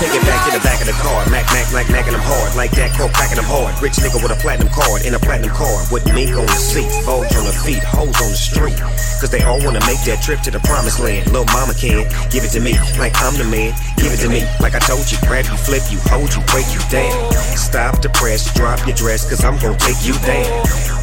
Take 0.00 0.16
it 0.16 0.24
back 0.24 0.48
to 0.48 0.56
the 0.56 0.64
back 0.64 0.80
of 0.80 0.88
the 0.88 0.96
car. 1.04 1.28
Mac, 1.28 1.44
Mac, 1.52 1.68
Mac, 1.76 1.84
macking 1.92 2.16
them 2.16 2.24
hard. 2.24 2.56
Like 2.56 2.72
that, 2.72 2.96
coke 2.96 3.12
cracking 3.12 3.36
them 3.36 3.44
hard. 3.44 3.76
Rich 3.84 4.00
nigga 4.00 4.16
with 4.16 4.32
a 4.32 4.40
platinum 4.40 4.72
card 4.72 5.04
in 5.04 5.12
a 5.12 5.20
platinum 5.20 5.52
car. 5.52 5.76
With 5.92 6.08
mink 6.16 6.32
on 6.32 6.48
the 6.48 6.56
seat, 6.56 6.88
Vogue 7.04 7.28
on 7.36 7.44
the 7.44 7.52
feet, 7.52 7.84
hoes 7.84 8.16
on 8.16 8.32
the 8.32 8.40
street. 8.40 8.80
Cause 9.20 9.28
they 9.28 9.44
all 9.44 9.60
wanna 9.60 9.84
make 9.84 10.00
that 10.08 10.24
trip 10.24 10.40
to 10.48 10.50
the 10.50 10.60
promised 10.64 11.04
land. 11.04 11.28
Little 11.36 11.44
mama 11.52 11.76
can't 11.76 12.08
give 12.32 12.48
it 12.48 12.52
to 12.56 12.64
me 12.64 12.80
like 12.96 13.12
I'm 13.20 13.36
the 13.36 13.44
man. 13.44 13.76
Give 14.00 14.08
it 14.08 14.24
to 14.24 14.32
me 14.32 14.40
like 14.64 14.72
I 14.72 14.80
told 14.80 15.04
you. 15.12 15.20
Grab 15.28 15.44
you, 15.44 15.60
flip 15.60 15.84
you, 15.92 16.00
hold 16.08 16.32
you, 16.32 16.40
break 16.48 16.64
you 16.72 16.80
down. 16.88 17.12
Stop 17.52 18.00
the 18.00 18.08
press, 18.16 18.48
drop 18.56 18.80
your 18.88 18.96
dress, 18.96 19.28
cause 19.28 19.44
I'm 19.44 19.60
gonna 19.60 19.76
take 19.76 20.00
you 20.00 20.16
down. 20.24 20.48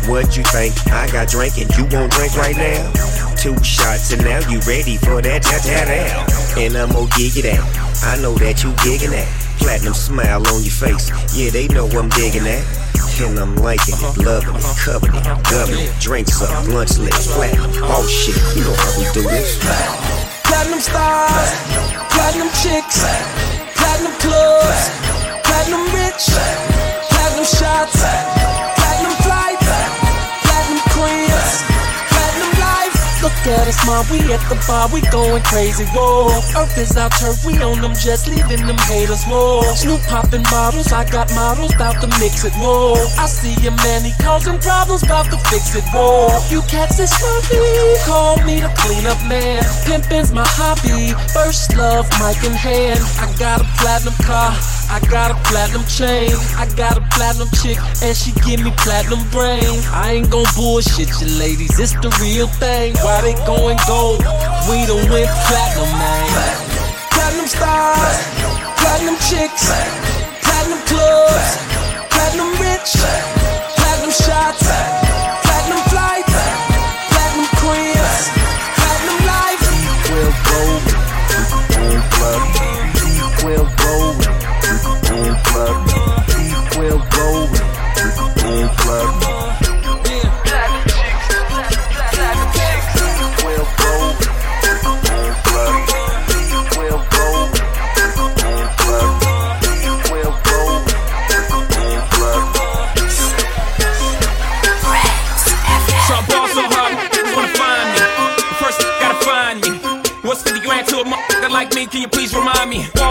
What 0.10 0.33
you 0.33 0.41
think? 0.49 0.73
I 0.89 1.05
got 1.13 1.29
drink 1.29 1.62
and 1.62 1.69
you 1.77 1.86
won't 1.93 2.10
drink 2.17 2.33
right 2.33 2.57
now? 2.57 2.81
Two 3.38 3.53
shots 3.62 4.10
and 4.10 4.25
now 4.25 4.41
you 4.49 4.57
ready 4.65 4.97
for 4.97 5.21
that, 5.21 5.45
that, 5.45 5.62
that. 5.69 6.57
And 6.57 6.73
I'm 6.73 6.89
gonna 6.89 7.05
gig 7.13 7.38
it 7.38 7.45
out. 7.53 7.69
I 8.01 8.17
know 8.21 8.33
that 8.39 8.63
you 8.63 8.73
gigging 8.88 9.12
that. 9.12 9.28
Platinum 9.60 9.93
smile 9.93 10.47
on 10.47 10.63
your 10.63 10.71
face. 10.71 11.12
Yeah, 11.36 11.52
they 11.52 11.67
know 11.67 11.88
I'm 11.91 12.08
digging 12.15 12.47
that. 12.47 12.63
And 13.19 13.39
I'm 13.39 13.56
liking 13.58 13.97
it, 13.97 14.04
uh-huh. 14.04 14.23
loving 14.23 14.56
it, 14.56 14.63
uh-huh. 14.63 14.86
covering 14.86 15.15
it, 15.15 15.28
uh-huh. 15.28 15.52
gubbing 15.52 15.82
it. 15.84 15.91
Drinks 16.00 16.39
up, 16.41 16.67
lunch 16.69 16.97
lit, 16.97 17.12
platinum. 17.36 17.71
Oh 17.84 18.06
shit, 18.08 18.38
you 18.56 18.63
know 18.63 18.78
how 18.78 18.93
we 18.95 19.04
do 19.12 19.23
this. 19.28 19.60
Platinum 20.45 20.80
stars, 20.80 21.51
platinum 22.14 22.49
chicks, 22.61 23.03
platinum 23.76 24.14
clubs, 24.22 24.82
platinum 25.43 25.84
rich, 25.97 26.76
at 33.48 33.68
us, 33.68 33.80
mom, 33.88 34.06
we 34.12 34.20
at 34.34 34.43
the 34.52 34.60
bar, 34.68 34.89
we 34.91 35.02
going 35.10 35.43
crazy, 35.43 35.86
whoa. 35.95 36.28
Earth 36.56 36.78
is 36.78 36.95
our 36.98 37.10
turf, 37.10 37.43
we 37.45 37.56
on 37.64 37.82
them 37.82 37.95
just 37.95 38.28
leaving 38.28 38.66
them 38.66 38.78
haters, 38.91 39.24
whoa. 39.26 39.64
Snoop 39.74 40.02
popping 40.08 40.43
bottles, 40.52 40.91
I 40.91 41.08
got 41.10 41.32
models, 41.34 41.74
bout 41.76 42.00
to 42.02 42.08
mix 42.20 42.43
it, 42.43 42.54
whoa. 42.60 43.00
I 43.18 43.26
see 43.28 43.56
a 43.68 43.72
man, 43.84 44.04
he 44.04 44.12
causing 44.24 44.60
problems, 44.60 45.04
bout 45.08 45.32
to 45.32 45.38
fix 45.48 45.76
it, 45.76 45.86
whoa. 45.95 46.28
You 46.50 46.62
cats 46.68 47.00
is 47.00 47.12
sloppy, 47.12 47.64
call 48.06 48.38
me 48.43 48.60
the 48.60 48.72
cleanup 48.84 49.20
man. 49.28 49.64
Pimpin's 49.88 50.32
my 50.32 50.45
hobby, 50.45 51.16
first 51.32 51.76
love, 51.76 52.08
mic 52.20 52.43
in 52.43 52.52
hand. 52.52 53.00
I 53.24 53.32
got 53.39 53.62
a 53.62 53.68
platinum 53.80 54.16
car, 54.24 54.52
I 54.91 55.00
got 55.10 55.32
a 55.32 55.38
platinum 55.48 55.86
chain. 55.88 56.32
I 56.58 56.68
got 56.76 56.98
a 56.98 57.04
platinum 57.16 57.50
chick, 57.62 57.78
and 58.04 58.16
she 58.16 58.32
give 58.43 58.64
me 58.64 58.72
platinum 58.78 59.24
brain. 59.32 59.80
I 59.91 60.20
ain't 60.20 60.30
gon' 60.30 60.45
bullshit 60.56 61.10
you 61.22 61.28
ladies, 61.39 61.80
it's 61.80 61.93
the 61.93 62.12
real 62.22 62.48
thing. 62.48 62.95
Why 63.04 63.22
they 63.22 63.36
going 63.45 63.77
gold? 63.88 64.19
We 64.69 64.85
done 64.85 65.09
went 65.11 65.29
platinum, 65.47 65.91
man. 65.99 66.57
Platinum 67.11 67.47
stars, 67.47 68.17
platinum 68.79 69.17
chicks, 69.29 69.69
platinum 70.41 70.81
clubs, 70.88 71.49
platinum 72.09 72.51
rich, 72.61 72.95
platinum 73.75 74.11
shots, 74.11 74.97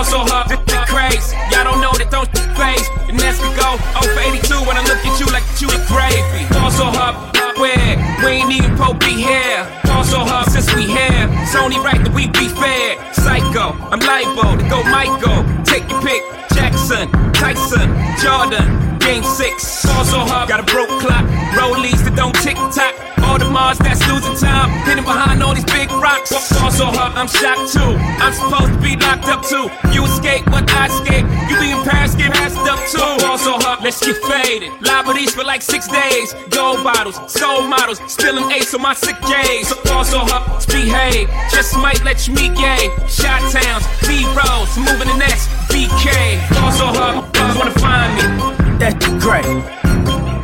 so 0.07 0.23
hard, 0.23 0.49
craze. 0.87 1.35
Y'all 1.51 1.67
don't 1.67 1.83
know 1.83 1.93
that 1.99 2.11
don't 2.11 2.31
phase. 2.55 2.87
And 3.11 3.19
that's 3.19 3.43
we 3.43 3.51
go 3.59 3.75
0 3.99 4.15
for 4.15 4.23
82 4.23 4.63
when 4.67 4.79
I 4.79 4.83
look 4.87 5.03
at 5.03 5.15
you 5.19 5.27
like 5.35 5.45
you 5.59 5.67
the 5.67 5.83
gravy. 5.91 6.47
Ball 6.55 6.71
so 6.71 6.87
hard, 6.87 7.15
where? 7.59 7.99
We 8.23 8.41
ain't 8.41 8.53
even 8.55 8.79
Pope 8.79 9.03
be 9.03 9.19
here. 9.19 9.67
Ball 9.85 10.05
so 10.05 10.23
hard 10.23 10.47
since 10.51 10.71
we 10.75 10.87
here. 10.87 11.27
It's 11.43 11.59
only 11.59 11.79
right 11.83 11.99
that 11.99 12.15
we 12.15 12.31
be 12.31 12.47
fair. 12.49 12.97
Psycho, 13.13 13.75
I'm 13.91 14.01
liable 14.01 14.55
to 14.55 14.65
go 14.71 14.83
Michael. 14.87 15.43
Take 15.67 15.91
your 15.91 16.01
pick. 16.03 16.23
Jackson, 16.55 17.11
Tyson, 17.35 17.91
Jordan. 18.23 18.99
Game 18.99 19.23
sick, 19.23 19.53
kicks. 19.57 19.87
Also 19.87 20.19
hard, 20.19 20.49
got 20.49 20.61
a 20.61 20.67
broke 20.73 20.89
clock. 21.01 21.25
Rollies 21.55 22.03
that 22.05 22.15
don't 22.17 22.35
tick 22.43 22.57
tock. 22.75 22.95
Audemars 23.37 23.77
that's 23.79 24.01
losing 24.09 24.35
time. 24.37 24.71
Hidden 24.89 25.05
behind 25.05 25.43
all 25.43 25.55
these 25.55 25.65
big 25.67 25.91
rocks. 25.93 26.33
Also 26.57 26.87
hard, 26.87 27.13
I'm 27.13 27.29
shocked 27.29 27.69
too. 27.69 27.93
I'm 28.17 28.33
supposed 28.33 28.73
to 28.73 28.81
be 28.81 28.97
locked 28.97 29.29
up 29.29 29.45
too. 29.45 29.69
You 29.93 30.05
escape, 30.09 30.47
but 30.47 30.65
I 30.73 30.87
escape. 30.89 31.27
You 31.53 31.61
be 31.61 31.69
in 31.77 31.85
Paris, 31.85 32.15
get 32.15 32.33
passed 32.33 32.57
up 32.65 32.81
too. 32.89 33.27
Also 33.27 33.53
hard, 33.61 33.85
let's 33.85 34.01
get 34.01 34.17
faded. 34.25 34.73
Liberties 34.81 35.35
for 35.35 35.45
like 35.45 35.61
six 35.61 35.87
days. 35.87 36.33
Gold 36.49 36.83
bottles, 36.83 37.21
soul 37.31 37.61
models. 37.69 38.01
Spilling 38.09 38.51
ace 38.53 38.73
on 38.73 38.81
my 38.81 38.95
sick 38.95 39.21
days. 39.29 39.69
Also 39.93 40.25
hard, 40.25 40.65
behave. 40.69 41.29
Just 41.53 41.77
might 41.77 42.03
let 42.05 42.27
you 42.27 42.33
meet 42.33 42.57
gay. 42.57 42.89
Shot 43.05 43.45
towns, 43.53 43.85
B 44.09 44.25
rolls, 44.33 44.73
moving 44.81 45.13
the 45.13 45.19
next 45.21 45.53
BK. 45.69 46.41
Also 46.65 46.89
hard, 46.89 47.21
wanna 47.53 47.77
find 47.85 48.17
me. 48.17 48.79
That's 48.81 48.97
great. 49.21 49.45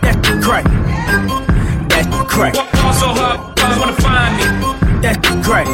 That's 0.04 0.44
great. 0.44 0.81
Also 2.32 3.08
hard, 3.08 3.54
wanna 3.78 3.92
find 4.00 4.36
me. 4.38 4.44
That's 5.02 5.28
great. 5.46 5.66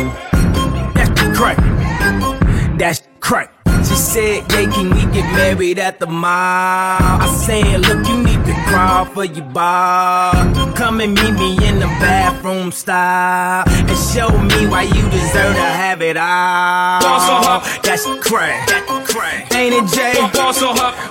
That's 0.92 1.38
great. 1.38 1.56
That's 2.76 3.02
great. 3.20 3.57
She 3.86 3.94
said, 3.94 4.44
yeah, 4.52 4.70
can 4.72 4.90
we 4.90 5.02
get 5.12 5.24
married 5.32 5.78
at 5.78 5.98
the 6.00 6.06
mall? 6.06 6.98
I 7.00 7.26
said, 7.46 7.80
look, 7.80 8.06
you 8.06 8.22
need 8.22 8.44
to 8.44 8.54
crawl 8.66 9.04
for 9.06 9.24
your 9.24 9.44
bar. 9.46 10.32
Come 10.74 11.00
and 11.00 11.14
meet 11.14 11.34
me 11.34 11.56
in 11.66 11.78
the 11.78 11.86
bathroom 12.00 12.72
style. 12.72 13.64
And 13.66 13.98
show 14.12 14.28
me 14.30 14.66
why 14.66 14.82
you 14.82 15.02
deserve 15.10 15.54
to 15.54 15.68
have 15.82 16.02
it 16.02 16.16
all. 16.16 17.00
That's 17.82 18.04
crack. 18.20 18.68
That's 18.68 19.10
crack. 19.10 19.54
Ain't 19.54 19.74
it, 19.74 19.86
Jay? 19.94 20.14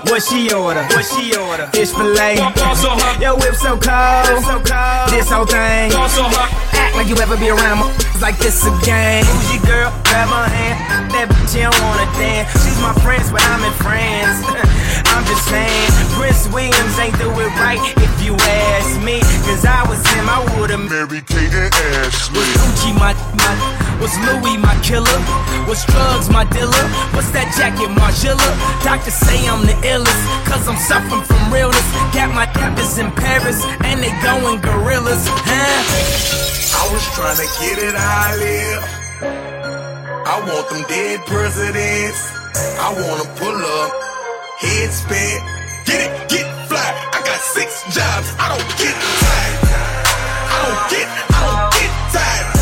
What 0.09 0.23
she 0.23 0.53
order? 0.53 0.83
What 0.83 1.05
she 1.05 1.35
order? 1.35 1.67
Fish 1.67 1.91
fillet. 1.91 2.37
Yo, 3.19 3.35
whip 3.35 3.55
so 3.55 3.77
cold. 3.77 4.43
So 4.43 4.61
cold. 4.63 5.09
This 5.09 5.29
whole 5.29 5.45
thing. 5.45 5.91
Act 5.93 6.66
like 6.97 7.07
you 7.07 7.15
ever 7.21 7.37
be 7.37 7.49
around 7.49 7.77
my 7.77 7.87
like 8.21 8.37
this 8.41 8.65
again. 8.65 9.21
Who's 9.21 9.53
your 9.53 9.63
girl? 9.69 9.93
Grab 10.09 10.33
her 10.33 10.49
hand. 10.49 11.13
That 11.13 11.29
bitch, 11.29 11.53
she 11.53 11.61
don't 11.61 11.77
wanna 11.85 12.09
dance. 12.17 12.49
She's 12.65 12.81
my 12.81 12.89
friend, 13.05 13.21
but 13.29 13.45
I'm 13.53 13.61
in 13.61 13.75
France. 13.85 14.41
I'm 15.13 15.21
just 15.29 15.45
saying, 15.45 15.89
Prince 16.17 16.49
Williams 16.49 16.97
ain't 16.97 17.13
do 17.21 17.29
it 17.37 17.53
right 17.61 17.77
if 18.01 18.13
you 18.25 18.33
ask 18.73 18.97
me. 19.05 19.21
Cause 19.45 19.61
I 19.61 19.85
was 19.85 20.01
him, 20.09 20.25
I 20.25 20.41
would've 20.57 20.89
married 20.89 21.29
Kate 21.29 21.53
and 21.53 21.69
Ashley. 22.01 22.41
Was 22.41 22.57
Gucci 22.65 22.91
my, 22.97 23.13
my, 23.13 23.53
was 24.01 24.13
Louis 24.25 24.57
my 24.57 24.73
killer? 24.81 25.21
Was 25.69 25.85
drugs 25.85 26.33
my 26.33 26.49
dealer? 26.49 26.85
What's 27.13 27.29
that 27.37 27.53
jacket, 27.53 27.93
Margiela? 27.93 28.49
Doctors 28.81 29.13
say 29.13 29.37
I'm 29.45 29.61
the 29.69 29.77
illest, 29.85 30.23
cause 30.49 30.65
I'm 30.65 30.81
suffering 30.81 31.21
from 31.21 31.53
realness. 31.53 31.85
Got 32.09 32.33
my 32.33 32.49
captors 32.49 32.97
in 32.97 33.13
Paris, 33.13 33.61
and 33.85 34.01
they 34.01 34.09
going 34.25 34.57
gorillas, 34.65 35.29
huh? 35.45 36.57
I 36.79 36.83
was 36.93 37.05
trying 37.17 37.39
to 37.41 37.47
get 37.59 37.77
it 37.87 37.95
I 37.97 38.35
live. 38.37 38.83
I 40.27 40.35
want 40.47 40.69
them 40.69 40.83
dead 40.87 41.25
presidents. 41.25 42.21
I 42.79 42.93
wanna 42.93 43.27
pull 43.39 43.59
up, 43.81 43.91
head 44.61 44.91
spin, 44.93 45.37
get 45.85 45.99
it, 46.05 46.29
get 46.29 46.47
fly. 46.67 46.89
I 47.13 47.19
got 47.25 47.39
six 47.55 47.83
jobs, 47.95 48.29
I 48.37 48.45
don't 48.53 48.71
get 48.77 48.95
tired. 49.23 49.57
I 50.53 50.57
don't 50.65 50.83
get, 50.93 51.07
I 51.33 51.39
don't 51.47 51.71
get 51.77 51.91
tired. 52.13 52.56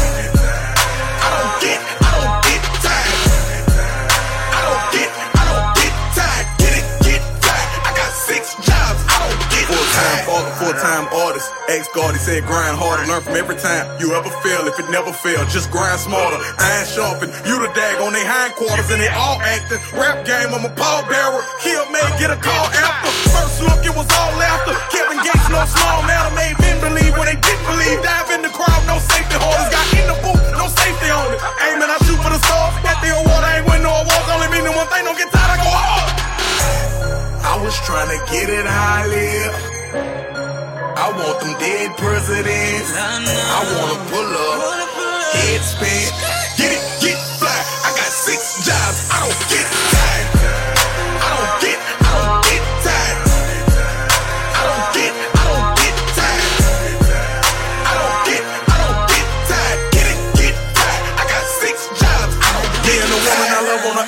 Full 10.36 10.44
time 10.44 10.52
tired. 10.52 10.52
father, 10.52 10.56
full 10.60 10.76
time 10.76 11.06
artist. 11.16 11.48
Ex 11.72 11.88
guard, 11.96 12.12
he 12.12 12.20
said 12.20 12.44
grind 12.44 12.76
harder, 12.76 13.08
learn 13.08 13.24
from 13.24 13.36
every 13.40 13.56
time 13.56 13.88
you 14.00 14.12
ever 14.12 14.28
fail. 14.44 14.68
If 14.68 14.76
it 14.80 14.90
never 14.92 15.14
fail, 15.16 15.40
just 15.48 15.72
grind 15.72 16.00
smarter. 16.00 16.36
Iron 16.60 16.88
sharpen, 16.88 17.30
you 17.48 17.56
the 17.64 17.72
dag 17.72 18.04
on 18.04 18.12
their 18.12 18.28
hindquarters, 18.28 18.92
and 18.92 19.00
they 19.00 19.08
all 19.16 19.40
acting. 19.40 19.80
Rap 19.96 20.28
game, 20.28 20.52
I'm 20.52 20.68
a 20.68 20.74
pallbearer. 20.76 21.40
Kill 21.64 21.88
may 21.92 22.04
get 22.20 22.36
a 22.36 22.40
call 22.40 22.68
after. 22.76 23.12
First 23.32 23.64
look, 23.64 23.80
it 23.86 23.96
was 23.96 24.08
all 24.12 24.34
laughter. 24.36 24.76
Kevin 24.92 25.20
Gates, 25.24 25.48
no 25.48 25.64
small 25.72 26.04
matter, 26.04 26.32
made 26.36 26.56
men 26.60 26.84
believe 26.84 27.16
what 27.16 27.32
they 27.32 27.40
didn't 27.40 27.66
believe. 27.72 28.04
Dive 28.04 28.30
in 28.36 28.42
the 28.44 28.52
crowd, 28.52 28.84
no 28.92 29.00
safety 29.00 29.40
holders. 29.40 29.72
Got 29.72 29.88
in 29.96 30.06
the 30.12 30.18
booth, 30.20 30.44
no 30.60 30.68
safety 30.68 31.10
on 31.16 31.32
it. 31.32 31.40
Aiming, 31.64 31.88
I 31.88 31.98
shoot 32.04 32.20
for 32.20 32.32
the 32.32 32.42
stars. 32.44 32.76
At 32.84 33.00
the 33.00 33.16
award, 33.16 33.44
I 33.44 33.64
ain't 33.64 33.68
win 33.72 33.80
no 33.88 34.04
awards. 34.04 34.28
Only 34.28 34.52
meaning 34.52 34.76
one 34.76 34.88
thing, 34.92 35.08
don't 35.08 35.16
get 35.16 35.32
tired, 35.32 35.56
I 35.56 35.58
go 35.64 35.72
hard. 35.72 36.08
I 37.46 37.56
was 37.64 37.76
trying 37.88 38.12
to 38.12 38.20
get 38.28 38.50
it 38.52 38.68
I 38.68 39.08
live. 39.08 39.75
I 39.96 41.08
want 41.16 41.40
them 41.40 41.56
dead 41.60 41.96
presidents. 41.98 42.92
I 42.96 43.62
wanna 43.76 44.00
pull 44.12 44.32
up, 44.50 44.62
head 45.34 45.62
spin, 45.62 46.12
get 46.58 46.72
it, 46.76 46.84
get 47.02 47.18
fly. 47.40 47.60
I 47.88 47.90
got 47.96 48.12
six 48.12 48.66
jobs, 48.66 49.10
I 49.12 49.20
don't 49.24 49.55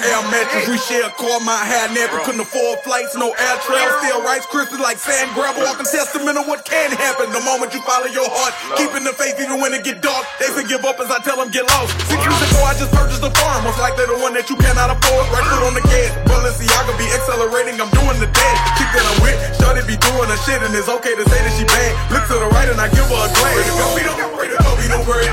air 0.08 0.24
mattress. 0.32 0.68
We 0.68 0.78
share 0.80 1.08
a 1.08 1.14
car, 1.14 1.39
my 1.43 1.60
hair 1.68 1.88
nappy. 1.91 2.24
Couldn't 2.24 2.41
afford 2.41 2.80
flights, 2.88 3.16
no 3.16 3.36
air 3.36 3.58
travel. 3.68 3.99
Still 3.99 4.24
Rice 4.24 4.45
crispy 4.47 4.80
like 4.80 4.97
sand 4.97 5.32
gravel. 5.36 5.64
Walking 5.64 5.88
testament 5.88 6.38
of 6.39 6.47
what 6.47 6.64
can 6.64 6.91
happen. 6.91 7.32
The 7.32 7.43
moment 7.43 7.74
you 7.76 7.82
follow 7.84 8.08
your 8.08 8.28
heart, 8.28 8.55
keeping 8.80 9.03
the 9.03 9.14
faith 9.14 9.36
even 9.39 9.60
when 9.60 9.76
it 9.76 9.84
get 9.84 10.01
dark. 10.01 10.26
They 10.39 10.47
say 10.55 10.64
give 10.68 10.84
up 10.88 10.99
as 10.99 11.12
I 11.12 11.20
tell 11.24 11.38
them 11.38 11.51
get 11.51 11.68
lost. 11.76 11.91
Six 12.08 12.20
years 12.20 12.41
ago, 12.49 12.60
I 12.64 12.74
just 12.80 12.91
purchased 12.95 13.24
a 13.24 13.32
farm. 13.36 13.64
Most 13.68 13.80
likely 13.80 14.08
the 14.08 14.20
one 14.20 14.34
that 14.34 14.49
you 14.49 14.55
cannot 14.55 14.89
afford. 14.91 15.28
Right 15.32 15.45
foot 15.45 15.64
on 15.68 15.76
the 15.76 15.86
gas. 15.86 16.12
Balenciaga 16.28 16.93
be 16.97 17.08
accelerating. 17.12 17.80
I'm 17.80 17.91
doing 17.91 18.20
the 18.24 18.32
dance. 18.32 18.60
Chick 18.80 18.89
that 18.95 19.05
I'm 19.05 19.20
with, 19.24 19.38
Shorty 19.60 19.84
be 19.88 19.97
doing 19.99 20.28
her 20.30 20.39
shit, 20.47 20.60
and 20.64 20.72
it's 20.76 20.89
okay 20.89 21.16
to 21.16 21.26
say 21.28 21.39
that 21.43 21.53
she 21.55 21.66
bad. 21.66 21.91
Look 22.12 22.26
to 22.32 22.36
the 22.39 22.49
right 22.55 22.70
and 22.70 22.80
I 22.80 22.88
give 22.89 23.08
her 23.08 23.22
a 23.26 23.30
glance. 23.32 23.41
Ready 23.43 23.64
to 23.64 23.76
go, 23.76 23.86
we 23.95 24.01
don't, 24.03 24.20
ready 24.38 24.53
to 24.55 24.62
go, 24.64 24.72
we 24.78 24.88
don't 24.88 25.05
worry. 25.08 25.28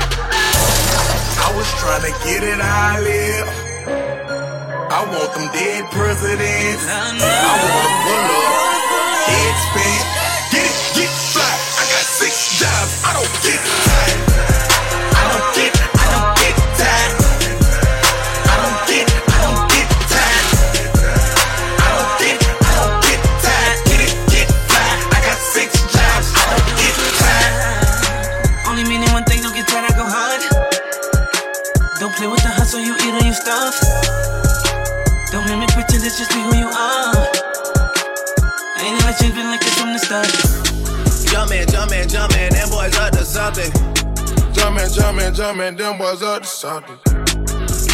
I 1.45 1.53
was 1.53 1.67
trying 1.79 2.01
to 2.03 2.13
get 2.25 2.43
it 2.43 2.59
I 2.59 2.99
live. 2.99 4.24
I 4.87 5.01
want 5.01 5.33
them 5.33 5.49
dead 5.51 5.89
presidents. 5.91 6.85
I 6.85 7.09
wanna 7.17 7.93
pull 8.05 8.25
up, 8.45 8.85
head 9.25 9.55
spin, 9.65 10.01
get 10.53 10.65
it, 10.65 10.77
get 10.93 11.11
fly. 11.33 11.41
I 11.41 11.83
got 11.89 12.05
six 12.05 12.59
jobs, 12.61 13.01
I 13.01 13.17
don't 13.17 13.33
get 13.41 13.59
tired. 13.81 14.21
I 15.09 15.21
don't 15.25 15.47
get, 15.57 15.71
I 15.73 16.05
don't 16.13 16.31
get 16.37 16.55
tired. 16.77 17.13
I 18.45 18.55
don't 18.61 18.79
get, 18.85 19.05
I 19.09 19.37
don't 19.41 19.63
get 19.73 19.87
tired. 20.05 20.47
I 21.81 21.87
don't 21.91 22.13
get, 22.21 22.37
I 22.45 22.71
don't 22.77 22.97
get 23.09 23.19
tired. 23.41 23.77
Get 23.89 23.99
it, 24.05 24.13
get 24.29 24.47
fly. 24.69 24.91
I 25.11 25.19
got 25.25 25.39
six 25.39 25.69
jobs, 25.91 26.27
I 26.29 26.45
don't 26.55 26.69
get 26.77 26.95
tired. 27.19 28.69
Only 28.69 28.85
meaning 28.85 29.09
one 29.17 29.25
thing, 29.25 29.41
don't 29.41 29.55
get 29.55 29.67
tired, 29.67 29.89
I 29.89 29.93
go 29.97 30.05
hard. 30.05 30.41
Don't 31.99 32.13
play 32.13 32.27
with 32.27 32.43
the 32.43 32.53
hustle, 32.53 32.79
you 32.79 32.93
eat 32.93 33.13
on 33.17 33.25
your 33.25 33.33
stuff. 33.33 33.84
It's 36.05 36.19
just 36.19 36.29
be 36.31 36.39
who 36.39 36.55
you 36.55 36.67
are. 36.69 37.15
Ain't 38.77 39.01
never 39.01 39.33
been 39.33 39.47
like 39.49 39.59
this 39.59 39.73
from 39.73 39.93
the 39.93 39.97
start. 39.97 40.29
Jumpin', 41.31 41.67
jumpin', 41.67 42.07
jumpin', 42.07 42.53
them 42.53 42.69
boys 42.69 42.95
up 42.97 43.11
to 43.13 43.25
something. 43.25 43.71
Jumpin', 44.53 44.89
jumpin', 44.93 45.33
jumpin', 45.33 45.75
them 45.75 45.97
boys 45.97 46.21
up 46.21 46.43
to 46.43 46.47
something. 46.47 46.97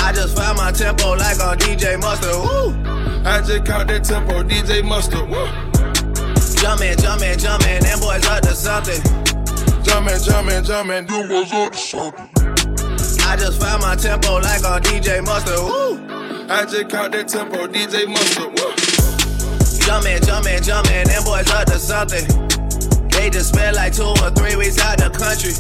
I 0.03 0.12
just 0.12 0.36
found 0.36 0.57
my 0.57 0.72
tempo 0.72 1.16
like 1.16 1.39
on 1.39 1.57
DJ 1.57 1.99
Mustard. 2.01 2.36
Woo! 2.36 2.76
I 3.24 3.41
just 3.41 3.66
caught 3.66 3.88
that 3.88 4.03
tempo, 4.03 4.43
DJ 4.43 4.84
Mustard. 4.84 5.30
Woo! 5.30 5.47
Jumpin', 6.59 6.97
jumpin', 6.99 7.39
jumpin', 7.39 7.82
them 7.82 7.99
boys 8.01 8.26
up 8.28 8.41
to 8.43 8.53
something. 8.53 9.01
Jumpin', 9.84 10.20
jumpin', 10.20 10.64
jumpin', 10.66 11.07
them 11.07 11.30
boys 11.30 11.53
up 11.53 11.72
to 11.72 11.78
something. 11.78 12.30
I 13.24 13.38
just 13.38 13.62
found 13.62 13.82
my 13.82 13.95
tempo 13.95 14.39
like 14.39 14.66
on 14.66 14.82
DJ 14.82 15.24
Mustard. 15.24 15.59
Woo! 15.59 16.00
I 16.51 16.65
just 16.65 16.89
caught 16.89 17.13
that 17.13 17.29
tempo, 17.29 17.63
DJ 17.63 18.11
Mustard. 18.11 18.51
Woo! 18.59 18.75
Jumpin', 19.87 20.19
jumpin', 20.19 20.59
jumpin', 20.59 21.07
them 21.07 21.23
boys 21.23 21.47
up 21.47 21.63
to 21.71 21.79
something. 21.79 22.27
They 23.07 23.31
just 23.31 23.55
spent 23.55 23.79
like 23.79 23.95
two 23.95 24.11
or 24.19 24.29
three 24.35 24.59
weeks 24.59 24.75
out 24.83 24.99
the 24.99 25.07
country. 25.15 25.55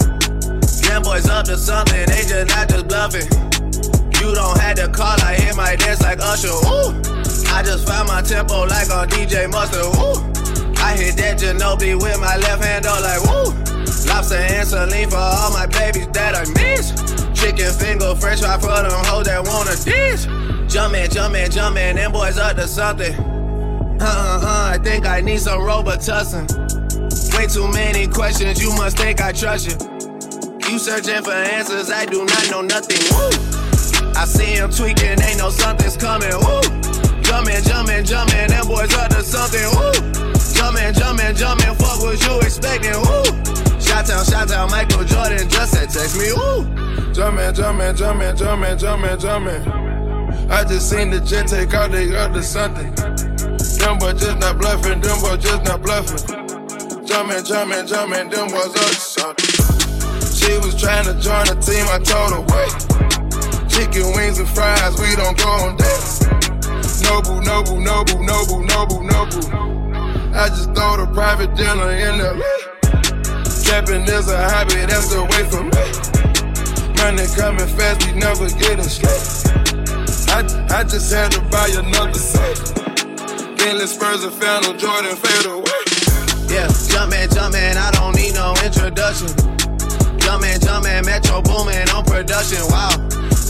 Them 0.83 0.99
boys 1.07 1.31
up 1.31 1.47
to 1.47 1.55
something, 1.55 1.95
they 2.11 2.27
just 2.27 2.51
not 2.51 2.67
just 2.67 2.91
bluffing. 2.91 3.23
You 4.19 4.35
don't 4.35 4.59
have 4.59 4.75
to 4.83 4.91
call, 4.91 5.15
I 5.23 5.39
hear 5.39 5.55
my 5.55 5.79
dance 5.79 6.03
like 6.03 6.19
Usher. 6.19 6.51
Ooh. 6.51 6.91
I 7.55 7.63
just 7.63 7.87
found 7.87 8.11
my 8.11 8.19
tempo 8.19 8.67
like 8.67 8.91
on 8.91 9.07
DJ 9.07 9.47
Mustard. 9.47 9.87
Ooh. 9.95 10.19
I 10.75 10.99
hit 10.99 11.15
that 11.23 11.39
Ginobili 11.39 11.95
with 11.95 12.19
my 12.19 12.35
left 12.35 12.67
hand, 12.67 12.83
though, 12.83 12.99
like 12.99 13.23
woo. 13.31 13.55
Lobster 14.11 14.43
and 14.43 14.67
saline 14.67 15.07
for 15.07 15.23
all 15.23 15.55
my 15.55 15.71
babies 15.71 16.11
that 16.11 16.35
I 16.35 16.43
miss. 16.51 16.91
Chicken 17.31 17.71
finger, 17.71 18.11
fresh 18.19 18.43
fry 18.43 18.59
for 18.59 18.75
them 18.75 18.91
hoes 19.07 19.31
that 19.31 19.39
wanna 19.47 19.79
dish. 19.87 20.27
Jumpin', 20.71 21.11
jumpin', 21.11 21.51
jumpin', 21.51 21.97
them 21.97 22.13
boys 22.13 22.37
up 22.37 22.55
to 22.55 22.65
something. 22.65 23.13
Uh 23.13 24.05
uh 24.05 24.39
uh, 24.41 24.71
I 24.73 24.77
think 24.81 25.05
I 25.05 25.19
need 25.19 25.41
some 25.41 25.59
Robitussin. 25.59 26.47
Way 27.35 27.47
too 27.47 27.67
many 27.73 28.07
questions, 28.07 28.63
you 28.63 28.69
must 28.75 28.97
think 28.97 29.19
I 29.19 29.33
trust 29.33 29.67
you. 29.67 29.75
You 30.71 30.79
searching 30.79 31.21
for 31.23 31.33
answers, 31.33 31.91
I 31.91 32.05
do 32.05 32.23
not 32.23 32.49
know 32.49 32.61
nothing. 32.61 33.03
Woo! 33.11 34.15
I 34.15 34.23
see 34.23 34.55
him 34.55 34.71
tweaking, 34.71 35.19
ain't 35.19 35.39
no 35.39 35.49
something's 35.49 35.97
coming. 35.97 36.31
Woo! 36.31 36.61
Jumping, 37.19 37.61
jumping, 37.67 38.05
jumping, 38.05 38.47
them 38.47 38.65
boys 38.65 38.95
up 38.95 39.11
to 39.11 39.23
something. 39.23 39.67
Woo! 39.75 39.91
Jumping, 40.55 40.93
jumping, 40.93 41.35
jumping, 41.35 41.75
fuck 41.75 41.99
what 41.99 42.15
you 42.15 42.39
expecting. 42.39 42.95
Woo! 42.95 43.27
Shout 43.81 44.09
out, 44.09 44.25
shout 44.25 44.49
out, 44.51 44.71
Michael 44.71 45.03
Jordan 45.03 45.49
just 45.49 45.73
said 45.73 45.89
text 45.89 46.17
me. 46.17 46.31
Woo! 46.31 46.63
Jumping, 47.11 47.53
jumping, 47.55 47.93
jumping, 47.97 48.37
jumping, 48.37 48.77
jumping, 48.77 49.19
jumping. 49.19 49.91
I 50.49 50.63
just 50.63 50.89
seen 50.89 51.09
the 51.09 51.19
jet 51.19 51.47
take 51.47 51.73
out, 51.73 51.93
up 51.93 52.33
to 52.33 52.43
something. 52.43 52.93
Them 53.81 53.97
boys 53.97 54.21
just 54.21 54.37
not 54.39 54.57
bluffing, 54.57 55.01
them 55.01 55.19
boys 55.21 55.43
just 55.43 55.63
not 55.65 55.81
bluffing. 55.81 57.05
Jumping, 57.05 57.43
jumping, 57.43 57.87
jumping, 57.87 58.29
them 58.29 58.47
boys 58.49 58.75
up 58.75 58.95
something. 58.95 59.51
She 60.31 60.57
was 60.57 60.79
trying 60.79 61.05
to 61.05 61.13
join 61.19 61.45
the 61.45 61.57
team, 61.59 61.85
I 61.89 61.99
told 61.99 62.31
her 62.33 62.43
wait. 62.49 62.71
Chicken 63.69 64.13
wings 64.15 64.39
and 64.39 64.47
fries, 64.49 64.95
we 64.99 65.15
don't 65.15 65.37
go 65.37 65.49
on 65.65 65.75
dates. 65.77 66.21
Noble, 67.03 67.41
noble, 67.41 67.79
noble, 67.79 68.23
noble, 68.23 68.63
noble, 68.63 69.03
noble. 69.03 69.43
I 70.33 70.47
just 70.49 70.73
throw 70.73 70.97
the 70.97 71.09
private 71.13 71.55
dinner 71.55 71.91
in 71.91 72.17
the 72.17 72.61
Trapping 73.71 74.03
is 74.03 74.27
a 74.27 74.49
hobby, 74.49 74.85
that's 74.85 75.07
the 75.07 75.23
way 75.23 75.43
for 75.47 75.63
me. 75.63 75.85
Money 76.99 77.25
coming 77.35 77.67
fast, 77.77 78.05
we 78.05 78.19
never 78.19 78.49
getting 78.59 78.83
straight. 78.83 79.41
I, 80.31 80.47
I 80.71 80.83
just 80.83 81.11
had 81.11 81.31
to 81.33 81.41
buy 81.51 81.67
another 81.75 82.13
set. 82.15 82.55
Bentley 83.59 83.85
Spurs 83.85 84.23
and 84.23 84.31
Phantom 84.33 84.77
Jordan 84.77 85.15
fade 85.19 85.51
away. 85.51 85.83
Yeah, 86.47 86.71
jumpin', 86.87 87.27
jumpin', 87.35 87.75
I 87.75 87.91
don't 87.91 88.15
need 88.15 88.33
no 88.33 88.55
introduction. 88.63 89.27
Jumpin', 90.23 90.59
jumpin', 90.63 91.03
Metro 91.03 91.41
boomin' 91.41 91.89
on 91.91 92.05
production, 92.05 92.63
wow. 92.71 92.95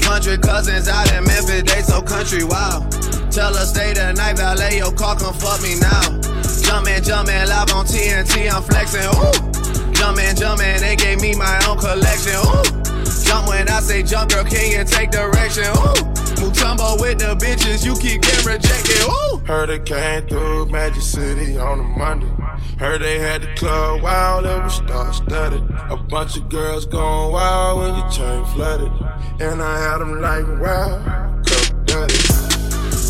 Hundred 0.10 0.42
cousins 0.42 0.88
out 0.90 1.06
in 1.14 1.24
Memphis, 1.24 1.64
they 1.70 1.82
so 1.86 2.02
country, 2.02 2.44
wow. 2.44 2.82
Tell 3.30 3.54
her 3.54 3.66
stay 3.66 3.94
the 3.94 4.14
night, 4.14 4.38
valet 4.38 4.78
your 4.78 4.92
car, 4.92 5.16
come 5.16 5.34
fuck 5.38 5.62
me 5.62 5.78
now. 5.78 6.02
Jumpin', 6.66 7.06
jumpin', 7.06 7.46
live 7.46 7.70
on 7.78 7.86
TNT, 7.86 8.50
I'm 8.50 8.66
flexin', 8.66 9.06
ooh. 9.06 9.94
Jumpin', 9.94 10.36
jumpin', 10.36 10.82
they 10.82 10.96
gave 10.96 11.22
me 11.22 11.36
my 11.36 11.62
own 11.70 11.78
collection, 11.78 12.42
ooh. 12.42 12.82
Jump 13.32 13.48
when 13.48 13.70
I 13.70 13.80
say 13.80 14.04
jump, 14.04 14.30
girl, 14.30 14.44
can 14.44 14.72
you 14.72 14.84
take 14.84 15.10
direction, 15.10 15.64
ooh. 15.64 16.04
Mutombo 16.36 17.00
with 17.00 17.20
the 17.20 17.34
bitches, 17.40 17.86
you 17.86 17.96
keep 17.96 18.22
getting 18.22 18.46
rejected, 18.46 19.02
ooh. 19.08 19.38
Heard 19.48 19.70
it 19.70 19.86
came 19.86 20.28
through 20.28 20.66
Magic 20.66 21.02
City 21.02 21.58
on 21.58 21.80
a 21.80 21.84
Monday. 21.84 22.28
Heard 22.78 23.02
they 23.02 23.20
had 23.20 23.44
the 23.44 23.48
club 23.56 24.02
wild, 24.02 24.44
it 24.44 24.62
was 24.62 24.74
star 24.74 25.14
studded. 25.14 25.64
A 25.90 25.96
bunch 25.96 26.36
of 26.36 26.50
girls 26.50 26.86
going 26.86 27.32
wild 27.32 27.80
when 27.80 27.96
your 27.96 28.10
chain 28.10 28.44
flooded. 28.54 28.92
And 29.40 29.62
I 29.62 29.80
had 29.80 30.00
them 30.00 30.20
like, 30.20 30.46
wow, 30.60 31.00
cup 31.48 31.86
dirty. 31.86 32.18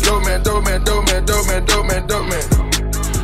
Dope 0.04 0.22
man, 0.22 0.40
dope 0.44 0.62
man, 0.62 0.84
dope 0.84 1.04
man, 1.06 1.24
dope 1.24 1.46
man, 1.48 1.64
dope 1.64 1.86
man, 1.86 2.06
dope 2.06 2.28
man. 2.28 2.46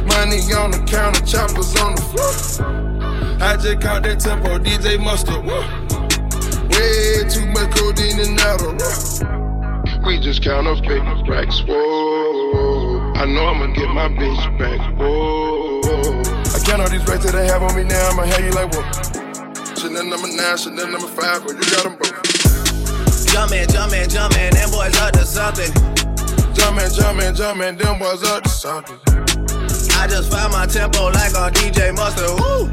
Money 0.05 0.41
on 0.53 0.73
the 0.73 0.85
counter, 0.85 1.25
choppers 1.25 1.77
on 1.77 1.95
the 1.95 2.03
floor. 2.11 3.39
I 3.41 3.57
just 3.57 3.81
caught 3.81 4.03
that 4.03 4.19
tempo, 4.19 4.59
DJ 4.59 4.99
Mustard. 4.99 5.45
Woo. 5.45 6.08
Way 6.71 7.29
too 7.29 7.47
much 7.47 7.77
codeine 7.77 8.21
and 8.21 8.39
Adderall. 8.39 10.07
We 10.07 10.21
just 10.21 10.43
count 10.43 10.67
up 10.67 10.81
big 10.83 11.03
racks, 11.29 11.61
whoa. 11.67 13.13
I 13.15 13.27
know 13.27 13.47
I'ma 13.47 13.67
get 13.75 13.89
my 13.91 14.09
bitch 14.09 14.59
back, 14.59 14.81
whoa. 14.99 15.81
I 16.55 16.59
count 16.65 16.83
all 16.83 16.89
these 16.89 17.07
racks 17.07 17.25
that 17.25 17.33
they 17.33 17.47
have 17.47 17.63
on 17.63 17.75
me 17.77 17.85
now, 17.85 18.09
I'ma 18.11 18.25
have 18.25 18.45
you 18.45 18.51
like, 18.53 18.73
whoa. 18.73 18.83
Chanel 19.77 20.05
number 20.05 20.29
nine, 20.29 20.57
Chanel 20.57 20.89
number 20.89 21.09
five, 21.09 21.45
but 21.45 21.55
you 21.55 21.65
got 21.73 21.85
them 21.85 21.97
both. 21.97 22.19
Jumpin', 23.33 23.69
jumpin', 23.69 24.09
jumpin', 24.09 24.55
them 24.55 24.71
boys 24.71 24.97
up 24.99 25.13
to 25.13 25.25
something. 25.25 25.73
Jumpin', 26.55 26.91
jumpin', 26.91 27.35
jumpin', 27.35 27.77
them 27.77 27.99
boys 27.99 28.25
up 28.25 28.43
to 28.43 28.49
something. 28.49 28.99
I 29.99 30.07
just 30.09 30.31
found 30.31 30.53
my 30.53 30.67
tempo 30.67 31.11
like 31.11 31.37
on 31.37 31.53
DJ 31.53 31.95
Mustard, 31.95 32.31
woo. 32.41 32.71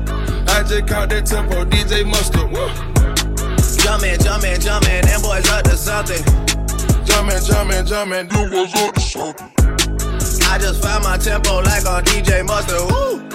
I 0.47 0.63
just 0.63 0.87
caught 0.87 1.09
that 1.09 1.25
tempo, 1.25 1.65
DJ 1.65 2.05
Mustard, 2.05 2.51
woo. 2.51 2.94
Jumpin', 3.85 4.19
jumpin', 4.19 4.59
jumpin', 4.59 5.05
them 5.05 5.21
boys 5.21 5.47
up 5.51 5.63
to 5.65 5.77
something. 5.77 6.23
Jumpin', 7.05 7.39
jumpin', 7.45 7.85
jumpin', 7.85 8.27
them 8.27 8.49
boys 8.49 8.73
up 8.73 8.95
to 8.95 8.99
something. 8.99 9.51
I 10.49 10.57
just 10.57 10.81
found 10.81 11.03
my 11.03 11.17
tempo 11.17 11.59
like 11.59 11.85
on 11.85 12.03
DJ 12.03 12.43
Mustard, 12.43 12.81
woo. 12.89 13.34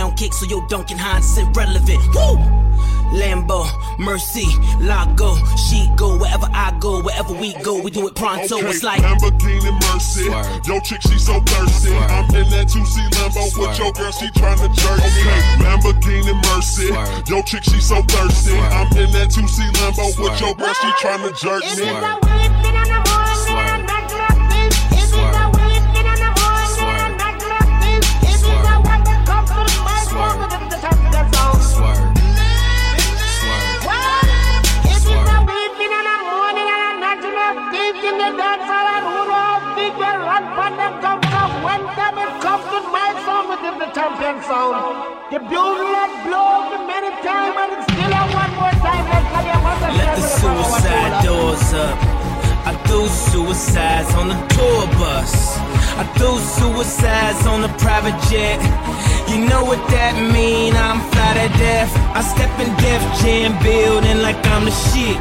pound 0.01 0.17
cake, 0.17 0.33
so 0.33 0.45
your 0.47 0.65
Duncan 0.67 0.97
Hines 0.97 1.25
is 1.25 1.37
irrelevant. 1.37 2.01
Woo! 2.15 2.37
Lambo, 3.13 3.67
Mercy, 3.99 4.47
Lago, 4.79 5.35
she 5.69 5.87
go 5.95 6.17
wherever 6.17 6.47
I 6.53 6.75
go, 6.79 7.03
wherever 7.03 7.33
we 7.33 7.53
go, 7.61 7.79
we 7.81 7.91
do 7.91 8.07
it 8.07 8.15
pronto. 8.15 8.57
Okay, 8.57 8.67
It's 8.67 8.83
like 8.83 9.01
Lamborghini 9.01 9.71
Mercy. 9.93 10.25
Yo, 10.65 10.79
chick, 10.79 11.01
she 11.01 11.19
so 11.19 11.39
thirsty. 11.41 11.93
I'm 11.93 12.25
in 12.33 12.49
that 12.49 12.67
2C 12.71 12.95
Lambo 13.13 13.43
with 13.59 13.77
your 13.77 13.91
girl, 13.91 14.11
she 14.11 14.27
tryna 14.31 14.73
jerk 14.73 14.97
me. 14.97 15.21
Okay, 15.21 15.41
Lamborghini 15.61 16.33
Mercy. 16.49 16.87
Yo, 17.29 17.41
chick, 17.43 17.63
she 17.63 17.79
so 17.79 18.01
thirsty. 18.01 18.57
I'm 18.57 18.87
in 18.97 19.11
that 19.11 19.29
2C 19.29 19.69
Lambo 19.77 20.07
with 20.17 20.41
your 20.41 20.55
girl, 20.55 20.73
she 20.73 20.87
tryna 20.97 21.29
jerk 21.37 21.61
me. 21.77 22.70
Champion 44.01 44.41
sound. 44.43 45.31
The 45.31 45.39
buglet 45.39 46.11
blows 46.25 46.65
me 46.71 46.77
many 46.93 47.11
times 47.21 47.55
and 47.61 47.69
it's 47.77 47.85
still 47.93 48.13
a 48.19 48.23
one 48.41 48.53
more 48.59 48.75
time. 48.81 49.05
Let's 49.11 49.29
have 49.35 49.47
your 49.51 49.61
mother 49.65 49.89
Let 49.99 50.15
the 50.17 50.25
suicide 50.41 51.13
doors 51.25 51.73
up. 51.85 51.97
I 52.69 52.71
do 52.87 52.99
suicides 53.07 54.13
on 54.15 54.27
the 54.33 54.39
tour 54.53 54.87
bus. 54.97 55.70
I 56.01 56.03
do 56.17 56.33
suicides 56.57 57.45
on 57.45 57.61
the 57.61 57.69
private 57.77 58.17
jet. 58.25 58.57
You 59.29 59.45
know 59.45 59.63
what 59.63 59.77
that 59.93 60.17
mean? 60.33 60.73
I'm 60.73 60.97
fly 61.13 61.31
to 61.37 61.47
death. 61.61 61.93
I 62.17 62.25
step 62.25 62.49
in 62.57 62.73
Def 62.81 63.01
Jam 63.21 63.53
building 63.61 64.17
like 64.25 64.41
I'm 64.49 64.65
the 64.65 64.73
shit. 64.89 65.13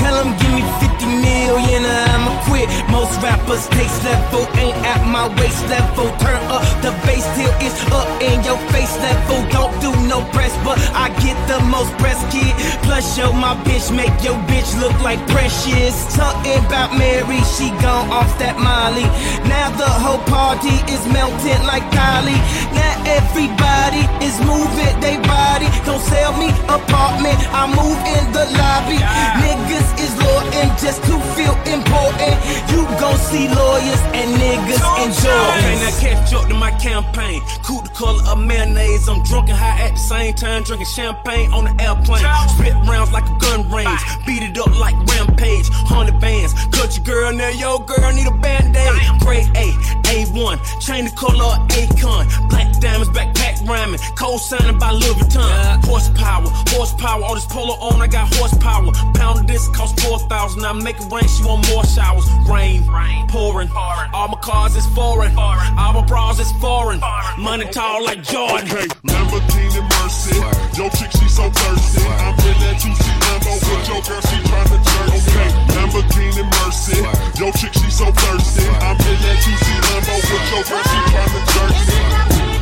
Tell 0.00 0.16
'em 0.16 0.32
give 0.40 0.54
me 0.56 0.64
50 0.80 1.04
million 1.20 1.84
or 1.84 2.00
I'ma 2.16 2.32
quit. 2.48 2.66
Most 2.88 3.12
rappers 3.20 3.68
taste 3.76 4.00
level 4.08 4.48
ain't 4.56 4.76
at 4.92 5.04
my 5.06 5.28
waist 5.36 5.62
level. 5.68 6.08
Turn 6.24 6.40
up 6.48 6.64
the 6.80 6.92
bass 7.04 7.28
till 7.36 7.52
it's 7.60 7.80
up 7.92 8.08
in 8.24 8.42
your 8.48 8.58
face 8.72 8.94
level. 9.04 9.38
Don't 9.52 9.74
do 9.84 9.92
no 10.08 10.24
press, 10.34 10.54
but 10.64 10.80
I 11.04 11.12
get 11.20 11.36
the 11.46 11.60
most 11.74 11.92
press 12.00 12.18
kid. 12.32 12.54
Plus, 12.84 13.04
show 13.14 13.30
my 13.32 13.54
bitch 13.64 13.92
make 13.94 14.16
your 14.24 14.38
bitch 14.50 14.70
look 14.80 14.96
like 15.02 15.20
precious. 15.28 15.94
Something 16.18 16.64
about 16.66 16.90
Mary, 16.96 17.40
she 17.54 17.68
gone 17.84 18.08
off 18.10 18.32
that 18.40 18.56
Molly. 18.58 19.06
Now 19.46 19.68
the 19.82 19.90
whole 20.04 20.21
party 20.26 20.74
is 20.92 21.02
melting 21.08 21.62
like 21.66 21.84
Kylie. 21.94 22.38
Now 22.74 22.94
everybody 23.06 24.04
is 24.24 24.38
moving 24.40 24.94
they 25.00 25.16
body. 25.26 25.66
Don't 25.84 26.02
sell 26.02 26.32
me 26.36 26.48
apartment, 26.68 27.38
I 27.52 27.66
move 27.66 27.98
in 28.14 28.24
the 28.32 28.44
lobby. 28.58 28.98
Niggas 29.42 29.88
is 29.98 30.12
loyal 30.18 30.68
just 30.78 31.02
to 31.08 31.14
feel 31.34 31.56
important. 31.66 32.36
You 32.70 32.84
gon' 33.00 33.18
see 33.18 33.48
lawyers 33.48 34.02
and 34.14 34.28
niggas 34.38 34.82
enjoy. 35.04 35.42
Okay, 35.58 35.76
now 35.82 35.94
catch 36.00 36.32
up 36.34 36.48
to 36.48 36.54
my 36.54 36.70
campaign. 36.78 37.40
Cool 37.64 37.82
the 37.82 37.90
color 37.90 38.22
of 38.30 38.38
mayonnaise. 38.38 39.08
I'm 39.08 39.22
drunk 39.24 39.48
and 39.48 39.58
high 39.58 39.86
at 39.86 39.92
the 39.92 40.00
same 40.00 40.34
time, 40.34 40.62
drinking 40.62 40.86
champagne 40.86 41.52
on 41.52 41.64
the 41.64 41.74
airplane. 41.82 42.24
Spit 42.54 42.74
rounds 42.88 43.12
like 43.12 43.24
a 43.24 43.36
gun 43.38 43.70
range. 43.70 44.00
Beat 44.26 44.42
it 44.42 44.58
up 44.58 44.72
like 44.78 44.94
rampage. 45.06 45.68
Hundred 45.70 46.20
bands. 46.20 46.54
Cut 46.72 46.96
your 46.96 47.04
girl, 47.04 47.32
now 47.32 47.48
yo 47.48 47.78
girl 47.78 48.12
need 48.12 48.26
a 48.26 48.30
band-aid. 48.30 49.20
Grade 49.20 49.50
A, 49.56 49.66
A1. 50.02 50.80
Chain 50.80 51.04
the 51.06 51.10
color 51.12 51.44
of 51.44 51.68
Akon. 51.68 52.48
Black 52.48 52.68
diamonds, 52.80 53.10
backpack 53.10 53.66
rhyming. 53.66 54.00
Cold 54.16 54.40
signing 54.40 54.78
by 54.78 54.90
Louis 54.90 55.14
Vuitton. 55.14 55.84
Horsepower, 55.84 56.48
horsepower. 56.74 57.22
All 57.22 57.34
this 57.34 57.46
polo 57.46 57.74
on, 57.74 58.00
I 58.00 58.06
got 58.06 58.32
horsepower. 58.34 58.92
Pound 59.14 59.40
of 59.40 59.46
this 59.46 59.68
cost 59.68 60.00
4,000. 60.00 60.64
I 60.64 60.72
make 60.72 60.96
it 60.96 61.12
rain, 61.12 61.26
she 61.28 61.44
want 61.44 61.68
more 61.70 61.84
showers. 61.84 62.26
Rain, 62.48 62.86
rain. 62.88 63.26
pouring. 63.28 63.70
All 63.72 64.28
my 64.28 64.38
cars 64.40 64.76
is 64.76 64.86
foreign. 64.94 65.34
foreign. 65.34 65.78
All 65.78 65.92
my 65.94 66.04
bras 66.06 66.38
is 66.38 66.52
foreign. 66.60 67.00
Money 67.38 67.66
tall 67.66 68.04
like 68.04 68.22
Jordan. 68.22 68.68
Okay, 68.68 68.86
Lamborghini 69.08 69.82
Mercy. 70.00 70.36
Yo, 70.76 70.88
chick, 70.90 71.10
she 71.12 71.28
so 71.28 71.50
thirsty. 71.50 72.02
I'm 72.02 72.34
in 72.44 72.56
that 72.60 72.76
2C 72.80 73.04
Lambo 73.24 73.52
with 73.56 73.88
your 73.88 74.02
girl, 74.02 74.20
she 74.28 74.36
tryna 74.48 74.78
jerk. 74.84 75.08
Okay, 75.16 75.71
Lamborghini 75.82 76.44
Mercy. 76.64 77.02
Yo, 77.40 77.50
chick, 77.52 77.72
she 77.74 77.90
so 77.90 78.06
thirsty. 78.12 78.68
I'm 78.68 78.96
in 79.00 79.18
that 79.22 79.38
2C 79.42 79.66
Lambo 79.90 80.14
with 80.14 80.50
your 80.52 80.62
girl, 80.62 80.82
she 80.84 80.98
tryna 81.10 81.40
jerk. 81.52 82.61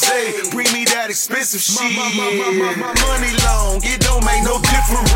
bring 0.50 0.70
me 0.72 0.84
that 0.92 1.08
expensive 1.10 1.60
shit. 1.60 1.92
My 1.96 2.08
money 2.16 3.32
long, 3.44 3.80
it 3.84 4.00
don't 4.00 4.24
make 4.24 4.42
no 4.44 4.58
difference. 4.60 5.10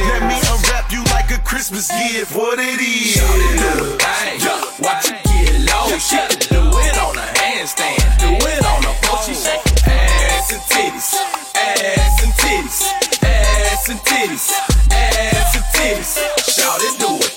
Let 0.00 0.24
me 0.24 0.38
unwrap 0.48 0.90
you 0.90 1.04
like 1.12 1.30
a 1.30 1.38
Christmas 1.44 1.88
gift. 1.88 2.34
What 2.34 2.58
it 2.58 2.80
is? 2.80 3.20
do 3.20 3.24
a 3.24 3.98
thing. 4.00 4.40
Watch 4.80 5.10
it 5.10 5.22
get 5.24 5.54
low. 5.68 5.92
Shit, 5.98 6.48
do 6.50 6.60
it 6.60 6.96
on 6.98 7.16
a 7.16 7.26
handstand. 7.38 8.00
Do 8.18 8.32
it 8.32 8.64
on 8.64 8.84
a. 8.84 8.92
She 9.22 9.34
shake 9.34 9.62
ass 9.86 10.52
and 10.52 10.60
titties, 10.62 11.14
ass 11.54 12.24
and 12.24 12.32
titties, 12.32 12.82
ass 13.22 13.88
and 13.88 14.00
titties, 14.00 14.50
ass 14.90 15.54
and 15.54 15.64
titties. 15.72 16.18
Shout 16.50 16.80
it, 16.80 16.98
do 16.98 17.06
a 17.06 17.31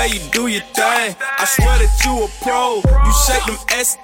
way 0.00 0.08
you 0.16 0.20
do 0.32 0.46
your 0.48 0.64
thing, 0.72 1.12
I 1.20 1.44
swear 1.44 1.76
that 1.76 1.92
you 2.04 2.24
a 2.24 2.28
pro. 2.40 2.80
You 2.80 3.12
shake 3.28 3.44
them 3.44 3.60
ass 3.76 4.00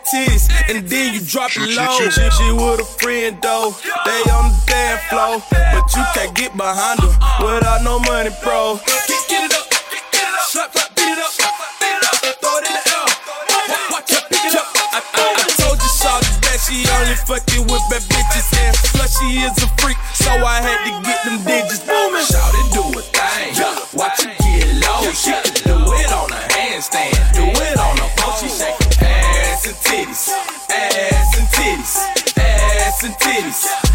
and 0.68 0.84
then 0.84 1.14
you 1.14 1.20
drop 1.24 1.51
it 1.57 1.72
low. 1.72 1.97
She, 1.97 2.20
she 2.36 2.47
with 2.53 2.84
a 2.84 2.88
friend 3.01 3.40
though, 3.40 3.72
they 4.05 4.20
on 4.28 4.53
the 4.53 4.61
dance 4.68 5.01
floor, 5.09 5.40
but 5.49 5.86
you 5.97 6.05
can't 6.12 6.34
get 6.36 6.53
behind 6.57 7.01
them 7.01 7.12
without 7.40 7.80
no 7.80 7.99
money, 8.05 8.30
bro. 8.44 8.76
Get, 9.09 9.22
get 9.28 9.49
it 9.49 9.57
up, 9.57 9.64
get 10.12 10.26
it 10.28 10.36
up, 10.36 10.44
slap, 10.44 10.72
slap, 10.72 10.92
beat 10.97 11.16
it 11.16 11.20
up, 11.20 11.32
beat 11.80 11.97
it 11.97 12.05
up, 12.05 12.16
throw 12.44 12.61
it 12.61 12.68
in 12.68 12.74
the 12.76 12.82
air. 12.92 13.09
Watch, 13.88 14.12
it, 14.12 14.24
pick 14.28 14.44
it 14.44 14.57
up. 14.57 14.68
I, 14.92 15.01
I, 15.01 15.24
I 15.32 15.49
told 15.57 15.80
you, 15.80 15.92
Shawty, 15.97 16.32
that 16.44 16.61
she 16.61 16.84
only 17.01 17.16
fucking 17.24 17.64
with 17.72 17.84
bad 17.88 18.05
bitches, 18.12 18.49
and 18.61 18.76
plus 18.92 19.16
she 19.16 19.40
is 19.40 19.57
a 19.64 19.68
freak, 19.80 19.97
so 20.12 20.28
I 20.28 20.61
had 20.61 20.78
to 20.84 20.92
get 21.09 21.24
them 21.24 21.40
digits 21.40 21.80
booming. 21.88 22.26
Shout 22.26 22.53
it, 22.53 22.68
do 22.74 22.84
a 22.84 23.03
thing. 23.03 23.16
Watch 23.97 24.20
it 24.26 24.47
get 24.57 24.68
low. 24.82 25.11
Shit, 25.12 25.65
titties, 33.37 33.86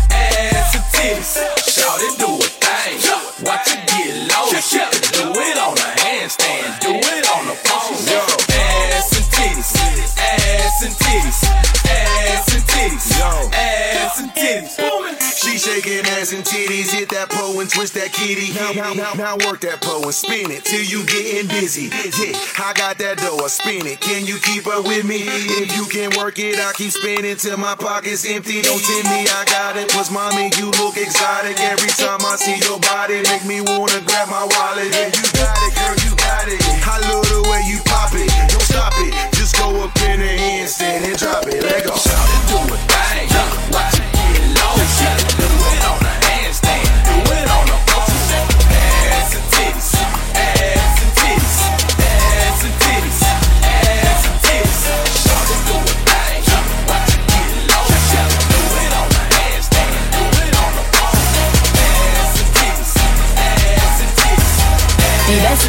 ass 16.31 16.37
and 16.37 16.45
titties, 16.45 16.91
hit 16.91 17.09
that 17.09 17.29
pole 17.29 17.59
and 17.59 17.69
twist 17.69 17.93
that 17.95 18.11
kitty. 18.13 18.53
Now, 18.53 18.71
now, 18.71 18.93
now, 18.93 19.13
now 19.13 19.33
work 19.47 19.61
that 19.61 19.81
pole 19.81 20.03
and 20.03 20.13
spin 20.13 20.51
it 20.51 20.63
till 20.65 20.83
you 20.83 21.05
getting 21.05 21.47
dizzy. 21.47 21.89
Yeah, 21.91 22.37
I 22.59 22.73
got 22.73 22.97
that 22.99 23.17
dough, 23.17 23.39
I 23.43 23.47
spin 23.47 23.85
it. 23.87 23.99
Can 23.99 24.25
you 24.25 24.37
keep 24.39 24.67
up 24.67 24.85
with 24.85 25.05
me? 25.05 25.23
If 25.59 25.75
you 25.75 25.85
can 25.87 26.11
work 26.17 26.39
it, 26.39 26.59
I 26.59 26.73
keep 26.73 26.91
spinning 26.91 27.35
till 27.37 27.57
my 27.57 27.75
pockets 27.75 28.27
empty. 28.27 28.61
Don't 28.61 28.79
tell 28.79 29.03
me 29.11 29.27
I 29.27 29.43
got 29.47 29.77
it, 29.77 29.89
cause 29.91 30.11
mommy, 30.11 30.51
you 30.57 30.71
look 30.79 30.97
exotic. 30.97 31.59
Every 31.59 31.91
time 31.95 32.21
I 32.23 32.35
see 32.37 32.59
your 32.63 32.79
body, 32.79 33.23
make 33.27 33.45
me 33.45 33.61
wanna 33.61 34.01
grab 34.05 34.29
my 34.29 34.45
wallet. 34.45 34.91
Yeah, 34.91 35.11
you 35.11 35.25
got 35.35 35.57
it, 35.63 35.73
girl, 35.75 35.95
you 36.05 36.11
got 36.15 36.47
it. 36.47 36.61
I 36.87 36.99
love 37.09 37.27
the 37.27 37.41
way 37.49 37.61
you 37.67 37.79
pop 37.87 38.13
it. 38.13 38.29
Don't 38.51 38.67
stop 38.67 38.93
it, 39.03 39.13
just 39.35 39.57
go 39.57 39.67
up 39.83 39.93
in 40.07 40.19
the 40.19 40.31
handstand 40.31 41.07
and 41.07 41.17
drop 41.17 41.47
it. 41.47 41.63
Let 41.63 41.85
go. 41.85 41.95
Shout 41.95 42.27
it, 42.29 42.43
do 42.47 42.57
a 42.73 42.77
thing. 42.77 43.27
Watch 43.71 43.87
it 43.87 43.90
get 43.90 43.90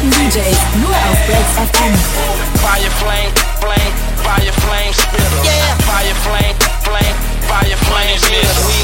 Besten 0.03 0.39
DJs 0.39 0.57
nur 0.81 0.89
auf 0.89 1.17
Breaks 1.27 1.71
FM. 1.71 1.93
Fire 2.59 2.91
flame, 2.99 3.31
flame, 3.61 3.93
fire 4.21 4.51
flame 4.51 4.93
spitter. 4.93 5.43
Yeah. 5.43 5.77
Fire 5.85 6.13
flame, 6.25 6.55
flame, 6.83 7.15
fire 7.47 7.77
flame 7.77 8.17
spitter. 8.17 8.82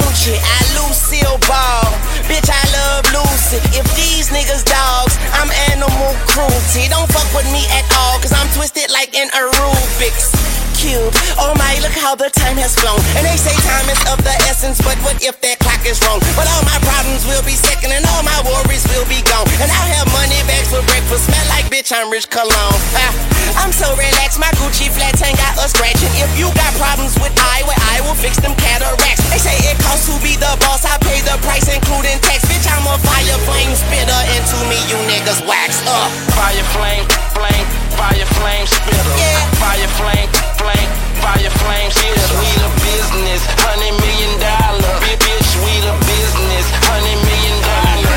Tunechi, 0.00 0.36
I 0.40 0.60
Lucille 0.76 1.38
Ball, 1.46 1.84
bitch 2.24 2.48
I 2.48 2.64
love 2.72 3.04
Lucy. 3.12 3.58
If 3.76 3.84
these 3.96 4.30
niggas 4.30 4.64
dogs, 4.64 5.18
I'm 5.32 5.50
animal 5.72 6.14
cruelty. 6.26 6.88
Don't 6.88 7.10
fuck 7.12 7.28
with 7.34 7.50
me 7.52 7.66
at 7.70 7.84
all, 7.98 8.18
cause 8.20 8.32
I'm 8.32 8.48
twisted 8.56 8.90
like 8.90 9.14
a 9.14 9.26
Rubik's 9.28 10.69
cube. 10.80 11.12
Oh 11.36 11.52
my, 11.60 11.76
look 11.84 11.92
how 11.92 12.16
the 12.16 12.32
time 12.32 12.56
has 12.56 12.72
flown. 12.72 12.96
And 13.12 13.28
they 13.28 13.36
say 13.36 13.52
time 13.68 13.84
is 13.92 14.00
of 14.08 14.16
the 14.24 14.32
essence, 14.48 14.80
but 14.80 14.96
what 15.04 15.20
if 15.20 15.36
that 15.44 15.60
clock 15.60 15.84
is 15.84 16.00
wrong? 16.08 16.24
But 16.32 16.48
all 16.48 16.64
my 16.64 16.80
problems 16.80 17.28
will 17.28 17.44
be 17.44 17.52
second, 17.52 17.92
and 17.92 18.00
all 18.16 18.24
my 18.24 18.40
worries 18.48 18.88
will 18.88 19.04
be 19.04 19.20
gone. 19.28 19.44
And 19.60 19.68
I'll 19.68 19.90
have 20.00 20.08
money 20.16 20.40
bags 20.48 20.72
for 20.72 20.80
breakfast, 20.88 21.28
smell 21.28 21.46
like 21.52 21.68
bitch, 21.68 21.92
I'm 21.92 22.08
rich 22.08 22.32
cologne. 22.32 22.80
Ah, 22.96 23.12
I'm 23.60 23.76
so 23.76 23.92
relaxed, 23.92 24.40
my 24.40 24.48
Gucci 24.56 24.88
flats 24.88 25.20
ain't 25.20 25.36
got 25.36 25.52
a 25.60 25.68
scratch. 25.68 26.00
And 26.00 26.16
if 26.16 26.32
you 26.40 26.48
got 26.56 26.72
problems 26.80 27.12
with 27.20 27.36
I, 27.36 27.60
well, 27.68 27.76
I 27.92 28.00
will 28.00 28.16
fix 28.16 28.40
them 28.40 28.56
cataracts. 28.56 29.28
They 29.28 29.36
say 29.36 29.56
it 29.68 29.76
costs 29.84 30.08
to 30.08 30.16
be 30.24 30.40
the 30.40 30.48
boss, 30.64 30.88
I 30.88 30.96
pay 31.04 31.20
the 31.20 31.36
price, 31.44 31.68
including 31.68 32.16
tax. 32.24 32.48
Bitch, 32.48 32.64
I'm 32.64 32.88
a 32.88 32.96
fire 33.04 33.38
flame 33.44 33.76
spitter, 33.76 34.20
and 34.32 34.42
to 34.48 34.58
me, 34.72 34.80
you 34.88 34.96
niggas 35.12 35.44
wax 35.44 35.84
up. 35.84 36.08
Fire 36.32 36.64
flame, 36.72 37.04
flame, 37.36 37.68
fire 38.00 38.28
flame 38.40 38.64
spitter. 38.64 39.12
Yeah. 39.20 39.60
Fire 39.60 39.90
flame, 40.00 40.28
flame, 40.56 40.88
fire 41.20 41.52
flame 41.60 41.90
spitter. 41.92 42.32
We 42.40 42.48
the 42.64 42.70
business, 42.80 43.44
hundred 43.60 43.92
million 44.00 44.32
dollar. 44.40 44.94
Bitch, 45.04 45.50
we 45.60 45.74
the 45.84 45.92
business, 46.08 46.64
hundred 46.88 47.20
million 47.28 47.56
dollar. 47.60 48.16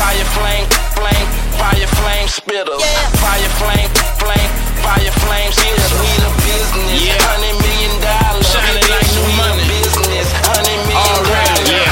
Fire 0.00 0.28
flame, 0.32 0.64
flame, 0.96 1.28
fire 1.60 1.90
flame 2.00 2.28
spitter. 2.32 2.76
Fire 3.20 3.52
flame, 3.60 3.90
flame, 4.16 4.50
fire 4.80 5.12
flame 5.28 5.52
spitter. 5.52 5.88
We 6.00 6.10
the 6.24 6.32
business, 6.48 7.20
hundred 7.20 7.56
million 7.60 7.94
dollars. 8.00 8.48
Bitch, 8.48 9.12
we 9.28 9.32
the 9.44 9.60
business, 9.68 10.28
hundred 10.48 10.80
million 10.88 11.20
dollars. 11.28 11.84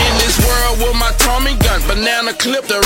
In 0.00 0.12
this 0.24 0.40
world 0.40 0.80
with 0.80 0.96
my 0.96 1.12
Tommy 1.20 1.60
gun, 1.60 1.84
banana 1.84 2.32
clip 2.32 2.64
the 2.64 2.80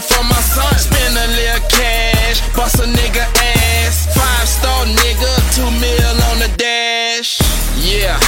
for 0.00 0.24
my 0.24 0.40
son. 0.40 0.72
Spend 0.78 1.16
a 1.16 1.26
little 1.36 1.64
cash, 1.68 2.40
bust 2.56 2.80
a 2.80 2.86
nigga 2.88 3.24
ass. 3.36 4.08
Five 4.16 4.48
star 4.48 4.86
nigga, 4.86 5.32
two 5.54 5.70
mil 5.80 6.16
on 6.30 6.38
the 6.40 6.50
dash. 6.56 7.40
Yeah. 7.76 8.18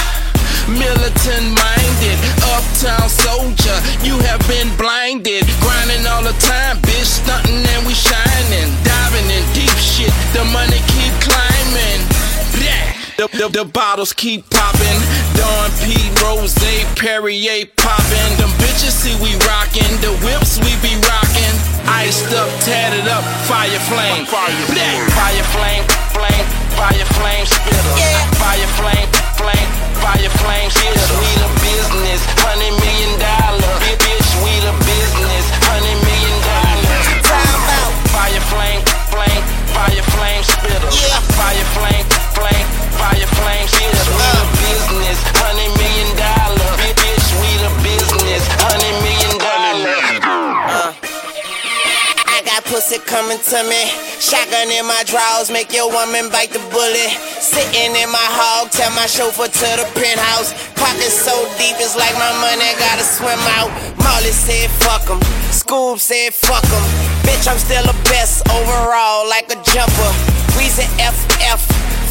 Militant 0.67 1.59
minded, 1.59 2.17
uptown 2.55 3.09
soldier, 3.09 3.77
you 3.99 4.17
have 4.19 4.39
been 4.47 4.71
blinded. 4.77 5.43
Grinding 5.59 6.07
all 6.07 6.23
the 6.23 6.31
time, 6.39 6.77
bitch, 6.79 7.19
stunting 7.19 7.67
and 7.67 7.85
we 7.85 7.93
shining. 7.93 8.71
Diving 8.83 9.27
in 9.27 9.43
deep 9.51 9.75
shit, 9.75 10.13
the 10.31 10.45
money 10.55 10.79
keep 10.95 11.11
climbing. 11.19 11.99
Yeah. 12.63 12.95
The, 13.17 13.27
the, 13.37 13.63
the 13.63 13.65
bottles 13.65 14.13
keep 14.13 14.49
popping. 14.49 14.99
Dom 15.35 15.69
P, 15.83 15.93
Rose, 16.23 16.55
Perrier 16.95 17.67
popping. 17.77 18.31
Them 18.39 18.49
bitches 18.57 18.95
see 18.95 19.13
we 19.21 19.35
rockin', 19.45 19.99
the 20.01 20.15
whips 20.25 20.57
we 20.63 20.71
be 20.81 20.95
rockin'. 21.05 21.52
Iced 21.85 22.31
up, 22.33 22.47
tatted 22.63 23.07
up, 23.11 23.23
fire 23.43 23.79
flame. 23.91 24.25
Fire, 24.25 24.51
fire 25.11 25.43
flame, 25.51 25.83
flame, 26.15 26.45
fire 26.79 27.07
flame, 27.19 27.45
spitter. 27.45 27.95
Fire 28.39 28.69
flame, 28.79 29.07
flame, 29.35 29.69
fire 29.99 30.31
flame, 30.39 30.69
spitter. 30.71 31.15
We 31.19 31.31
the 31.43 31.49
business, 31.59 32.21
hundred 32.39 32.71
million 32.79 33.19
dollar. 33.19 33.82
Pussy 52.83 52.99
coming 53.05 53.39
to 53.39 53.63
me. 53.63 53.87
Shotgun 54.19 54.69
in 54.71 54.85
my 54.85 55.03
drawers, 55.05 55.49
make 55.51 55.71
your 55.73 55.87
woman 55.91 56.29
bite 56.29 56.51
the 56.51 56.59
bullet. 56.71 57.11
Sitting 57.39 57.95
in 57.95 58.09
my 58.11 58.27
hog, 58.35 58.71
tell 58.71 58.91
my 58.91 59.05
chauffeur 59.07 59.47
to 59.47 59.69
the 59.79 59.87
penthouse. 59.95 60.51
Pockets 60.75 61.15
so 61.15 61.33
deep, 61.57 61.75
it's 61.79 61.95
like 61.95 62.13
my 62.15 62.33
money 62.43 62.67
gotta 62.79 63.03
swim 63.03 63.39
out. 63.59 63.71
Molly 64.03 64.31
said 64.31 64.69
fuck 64.83 65.07
'em, 65.09 65.19
Scoob 65.51 65.99
said 65.99 66.33
fuck 66.33 66.65
'em. 66.65 66.83
Bitch, 67.23 67.47
I'm 67.47 67.57
still 67.57 67.83
the 67.83 67.95
best 68.11 68.43
overall, 68.51 69.27
like 69.27 69.47
a 69.51 69.57
jumper. 69.71 70.11
Weezy 70.55 70.87
FF, 70.99 71.61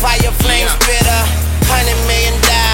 fire 0.01 0.33
flame 0.43 0.69
spitter. 0.81 1.23
Hundred 1.69 2.01
million 2.09 2.37
dollars, 2.43 2.72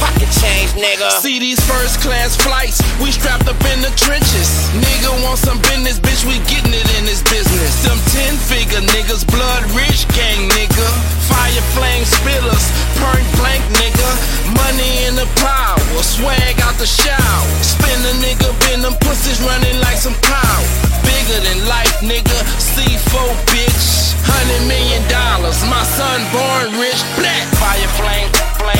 pocket 0.00 0.30
change, 0.40 0.72
nigga. 0.74 1.10
See 1.20 1.38
these 1.38 1.60
first 1.64 2.00
class 2.00 2.36
flights, 2.36 2.80
we 3.02 3.10
strapped 3.10 3.48
up 3.48 3.58
in 3.72 3.80
the 3.80 3.92
trenches. 3.94 4.48
Nigga 4.74 5.10
want 5.22 5.38
some 5.38 5.58
business, 5.70 5.98
bitch, 5.98 6.24
we 6.26 6.38
getting 6.50 6.74
it 6.74 6.88
in 6.98 7.04
this 7.04 7.22
business. 7.22 7.72
Them 7.84 7.98
10 8.14 8.36
figure 8.36 8.82
niggas, 8.94 9.24
blood 9.28 9.62
rich 9.76 10.06
gang 10.16 10.48
nigga. 10.50 10.88
Fire 11.30 11.64
flame 11.76 12.04
spitters, 12.04 12.64
point 12.98 13.26
blank 13.38 13.62
nigga. 13.78 14.10
Money 14.54 15.06
in 15.06 15.14
the 15.14 15.28
power, 15.38 15.78
swag 16.02 16.60
out 16.62 16.74
the 16.78 16.86
shower. 16.86 17.48
Spin 17.62 18.00
a 18.10 18.14
nigga, 18.24 18.50
been 18.66 18.82
them 18.82 18.94
pussies 19.00 19.40
running 19.42 19.78
like 19.80 19.98
some 19.98 20.14
cow. 20.22 20.60
Bigger 21.04 21.40
than 21.44 21.66
life, 21.68 22.00
nigga. 22.00 22.38
C4 22.58 23.30
bitch. 23.52 24.14
Hundred 24.24 24.66
million 24.66 25.04
dollars, 25.08 25.60
my 25.68 25.84
son 25.84 26.18
born 26.32 26.80
rich. 26.80 26.98
Black 27.20 27.44
fire 27.60 27.90
flame, 28.00 28.28
flame, 28.56 28.73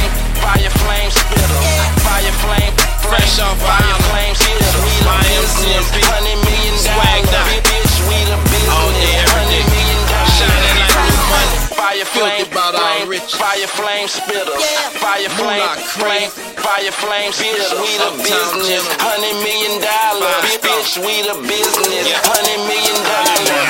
fire 0.44 0.68
flame 0.84 1.08
spitter. 1.08 1.60
Fire 2.04 2.34
flame, 2.44 2.72
fresh 3.08 3.40
off 3.40 3.56
fire 3.64 3.96
flame 4.12 4.36
spitter. 4.36 4.80
We 4.84 4.92
the 5.00 5.16
business, 5.24 5.88
hundred 6.04 6.36
million 6.44 6.76
dollars. 6.84 7.64
Bitch, 7.64 7.96
we 8.04 8.18
the 8.28 8.36
business, 8.52 9.24
hundred 9.32 9.64
million 9.72 10.00
dollars. 10.12 10.36
Shining 10.36 10.76
like 10.84 11.00
new 11.00 11.16
money. 11.32 11.56
Fire 11.72 12.04
flame, 12.04 12.44
flame, 12.52 13.08
fire 13.40 13.68
flame 13.72 14.08
spitter. 14.08 14.56
Fire 15.00 15.32
flame, 15.32 15.64
flame, 15.96 16.28
fire 16.60 16.92
flame 16.92 17.32
spitter. 17.32 17.80
We 17.80 17.96
the 17.96 18.12
business, 18.20 18.84
hundred 19.00 19.36
million 19.40 19.80
dollars. 19.80 20.44
Bitch, 20.60 21.00
we 21.00 21.24
the 21.24 21.40
business, 21.48 22.04
hundred 22.28 22.60
million 22.68 23.00
dollars. 23.00 23.64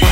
Yeah, 0.00 0.07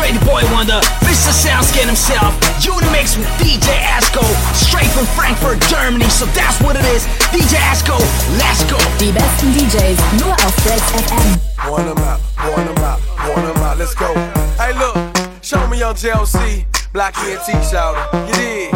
this 0.00 0.16
is 0.16 0.20
Trader 0.20 0.24
Boy 0.24 0.42
Wonder, 0.52 0.80
Mr. 1.04 1.32
Soundscan 1.32 1.86
himself. 1.86 2.34
You 2.64 2.72
in 2.78 2.84
the 2.84 2.90
mix 2.90 3.16
with 3.16 3.26
DJ 3.38 3.68
Esco, 3.96 4.22
straight 4.54 4.90
from 4.90 5.06
Frankfurt, 5.16 5.60
Germany. 5.68 6.08
So 6.08 6.26
that's 6.26 6.60
what 6.60 6.76
it 6.76 6.84
is. 6.86 7.06
DJ 7.30 7.56
Esco, 7.68 7.98
let's 8.38 8.64
go. 8.64 8.78
Die 8.98 9.12
besten 9.12 9.52
DJs 9.52 9.98
nur 10.20 10.32
auf 10.32 10.54
Flex 10.62 10.80
FM. 10.92 11.38
Point 11.56 11.88
'em 11.88 11.98
out, 11.98 12.20
point 12.36 12.68
'em 12.68 12.84
out, 12.84 13.00
point 13.18 13.46
'em 13.46 13.62
out, 13.62 13.78
let's 13.78 13.94
go. 13.94 14.12
Hey, 14.58 14.72
look, 14.74 14.96
show 15.42 15.66
me 15.68 15.82
on 15.82 15.94
JLC, 15.94 16.66
Black 16.92 17.16
ENT 17.18 17.62
shouter. 17.70 18.00
You 18.28 18.34
did. 18.34 18.74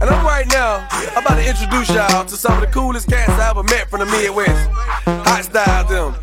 And 0.00 0.10
I'm 0.10 0.24
right 0.24 0.46
now 0.52 0.86
about 1.16 1.36
to 1.36 1.44
introduce 1.44 1.88
y'all 1.90 2.24
to 2.24 2.36
some 2.36 2.54
of 2.54 2.60
the 2.60 2.68
coolest 2.68 3.08
cats 3.08 3.30
I 3.30 3.50
ever 3.50 3.62
met 3.62 3.90
from 3.90 4.00
the 4.00 4.06
Midwest. 4.06 4.68
Hot 5.26 5.42
Stylz 5.42 5.88
them. 5.88 6.14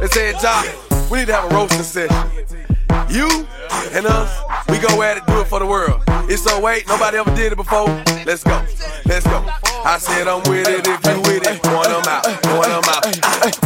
They 0.00 0.08
said, 0.08 0.34
Joc, 0.36 1.10
we 1.10 1.18
need 1.20 1.28
to 1.28 1.34
have 1.34 1.50
a 1.50 1.54
roasting 1.54 1.82
session. 1.82 2.73
You 3.10 3.46
and 3.92 4.06
us, 4.06 4.30
we 4.68 4.78
go 4.78 5.02
at 5.02 5.16
it, 5.16 5.26
do 5.26 5.40
it 5.40 5.46
for 5.46 5.58
the 5.58 5.66
world. 5.66 6.02
It's 6.28 6.42
so 6.42 6.60
wait, 6.60 6.88
nobody 6.88 7.18
ever 7.18 7.34
did 7.34 7.52
it 7.52 7.56
before. 7.56 7.86
Let's 8.24 8.42
go, 8.42 8.64
let's 9.06 9.26
go. 9.26 9.44
I 9.84 9.98
said 9.98 10.26
I'm 10.26 10.42
with 10.50 10.68
it 10.68 10.86
if 10.86 11.04
you 11.04 11.20
with 11.22 11.46
it. 11.46 11.62
Point 11.62 11.88
'em 11.88 12.08
out, 12.08 12.24
point 12.24 12.68
'em 12.68 12.84
out. 12.88 13.04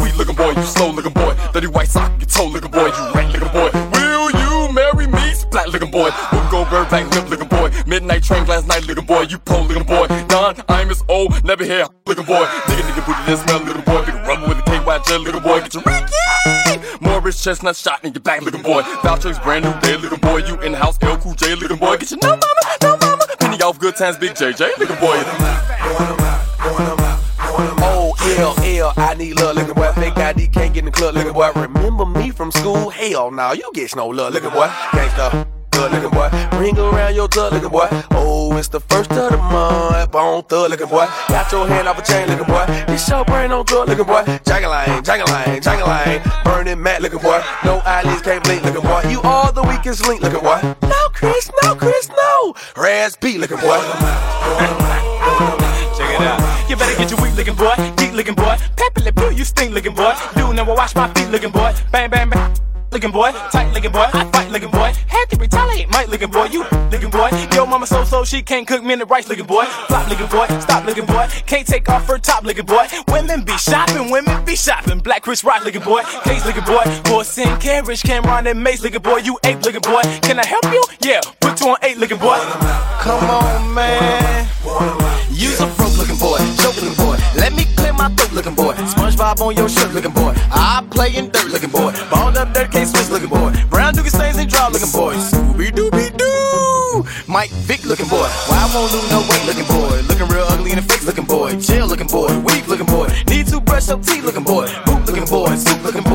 We 0.02 0.12
looking 0.12 0.34
boy, 0.34 0.50
you 0.50 0.62
slow 0.62 0.90
looking 0.90 1.12
boy. 1.12 1.36
Dirty 1.52 1.68
white 1.68 1.88
sock, 1.88 2.12
you 2.20 2.26
toe 2.26 2.46
looking 2.46 2.70
boy. 2.70 2.86
You 2.86 3.12
rat 3.14 3.32
looking 3.32 3.52
boy. 3.52 3.87
Boy. 5.98 6.10
Whoop 6.30 6.50
go 6.52 6.64
bird 6.70 6.88
back 6.90 7.12
lip 7.12 7.28
looking 7.28 7.48
boy. 7.48 7.72
Midnight 7.84 8.22
train 8.22 8.46
last 8.46 8.68
night 8.68 8.86
looking 8.86 9.04
boy. 9.04 9.22
You 9.22 9.36
pole 9.36 9.64
looking 9.64 9.82
boy. 9.82 10.06
Don, 10.28 10.54
I'm 10.68 10.90
as 10.90 11.02
old, 11.08 11.42
never 11.42 11.64
hair 11.64 11.88
looking 12.06 12.24
boy. 12.24 12.44
Nigga, 12.44 12.82
nigga, 12.86 13.04
booty, 13.04 13.22
this 13.26 13.42
smell 13.42 13.58
looking 13.64 13.82
boy. 13.82 14.06
Big 14.06 14.14
rubber 14.14 14.46
with 14.46 14.58
a 14.58 14.62
KY 14.62 14.98
gel 15.08 15.18
looking 15.18 15.42
boy. 15.42 15.58
Get 15.58 15.74
your 15.74 15.82
Ricky. 15.82 17.04
Morris 17.04 17.42
Chestnut 17.42 17.74
shot 17.74 18.04
in 18.04 18.12
your 18.12 18.22
back 18.22 18.42
looking 18.42 18.62
boy. 18.62 18.82
Vouchers 19.02 19.40
brand 19.40 19.64
new 19.64 19.74
day 19.80 19.96
looking 19.96 20.20
boy. 20.20 20.36
You 20.36 20.60
in 20.60 20.72
house, 20.72 21.02
LL 21.02 21.16
Cool 21.16 21.34
J 21.34 21.56
looking 21.56 21.78
boy. 21.78 21.96
Get 21.96 22.12
your 22.12 22.20
no 22.22 22.28
mama, 22.28 22.62
no 22.80 22.96
mama. 22.98 23.24
Penny 23.40 23.60
off 23.62 23.80
good 23.80 23.96
times, 23.96 24.18
big 24.18 24.36
JJ 24.36 24.78
looking 24.78 25.00
boy. 25.00 25.18
Oh, 27.90 28.14
L, 28.38 28.54
L, 28.62 28.92
I 28.96 29.14
need 29.14 29.34
love, 29.40 29.56
looking 29.56 29.74
boy. 29.74 29.90
Fake 29.94 30.16
ID 30.16 30.46
can't 30.46 30.72
get 30.72 30.78
in 30.78 30.84
the 30.84 30.90
club, 30.92 31.16
looking 31.16 31.32
boy. 31.32 31.50
Remember 31.56 32.06
me 32.06 32.30
from 32.30 32.52
school? 32.52 32.88
Hell 32.88 33.32
no, 33.32 33.50
you 33.52 33.68
get 33.74 33.96
no 33.96 34.06
love, 34.06 34.32
looking 34.32 34.50
boy. 34.50 34.68
Gangsta, 34.92 35.57
good 35.78 35.92
looking 35.92 36.10
boy. 36.10 36.28
Ring 36.58 36.78
around 36.78 37.14
your 37.14 37.28
thug, 37.28 37.52
looking 37.52 37.70
boy. 37.70 37.88
Oh, 38.10 38.56
it's 38.56 38.68
the 38.68 38.80
first 38.80 39.10
of 39.12 39.30
the 39.30 39.36
month. 39.36 40.10
Bone 40.10 40.42
thug, 40.44 40.70
looking 40.70 40.88
boy. 40.88 41.06
Got 41.28 41.52
your 41.52 41.66
hand 41.66 41.86
off 41.88 41.98
a 41.98 42.02
chain, 42.02 42.26
looking 42.28 42.46
boy. 42.46 42.64
This 42.88 43.08
your 43.08 43.24
brain 43.24 43.52
on 43.52 43.64
drug, 43.64 43.88
looking 43.88 44.06
boy. 44.06 44.22
Jangalang, 44.48 45.02
jangalang, 45.06 45.60
jangalang. 45.62 46.44
Burning 46.44 46.82
mad, 46.82 47.02
looking 47.02 47.20
boy. 47.20 47.40
No 47.64 47.80
eyelids 47.84 48.22
can't 48.22 48.42
blink, 48.44 48.64
looking 48.64 48.82
boy. 48.82 49.02
You 49.08 49.20
are 49.22 49.52
the 49.52 49.62
weakest 49.62 50.06
link, 50.08 50.20
looking 50.22 50.40
boy. 50.40 50.60
No, 50.82 51.00
Chris, 51.12 51.50
no, 51.62 51.74
Chris, 51.74 52.08
no. 52.08 52.54
Raz 52.76 53.16
B, 53.16 53.38
looking 53.38 53.58
boy. 53.58 53.78
Check 55.96 56.10
it 56.14 56.26
out. 56.26 56.40
You 56.68 56.76
better 56.76 56.96
get 56.98 57.10
your 57.10 57.20
weak 57.22 57.36
looking 57.36 57.54
boy, 57.54 57.74
geek 57.96 58.12
looking 58.12 58.34
boy, 58.34 58.56
peppily 58.76 59.14
poo, 59.14 59.34
you 59.34 59.44
stink 59.44 59.72
looking 59.72 59.94
boy. 59.94 60.14
Do 60.36 60.52
never 60.52 60.74
wash 60.74 60.94
my 60.94 61.08
feet 61.14 61.28
looking 61.30 61.50
boy. 61.50 61.72
Bang, 61.92 62.10
bang, 62.10 62.28
bang. 62.28 62.67
Looking 62.90 63.10
boy, 63.10 63.32
tight 63.52 63.70
looking 63.74 63.92
boy, 63.92 64.06
I 64.14 64.24
fight 64.32 64.50
looking 64.50 64.70
boy, 64.70 64.92
had 65.08 65.26
to 65.26 65.36
retaliate, 65.36 65.90
might 65.90 66.08
looking 66.08 66.30
boy, 66.30 66.46
you 66.46 66.64
looking 66.90 67.10
boy. 67.10 67.28
Yo, 67.54 67.66
mama 67.66 67.86
so 67.86 68.02
so 68.02 68.24
she 68.24 68.40
can't 68.40 68.66
cook 68.66 68.82
me 68.82 68.94
in 68.94 68.98
the 68.98 69.04
rice 69.04 69.28
looking 69.28 69.44
boy, 69.44 69.66
flop 69.88 70.08
looking 70.08 70.26
boy, 70.26 70.46
stop 70.58 70.86
looking 70.86 71.04
boy, 71.04 71.26
can't 71.44 71.66
take 71.66 71.86
off 71.90 72.06
her 72.06 72.16
top 72.16 72.44
looking 72.44 72.64
boy. 72.64 72.86
Women 73.08 73.44
be 73.44 73.56
shopping, 73.58 74.10
women 74.10 74.42
be 74.46 74.56
shopping, 74.56 75.00
black 75.00 75.22
Chris 75.22 75.44
Rock 75.44 75.64
looking 75.64 75.82
boy, 75.82 76.02
case 76.24 76.46
looking 76.46 76.64
boy, 76.64 76.82
horse 77.06 77.36
and 77.36 77.60
carriage, 77.60 78.02
Cam'ron 78.02 78.50
and 78.50 78.64
Mase 78.64 78.82
looking 78.82 79.02
boy, 79.02 79.18
you 79.18 79.38
ape 79.44 79.62
looking 79.62 79.82
boy. 79.82 80.00
Can 80.22 80.38
I 80.38 80.46
help 80.46 80.64
you? 80.72 80.82
Yeah, 81.00 81.20
put 81.40 81.60
you 81.60 81.68
on 81.68 81.76
eight 81.82 81.98
looking 81.98 82.18
boy. 82.18 82.38
Come 83.00 83.28
on, 83.28 83.74
man. 83.74 84.48
Use 85.30 85.60
a 85.60 85.66
broke 85.76 85.98
looking 85.98 86.16
boy, 86.16 86.38
joke 86.56 86.80
looking 86.80 86.96
boy. 86.96 86.97
My 87.98 88.08
throat 88.14 88.32
looking 88.32 88.54
boy. 88.54 88.74
SpongeBob 88.74 89.40
on 89.40 89.56
your 89.56 89.68
shirt 89.68 89.92
looking 89.92 90.12
boy. 90.12 90.32
I 90.52 90.86
play 90.88 91.16
in 91.16 91.30
dirt 91.30 91.48
looking 91.48 91.70
boy. 91.70 91.92
Balled 92.10 92.36
up 92.36 92.54
dirt 92.54 92.70
can't 92.70 92.88
switch 92.88 93.10
looking 93.10 93.28
boy. 93.28 93.50
Brown 93.70 93.92
dookie 93.92 94.14
stains 94.14 94.38
and 94.38 94.48
draw 94.48 94.68
looking 94.68 94.92
boy. 94.92 95.14
Scooby 95.16 95.70
Dooby 95.74 96.16
Doo. 96.16 97.04
Mike 97.26 97.50
Vick 97.66 97.84
looking 97.84 98.06
boy. 98.06 98.28
Why 98.46 98.62
I 98.62 98.70
won't 98.72 98.92
lose 98.92 99.10
no 99.10 99.18
weight 99.26 99.44
looking 99.50 99.66
boy. 99.66 99.98
Looking 100.06 100.28
real 100.28 100.46
ugly 100.46 100.70
in 100.70 100.76
the 100.76 100.82
face 100.82 101.04
looking 101.04 101.24
boy. 101.26 101.58
Jail 101.58 101.88
looking 101.88 102.06
boy. 102.06 102.30
Weak 102.46 102.68
looking 102.68 102.86
boy. 102.86 103.08
Need 103.26 103.48
to 103.48 103.60
brush 103.60 103.88
up 103.88 104.00
teeth 104.04 104.24
looking 104.24 104.44
boy. 104.44 104.70
Boot 104.86 105.04
looking 105.06 105.26
boy. 105.26 105.50
Soup 105.56 105.82
looking 105.82 106.04
boy. 106.04 106.07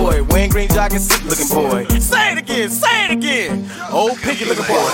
Jogging 0.93 1.09
suit 1.09 1.25
looking 1.25 1.49
boy. 1.49 1.99
Say 1.99 2.33
it 2.33 2.37
again. 2.37 2.69
Say 2.69 3.05
it 3.05 3.11
again. 3.11 3.71
Old 3.91 4.17
piggy 4.17 4.45
looking 4.45 4.65
boy. 4.65 4.89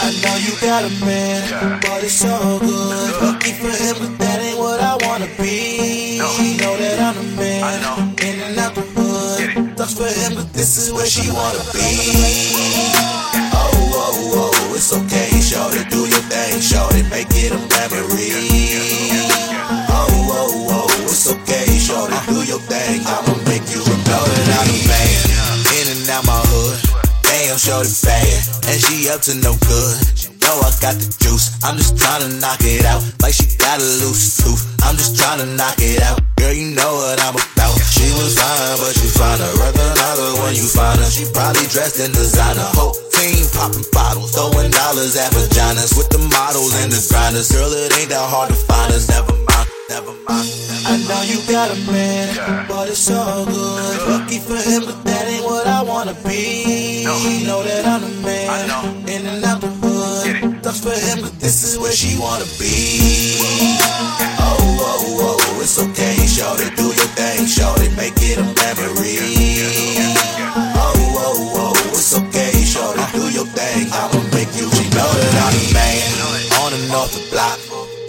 I 0.00 0.08
know 0.24 0.36
you 0.40 0.56
got 0.60 0.84
a 0.84 1.04
man, 1.04 1.80
but 1.82 2.02
it's 2.02 2.14
so 2.14 2.58
good. 2.60 3.20
Looking 3.20 3.54
for 3.60 3.68
him, 3.68 3.96
but 4.00 4.18
that 4.24 4.40
ain't 4.40 4.58
what 4.58 4.80
I 4.80 4.96
wanna 5.04 5.28
be. 5.36 6.16
She 6.16 6.56
know 6.56 6.76
that 6.78 6.98
I'm 7.00 7.14
the 7.14 7.36
man, 7.36 8.16
in 8.24 8.40
and 8.40 8.58
out 8.58 8.74
the 8.74 8.80
hood. 8.80 9.76
Thugs 9.76 9.94
for 9.94 10.08
him, 10.08 10.34
but 10.34 10.50
this 10.54 10.78
is 10.78 10.92
where 10.92 11.06
she 11.06 11.30
wanna 11.30 11.60
be. 11.76 12.56
Oh, 13.52 13.92
oh, 14.00 14.52
oh, 14.56 14.74
it's 14.74 14.92
okay, 14.94 15.28
shorty, 15.40 15.84
do 15.90 16.08
your 16.08 16.24
thing, 16.32 16.60
shorty, 16.60 17.02
make 17.10 17.28
it 17.36 17.52
a 17.52 17.60
memory. 17.76 18.32
Oh, 19.92 20.08
oh, 20.32 20.88
oh, 20.88 21.02
it's 21.04 21.28
okay, 21.28 21.68
shorty, 21.78 22.16
do 22.32 22.42
your 22.48 22.60
thing, 22.60 23.02
I'ma 23.04 23.27
you 27.58 27.74
shorty 27.74 27.90
bad, 28.06 28.70
and 28.70 28.78
she 28.78 29.10
up 29.10 29.20
to 29.26 29.34
no 29.42 29.58
good. 29.66 29.94
She 30.14 30.30
know 30.38 30.54
I 30.62 30.70
got 30.78 30.94
the 30.94 31.10
juice. 31.18 31.50
I'm 31.66 31.74
just 31.74 31.98
tryna 31.98 32.38
knock 32.38 32.62
it 32.62 32.86
out, 32.86 33.02
like 33.18 33.34
she 33.34 33.50
got 33.58 33.82
a 33.82 33.88
loose 33.98 34.38
tooth. 34.38 34.62
I'm 34.86 34.94
just 34.94 35.18
tryna 35.18 35.58
knock 35.58 35.74
it 35.82 35.98
out. 36.06 36.22
Girl, 36.38 36.54
you 36.54 36.70
know 36.78 36.94
what 37.02 37.18
I'm 37.18 37.34
about. 37.34 37.74
She 37.82 38.06
was 38.14 38.38
fine, 38.38 38.78
but 38.78 38.94
you 39.02 39.10
find 39.10 39.42
her. 39.42 39.52
Recognize 39.58 40.18
her 40.22 40.32
when 40.46 40.54
you 40.54 40.66
find 40.70 41.02
her. 41.02 41.10
She 41.10 41.26
probably 41.34 41.66
dressed 41.66 41.98
in 41.98 42.14
designer. 42.14 42.62
Whole 42.78 42.94
team 43.18 43.42
popping 43.50 43.86
bottles, 43.90 44.30
throwing 44.38 44.70
dollars 44.70 45.18
at 45.18 45.34
vaginas 45.34 45.98
with 45.98 46.08
the 46.14 46.22
models 46.30 46.78
and 46.78 46.94
the 46.94 47.02
grinders. 47.10 47.50
Girl, 47.50 47.70
it 47.74 47.90
ain't 47.98 48.10
that 48.14 48.22
hard 48.22 48.54
to 48.54 48.58
find 48.70 48.94
us. 48.94 49.10
Never 49.10 49.34
mind, 49.34 49.66
never 49.88 50.12
mind. 50.28 50.48
I 50.84 50.96
know 51.08 51.22
you 51.24 51.40
got 51.50 51.70
a 51.70 51.78
man, 51.90 52.66
but 52.68 52.88
it's 52.88 53.10
all 53.10 53.44
good. 53.44 54.08
Lucky 54.08 54.38
for 54.38 54.56
him, 54.56 54.84
but 54.84 55.02
that 55.04 55.24
ain't 55.26 55.44
what 55.44 55.66
I 55.66 55.82
wanna 55.82 56.14
be. 56.26 57.04
She 57.04 57.44
know 57.46 57.62
that 57.62 57.86
I'm 57.86 58.02
the 58.02 58.14
man, 58.22 59.08
in 59.08 59.26
and 59.26 59.44
out 59.44 59.60
the 59.60 59.68
hood. 59.68 60.64
Sucks 60.64 60.80
for 60.80 60.92
him, 60.92 61.24
but 61.24 61.32
this 61.40 61.64
is 61.64 61.78
where 61.78 61.92
she 61.92 62.18
wanna 62.18 62.44
be. 62.60 63.40
Oh, 64.40 64.56
oh, 64.80 65.38
oh, 65.40 65.60
it's 65.60 65.78
okay, 65.78 66.16
shorty, 66.26 66.68
do 66.76 66.84
your 66.92 67.10
thing, 67.16 67.46
shorty, 67.46 67.88
make 67.96 68.16
it 68.20 68.38
a 68.38 68.44
memory. 68.44 69.16
Oh, 70.76 70.92
oh, 71.24 71.52
oh, 71.56 71.96
it's 71.96 72.12
okay, 72.12 72.52
shorty, 72.64 73.04
do 73.12 73.24
your 73.32 73.46
thing, 73.56 73.88
I'ma 73.92 74.20
make 74.36 74.52
you. 74.52 74.68
She 74.68 74.84
know 74.92 75.08
that 75.08 75.34
I'm 75.44 75.54
the 75.56 75.66
man, 75.72 76.12
on 76.60 76.72
and 76.76 76.92
off 76.92 77.12
the 77.12 77.24
block. 77.32 77.58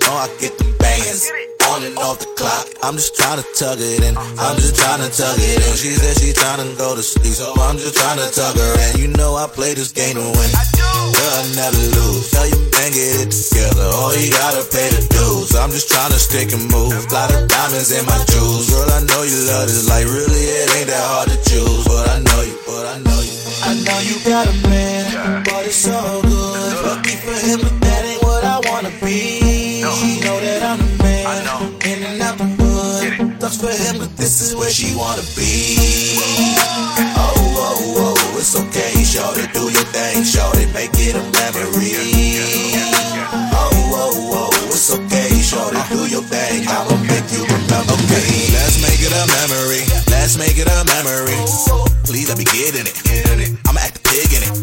Know 0.03 0.15
I 0.15 0.27
get 0.39 0.57
them 0.57 0.75
bands 0.77 1.31
on 1.69 1.85
and 1.85 1.97
off 1.97 2.17
the 2.19 2.29
clock. 2.33 2.65
I'm 2.81 2.97
just 2.97 3.15
trying 3.15 3.37
to 3.37 3.45
tug 3.53 3.77
it 3.77 4.01
in. 4.01 4.17
I'm 4.17 4.57
just 4.57 4.75
trying 4.75 5.01
to 5.05 5.09
tug 5.13 5.37
it 5.37 5.61
in. 5.61 5.73
She 5.77 5.93
said 5.93 6.17
she 6.17 6.33
trying 6.33 6.61
to 6.65 6.67
go 6.77 6.97
to 6.97 7.03
sleep, 7.05 7.33
so 7.33 7.53
I'm 7.61 7.77
just 7.77 7.95
trying 7.95 8.17
to 8.17 8.27
tug 8.33 8.57
her 8.57 8.73
in. 8.89 9.01
You 9.01 9.07
know 9.13 9.37
I 9.37 9.45
play 9.45 9.77
this 9.77 9.93
game 9.93 10.17
to 10.17 10.25
win. 10.25 10.49
Girl, 11.13 11.33
I 11.37 11.45
never 11.53 11.83
lose. 11.93 12.33
Tell 12.33 12.47
your 12.49 12.63
man 12.73 12.89
get 12.89 13.21
it 13.21 13.29
together. 13.29 13.85
Oh, 13.93 14.09
you 14.17 14.33
gotta 14.33 14.65
pay 14.73 14.89
the 14.89 15.01
dues. 15.13 15.53
I'm 15.53 15.69
just 15.69 15.89
trying 15.89 16.11
to 16.11 16.19
stick 16.19 16.49
and 16.49 16.65
move. 16.73 16.97
Lot 17.13 17.29
of 17.37 17.45
diamonds 17.45 17.93
in 17.93 18.03
my 18.05 18.17
jewels. 18.33 18.69
Girl, 18.73 18.89
I 18.89 19.05
know 19.05 19.21
you 19.21 19.37
love 19.45 19.69
this. 19.69 19.85
Like 19.85 20.09
really, 20.09 20.43
it 20.43 20.67
ain't 20.73 20.89
that 20.89 21.05
hard 21.05 21.29
to 21.29 21.37
choose. 21.45 21.85
But 21.85 22.09
I 22.09 22.17
know 22.25 22.41
you. 22.41 22.57
But 22.65 22.85
I 22.89 22.97
know 23.05 23.19
you. 23.21 23.35
I 23.61 23.71
know 23.85 23.99
you 24.07 24.15
got 24.25 24.49
a 24.49 24.55
man, 24.65 25.43
but 25.45 25.69
it's 25.69 25.85
all 25.85 26.21
good. 26.23 26.73
Lucky 26.87 27.15
for 27.21 27.37
him, 27.37 27.61
for 33.59 33.75
him, 33.75 33.99
but 33.99 34.15
this 34.15 34.39
is 34.39 34.55
where 34.55 34.71
she 34.71 34.95
wanna 34.95 35.21
be. 35.35 36.15
Oh, 37.19 37.35
oh, 37.59 38.15
oh, 38.15 38.39
it's 38.39 38.55
okay, 38.55 39.03
shorty, 39.03 39.43
do 39.51 39.67
your 39.67 39.83
thing, 39.91 40.23
shorty, 40.23 40.63
make 40.71 40.95
it 40.95 41.19
a 41.19 41.23
memory. 41.35 41.91
Oh, 43.51 43.67
oh, 43.99 44.47
oh, 44.47 44.71
it's 44.71 44.87
okay, 44.95 45.27
shorty, 45.43 45.83
do 45.91 46.07
your 46.07 46.23
thing, 46.23 46.63
I'ma 46.71 46.95
make 47.03 47.27
you 47.35 47.43
remember 47.43 47.99
me. 48.07 48.47
Let's 48.55 48.79
make 48.79 49.03
it 49.03 49.11
a 49.11 49.27
memory, 49.27 49.83
let's 50.07 50.39
make 50.39 50.55
it 50.55 50.71
a 50.71 50.79
memory. 50.87 51.35
Please 52.07 52.31
let 52.31 52.39
me 52.39 52.47
get 52.47 52.79
in 52.79 52.87
it, 52.87 52.95
I'ma 53.67 53.83
act 53.83 53.99
a 53.99 54.01
pig 54.07 54.31
in 54.39 54.41
it. 54.47 54.55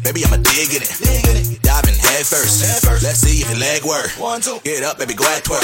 Baby, 0.00 0.24
I'ma 0.24 0.40
dig 0.40 0.72
in 0.72 0.80
it. 0.80 1.60
Diving 1.60 1.94
head 1.94 2.24
first. 2.24 2.64
Let's 3.04 3.20
see 3.20 3.44
if 3.44 3.50
your 3.52 3.60
leg 3.60 3.84
work. 3.84 4.10
One, 4.18 4.40
two. 4.40 4.58
Get 4.64 4.82
up, 4.82 4.98
baby, 4.98 5.12
go 5.14 5.28
at 5.28 5.44
twerk. 5.44 5.62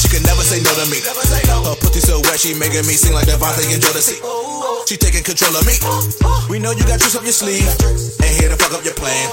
She 0.00 0.08
can 0.08 0.24
never 0.24 0.40
say 0.40 0.58
no 0.64 0.72
to 0.72 0.88
me. 0.90 0.98
Her 1.04 1.93
she 2.38 2.54
making 2.58 2.86
me 2.86 2.98
sing 2.98 3.14
like 3.14 3.26
DeVante 3.26 3.62
and 3.72 3.82
Jodeci. 3.82 4.18
She 4.88 4.96
taking 4.96 5.22
control 5.22 5.54
of 5.54 5.64
me. 5.66 5.78
We 6.50 6.58
know 6.58 6.72
you 6.72 6.82
got 6.82 6.98
tricks 6.98 7.14
up 7.14 7.22
your 7.22 7.32
sleeve. 7.32 7.62
Ain't 8.22 8.40
here 8.40 8.50
to 8.50 8.56
fuck 8.56 8.72
up 8.74 8.84
your 8.84 8.94
plan. 8.94 9.30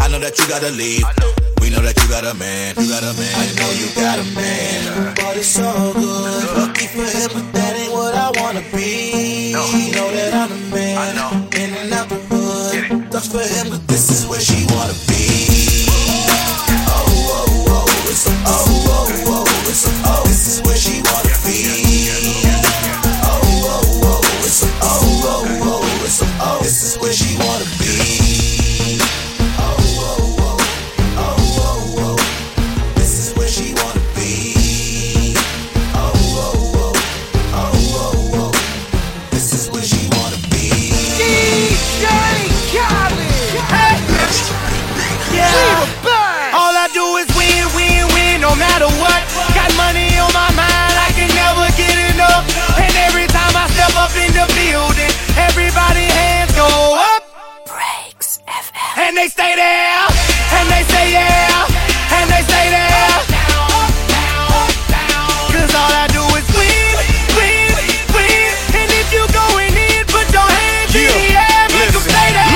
I 0.00 0.08
know 0.08 0.18
that 0.20 0.38
you 0.38 0.46
gotta 0.46 0.70
leave. 0.70 1.02
We 1.60 1.70
know 1.70 1.80
that 1.82 1.96
you 1.98 2.08
got 2.08 2.24
a 2.24 2.34
man. 2.38 2.76
You 2.78 2.88
got 2.88 3.02
a 3.02 3.12
man. 3.18 3.34
I 3.34 3.46
know 3.58 3.70
you 3.74 3.88
got 3.98 4.18
a 4.20 4.26
man, 4.38 5.14
but 5.16 5.36
it's 5.36 5.48
so 5.48 5.66
good. 5.94 6.56
Lucky 6.56 6.86
for 6.86 7.02
him, 7.02 7.30
but 7.34 7.52
that 7.58 7.74
ain't 7.74 7.92
what 7.92 8.14
I 8.14 8.30
wanna 8.38 8.62
be. 8.70 9.50
She 9.50 9.90
know 9.90 10.08
that 10.12 10.34
I'm 10.34 10.52
a 10.52 10.60
man, 10.70 11.16
in 11.58 11.70
and 11.74 11.92
out 11.92 12.08
the 12.08 12.20
hood. 12.30 13.12
Sucks 13.12 13.28
for 13.28 13.42
him, 13.42 13.70
but 13.70 13.82
this 13.88 14.10
is 14.10 14.26
where 14.28 14.40
she 14.40 14.66
wanna 14.70 14.94
be. 15.08 15.23
Stay 59.44 59.56
there, 59.60 60.08
and 60.56 60.66
they 60.72 60.80
say 60.88 61.12
yeah, 61.12 61.68
and 62.16 62.32
they 62.32 62.40
stay 62.48 62.72
there. 62.72 63.12
Cause 65.52 65.72
all 65.76 65.92
I 65.92 66.08
do 66.08 66.24
is 66.32 66.48
win, 66.56 66.96
win, 67.36 67.68
win. 68.16 68.48
And 68.72 68.88
if 68.88 69.12
you 69.12 69.20
going 69.36 69.76
in, 69.76 70.00
put 70.08 70.32
your 70.32 70.48
hands 70.48 70.96
in 70.96 71.12
the 71.12 71.36
air, 71.36 71.68
make 71.76 71.92
'em 71.92 72.04
stay 72.08 72.28
there. 72.32 72.48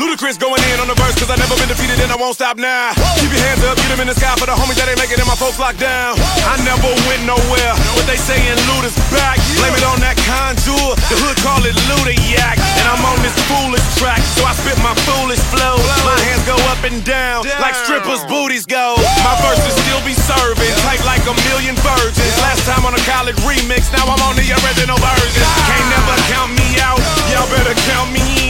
Luda, 0.00 0.16
Ludacris 0.16 0.40
going 0.40 0.64
in 0.72 0.80
on 0.80 0.88
the 0.88 0.96
verse, 0.96 1.12
cause 1.20 1.28
I 1.28 1.36
never 1.36 1.52
been 1.60 1.68
defeated 1.68 2.00
and 2.00 2.08
I 2.08 2.16
won't 2.16 2.34
stop 2.40 2.56
now. 2.56 2.96
Keep 3.20 3.28
your 3.36 3.44
hands 3.44 3.60
up, 3.68 3.76
get 3.76 3.92
them 3.92 4.00
in 4.00 4.08
the 4.08 4.16
sky 4.16 4.32
for 4.40 4.46
the 4.48 4.56
homies 4.56 4.80
that 4.80 4.88
ain't 4.88 4.96
making 4.96 5.20
it 5.20 5.20
and 5.20 5.28
my 5.28 5.36
folks 5.36 5.60
locked 5.60 5.84
down. 5.84 6.16
I 6.48 6.56
never 6.64 6.88
went 7.12 7.28
nowhere, 7.28 7.72
but 7.92 8.08
they 8.08 8.16
saying 8.16 8.56
Luda's 8.72 8.96
back. 9.12 9.36
Blame 9.60 9.76
it 9.76 9.84
on 9.84 10.00
that 10.00 10.16
Conjure, 10.24 10.96
the 11.12 11.20
hood 11.20 11.36
call 11.44 11.60
it 11.68 11.76
Luda 11.92 12.16
Yak. 12.32 12.56
And 12.80 12.86
I'm 12.88 13.04
on 13.04 13.20
this 13.20 13.36
foolish 13.44 13.84
track, 14.00 14.24
so 14.32 14.48
I 14.48 14.56
spit 14.56 14.80
my 14.80 14.96
foolish 15.04 15.42
flow. 15.52 15.76
My 16.08 16.16
hands 16.24 16.40
go 16.48 16.56
up 16.72 16.80
and 16.88 17.04
down, 17.04 17.44
like 17.60 17.76
strippers' 17.76 18.24
booties 18.24 18.64
go. 18.64 18.96
My 19.20 19.36
verses 19.44 19.76
still 19.84 20.00
be 20.08 20.16
serving, 20.16 20.72
tight 20.80 21.04
like 21.04 21.20
a 21.28 21.36
million 21.52 21.76
virgins. 21.84 22.34
Last 22.40 22.64
time 22.64 22.88
on 22.88 22.96
a 22.96 23.02
college 23.04 23.36
remix, 23.44 23.92
now 23.92 24.08
I'm 24.08 24.22
on 24.24 24.40
the 24.40 24.48
original 24.64 24.96
version. 24.96 25.44
Can't 25.68 25.88
never 25.92 26.16
count 26.32 26.50
me 26.56 26.80
out, 26.80 27.00
y'all 27.28 27.48
better 27.52 27.76
count 27.92 28.08
me 28.16 28.24
in. 28.40 28.41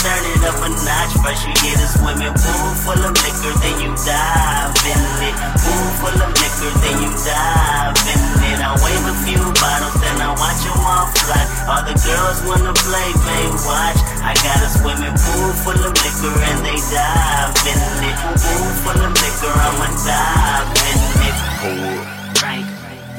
Turn 0.00 0.22
it 0.32 0.42
up 0.48 0.58
a 0.64 0.68
notch. 0.72 1.12
First 1.20 1.44
you 1.44 1.54
get 1.60 1.76
a 1.76 1.88
swimming 1.92 2.32
pool 2.32 2.68
full 2.84 3.00
of 3.00 3.12
liquor, 3.12 3.52
then 3.60 3.76
you 3.84 3.90
dive 4.00 4.72
in 4.88 5.00
it. 5.28 5.34
Pool 5.60 5.86
full 6.00 6.18
of 6.20 6.30
liquor, 6.32 6.72
then 6.80 6.96
you 7.04 7.10
dive 7.20 7.96
in 8.08 8.20
it. 8.48 8.58
I 8.64 8.70
wave 8.80 9.04
a 9.04 9.14
few 9.28 9.42
bottles, 9.60 9.96
then 10.00 10.16
I 10.24 10.30
watch 10.36 10.60
them 10.64 10.80
all 10.80 11.06
fly. 11.20 11.42
All 11.68 11.82
the 11.84 11.96
girls 12.00 12.38
wanna 12.48 12.72
play, 12.72 13.08
babe, 13.12 13.56
watch. 13.68 14.00
I 14.24 14.32
got 14.40 14.58
a 14.64 14.68
swimming 14.72 15.16
pool 15.20 15.50
full 15.64 15.80
of 15.84 15.92
liquor, 15.92 16.34
and 16.48 16.58
they 16.64 16.78
dive 16.88 17.52
in 17.68 17.80
it. 18.08 18.16
Pool 18.40 18.68
full 18.82 19.00
of 19.04 19.12
liquor, 19.12 19.52
I'ma 19.52 19.88
dive 20.08 20.68
in 20.88 20.98
it. 21.28 21.36
Hold 21.60 21.98
up. 22.00 22.38
Frank, 22.38 22.66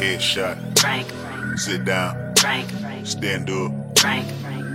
Headshot. 0.02 0.58
Frank, 0.80 1.08
Sit 1.58 1.86
down. 1.86 2.34
Frank, 2.38 2.68
Stand 3.04 3.50
up. 3.50 3.72
Frank, 4.00 4.26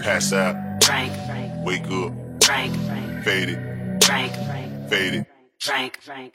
Pass 0.02 0.32
out. 0.32 0.54
Frank, 0.84 1.12
Wake 1.66 1.90
up. 1.90 2.12
Frank, 2.44 2.72
Fade 3.24 3.48
it. 3.48 4.04
Frank, 4.04 4.32
Fade 4.88 5.14
it. 5.14 5.26
Frank, 5.58 5.98
Frank. 6.00 6.34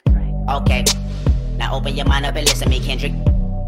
Okay. 0.49 0.83
Now 1.55 1.73
open 1.73 1.95
your 1.95 2.05
mind 2.05 2.25
up 2.25 2.35
and 2.35 2.45
listen 2.45 2.65
to 2.65 2.69
me, 2.69 2.85
Kendrick. 2.85 3.13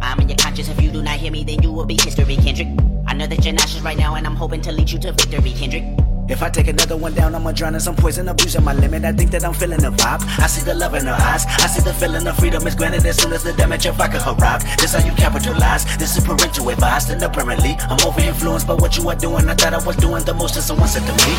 I'm 0.01 0.19
in 0.19 0.27
your 0.27 0.35
conscience. 0.35 0.67
If 0.67 0.81
you 0.81 0.91
do 0.91 1.01
not 1.01 1.19
hear 1.19 1.31
me, 1.31 1.45
then 1.45 1.63
you 1.63 1.71
will 1.71 1.85
be 1.85 1.93
history, 1.93 2.35
Kendrick. 2.35 2.67
I 3.07 3.13
know 3.13 3.27
that 3.27 3.45
you're 3.45 3.53
nauseous 3.53 3.81
right 3.81 3.97
now, 3.97 4.15
and 4.15 4.27
I'm 4.27 4.35
hoping 4.35 4.59
to 4.59 4.73
lead 4.73 4.91
you 4.91 4.99
to 4.99 5.13
victory, 5.13 5.51
Kendrick. 5.51 5.85
If 6.29 6.41
I 6.41 6.49
take 6.49 6.67
another 6.67 6.95
one 6.95 7.13
down, 7.13 7.35
I'ma 7.35 7.51
drown 7.51 7.75
in 7.75 7.81
some 7.81 7.95
poison, 7.95 8.29
abusing 8.29 8.63
my 8.63 8.73
limit. 8.73 9.03
I 9.03 9.11
think 9.11 9.31
that 9.31 9.43
I'm 9.43 9.53
feeling 9.53 9.79
the 9.79 9.91
vibe. 9.91 10.23
I 10.39 10.47
see 10.47 10.63
the 10.63 10.73
love 10.73 10.95
in 10.95 11.05
her 11.05 11.19
eyes. 11.19 11.43
I 11.59 11.67
see 11.67 11.83
the 11.83 11.93
feeling 11.93 12.25
of 12.25 12.37
freedom 12.37 12.65
is 12.65 12.75
granted 12.75 13.05
as 13.05 13.21
soon 13.21 13.33
as 13.33 13.43
the 13.43 13.51
damage 13.53 13.85
of 13.85 13.95
vodka 13.95 14.23
arrives. 14.23 14.63
This 14.77 14.95
how 14.95 15.03
you 15.03 15.11
capitalize. 15.19 15.83
This 15.97 16.15
is 16.15 16.23
parental 16.23 16.69
advice, 16.69 17.09
and 17.09 17.21
apparently 17.21 17.75
I'm 17.91 17.99
over 18.07 18.21
influenced 18.21 18.67
by 18.67 18.75
what 18.75 18.95
you 18.95 19.03
are 19.09 19.15
doing. 19.15 19.49
I 19.49 19.53
thought 19.53 19.73
I 19.73 19.83
was 19.83 19.97
doing 19.97 20.23
the 20.23 20.33
most, 20.33 20.55
and 20.55 20.63
someone 20.63 20.87
said 20.87 21.03
to 21.03 21.11
me. 21.11 21.31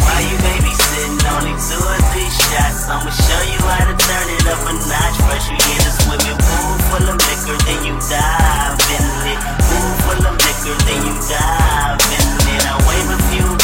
Why 0.00 0.16
you 0.24 0.36
babysitting? 0.40 1.20
Only 1.28 1.54
two 1.60 1.84
or 1.84 2.00
three 2.16 2.30
shots. 2.32 2.88
I'ma 2.88 3.12
show 3.12 3.42
you 3.44 3.60
how 3.60 3.92
to 3.92 3.94
turn 3.94 4.26
it 4.32 4.46
up 4.48 4.64
a 4.64 4.72
notch. 4.72 5.16
First 5.28 5.52
you 5.52 5.58
get 5.60 5.84
a 5.84 5.92
swimming 6.00 6.40
pool 6.40 6.72
full 6.88 7.06
of 7.12 7.16
liquor, 7.20 7.58
then 7.68 7.80
you 7.84 7.94
dive 8.08 8.80
in 8.88 9.04
it. 9.36 9.40
Pool 9.68 9.92
full 10.08 10.22
of 10.24 10.34
liquor, 10.40 10.76
then 10.88 11.00
you 11.04 11.14
dive 11.28 12.00
in 12.08 12.18
it. 12.18 12.23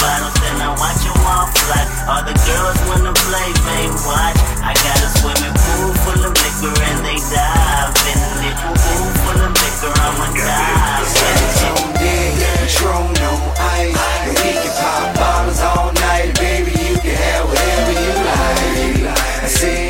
Bottles, 0.00 0.34
then 0.40 0.56
I 0.64 0.72
watch 0.74 1.00
them 1.04 1.20
all 1.28 1.46
fly. 1.52 1.84
All 2.08 2.22
the 2.24 2.34
girls 2.48 2.78
wanna 2.88 3.12
play, 3.28 3.48
babe, 3.68 3.94
watch. 4.08 4.38
I 4.64 4.72
got 4.72 4.98
a 5.04 5.10
swimming 5.20 5.54
pool 5.54 5.92
full 6.02 6.22
of 6.24 6.32
liquor 6.32 6.74
and 6.88 6.98
they 7.04 7.20
dive 7.28 7.94
in 8.08 8.20
it. 8.48 8.56
Pool 8.56 9.08
full 9.22 9.40
of 9.44 9.52
liquor, 9.52 9.92
I'ma 9.92 10.26
dive 10.34 11.06
in 11.06 11.36
it. 11.36 11.70
on 11.76 11.92
deck, 12.00 12.32
Patron 12.40 13.12
on 13.28 13.40
ice. 13.60 13.96
And 14.24 14.32
we 14.40 14.50
can 14.56 14.72
pop 14.80 15.14
bottles 15.14 15.60
all 15.60 15.92
night, 15.92 16.32
baby. 16.40 16.72
You 16.72 16.96
can 16.98 17.14
have 17.14 17.44
whatever 17.46 17.92
you 17.92 18.14
like. 18.24 19.16
I 19.44 19.48
said 19.48 19.89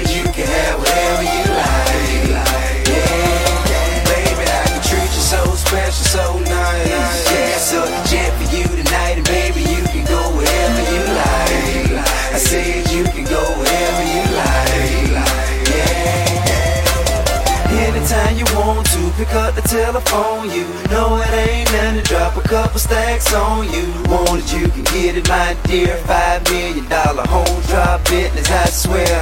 pick 19.20 19.34
up 19.34 19.54
the 19.54 19.60
telephone. 19.62 20.48
You 20.48 20.64
know 20.88 21.20
it 21.20 21.32
ain't 21.44 21.70
nothing 21.72 22.02
to 22.02 22.04
drop 22.08 22.36
a 22.36 22.40
couple 22.40 22.80
stacks 22.80 23.32
on 23.34 23.68
you. 23.68 23.84
Want 24.08 24.40
it, 24.40 24.48
you 24.52 24.66
can 24.68 24.84
get 24.96 25.16
it, 25.16 25.28
my 25.28 25.56
dear. 25.64 25.96
Five 26.08 26.44
million 26.44 26.88
dollar 26.88 27.26
home 27.28 27.60
drop 27.68 28.02
business, 28.08 28.48
I 28.48 28.64
swear. 28.70 29.16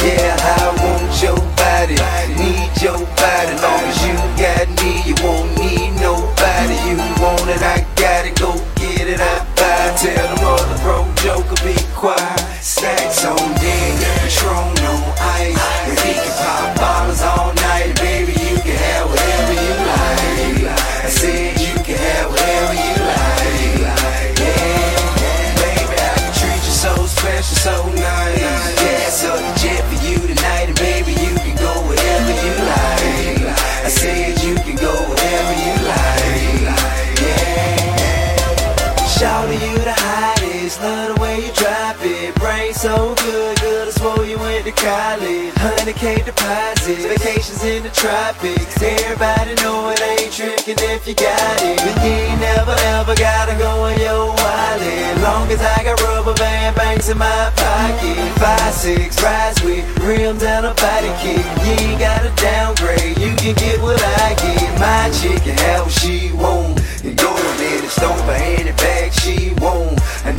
Yeah, 0.00 0.56
I 0.56 0.64
want 0.80 1.12
your 1.20 1.40
body, 1.60 2.00
need 2.40 2.72
your 2.80 3.00
body. 3.20 3.54
Long 3.60 3.84
as 3.92 4.00
you 4.06 4.16
got 4.40 4.66
me, 4.80 4.92
you 5.04 5.14
won't 5.20 5.52
need 5.60 6.00
nobody. 6.00 6.76
You 6.88 6.96
want 7.20 7.48
it, 7.52 7.60
I 7.60 7.84
got 8.00 8.24
it. 8.24 8.34
Go 8.40 8.56
get 8.80 9.06
it, 9.06 9.20
I 9.20 9.36
buy. 9.56 9.92
Tell 10.00 10.26
the 10.32 10.38
mother 10.40 10.78
broke 10.80 11.12
joker 11.20 11.60
be 11.60 11.76
quiet. 11.92 12.40
Stacks 12.62 13.24
on 13.24 13.36
deck, 13.60 13.92
Patron 14.16 14.81
100k 46.02 46.24
deposits, 46.24 47.04
vacations 47.04 47.62
in 47.62 47.82
the 47.84 47.88
tropics. 47.90 48.82
Everybody 48.82 49.54
know 49.62 49.88
it 49.90 50.02
ain't 50.02 50.32
tricking 50.32 50.82
if 50.90 51.06
you 51.06 51.14
got 51.14 51.62
it. 51.62 51.78
But 51.78 51.94
you 52.02 52.10
ain't 52.10 52.40
never 52.40 52.74
ever 52.98 53.14
gotta 53.14 53.54
go 53.54 53.86
in 53.86 54.00
your 54.00 54.26
wallet. 54.26 55.22
Long 55.22 55.46
as 55.50 55.62
I 55.62 55.84
got 55.84 56.02
rubber 56.02 56.34
band 56.34 56.74
banks 56.74 57.08
in 57.08 57.18
my 57.18 57.52
pocket. 57.54 58.18
Five, 58.42 58.74
six, 58.74 59.22
rides 59.22 59.62
with 59.62 59.86
rims 60.00 60.42
and 60.42 60.66
a 60.66 60.74
body 60.74 61.12
kit. 61.22 61.44
You 61.62 61.72
ain't 61.86 62.00
gotta 62.00 62.32
downgrade, 62.34 63.16
you 63.18 63.34
can 63.36 63.54
get 63.54 63.80
what 63.80 64.02
I 64.02 64.34
get. 64.42 64.80
My 64.80 65.08
chick 65.14 65.42
can 65.44 65.56
have 65.58 65.86
what 65.86 65.92
she 65.92 66.32
want. 66.32 66.82
And 67.04 67.16
go 67.16 67.30
in 67.36 67.82
the 67.82 67.88
store 67.88 68.16
for 68.26 68.32
any 68.32 68.72
bag 68.72 69.12
she 69.12 69.54
want. 69.62 70.02
I 70.24 70.32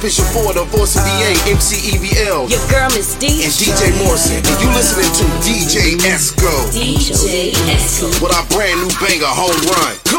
up? 0.00 0.04
It's 0.04 0.18
your 0.18 0.28
boy, 0.32 0.52
the 0.52 0.64
voice 0.64 0.96
of 0.96 1.04
the 1.04 1.14
A, 1.20 1.52
MC 1.52 1.96
EVL. 1.96 2.48
Your 2.48 2.64
girl, 2.68 2.88
Miss 2.90 3.14
D. 3.18 3.44
And 3.44 3.52
DJ 3.52 3.92
Morrison. 4.04 4.36
And 4.36 4.56
you 4.60 4.68
listening 4.72 5.12
to 5.12 5.24
DJ 5.44 6.00
Esco. 6.00 6.50
DJ 6.72 7.52
Esco. 7.68 8.08
With 8.22 8.34
our 8.34 8.46
brand 8.48 8.80
new 8.80 8.88
banger, 9.00 9.28
Home 9.28 9.60
Run. 9.68 10.09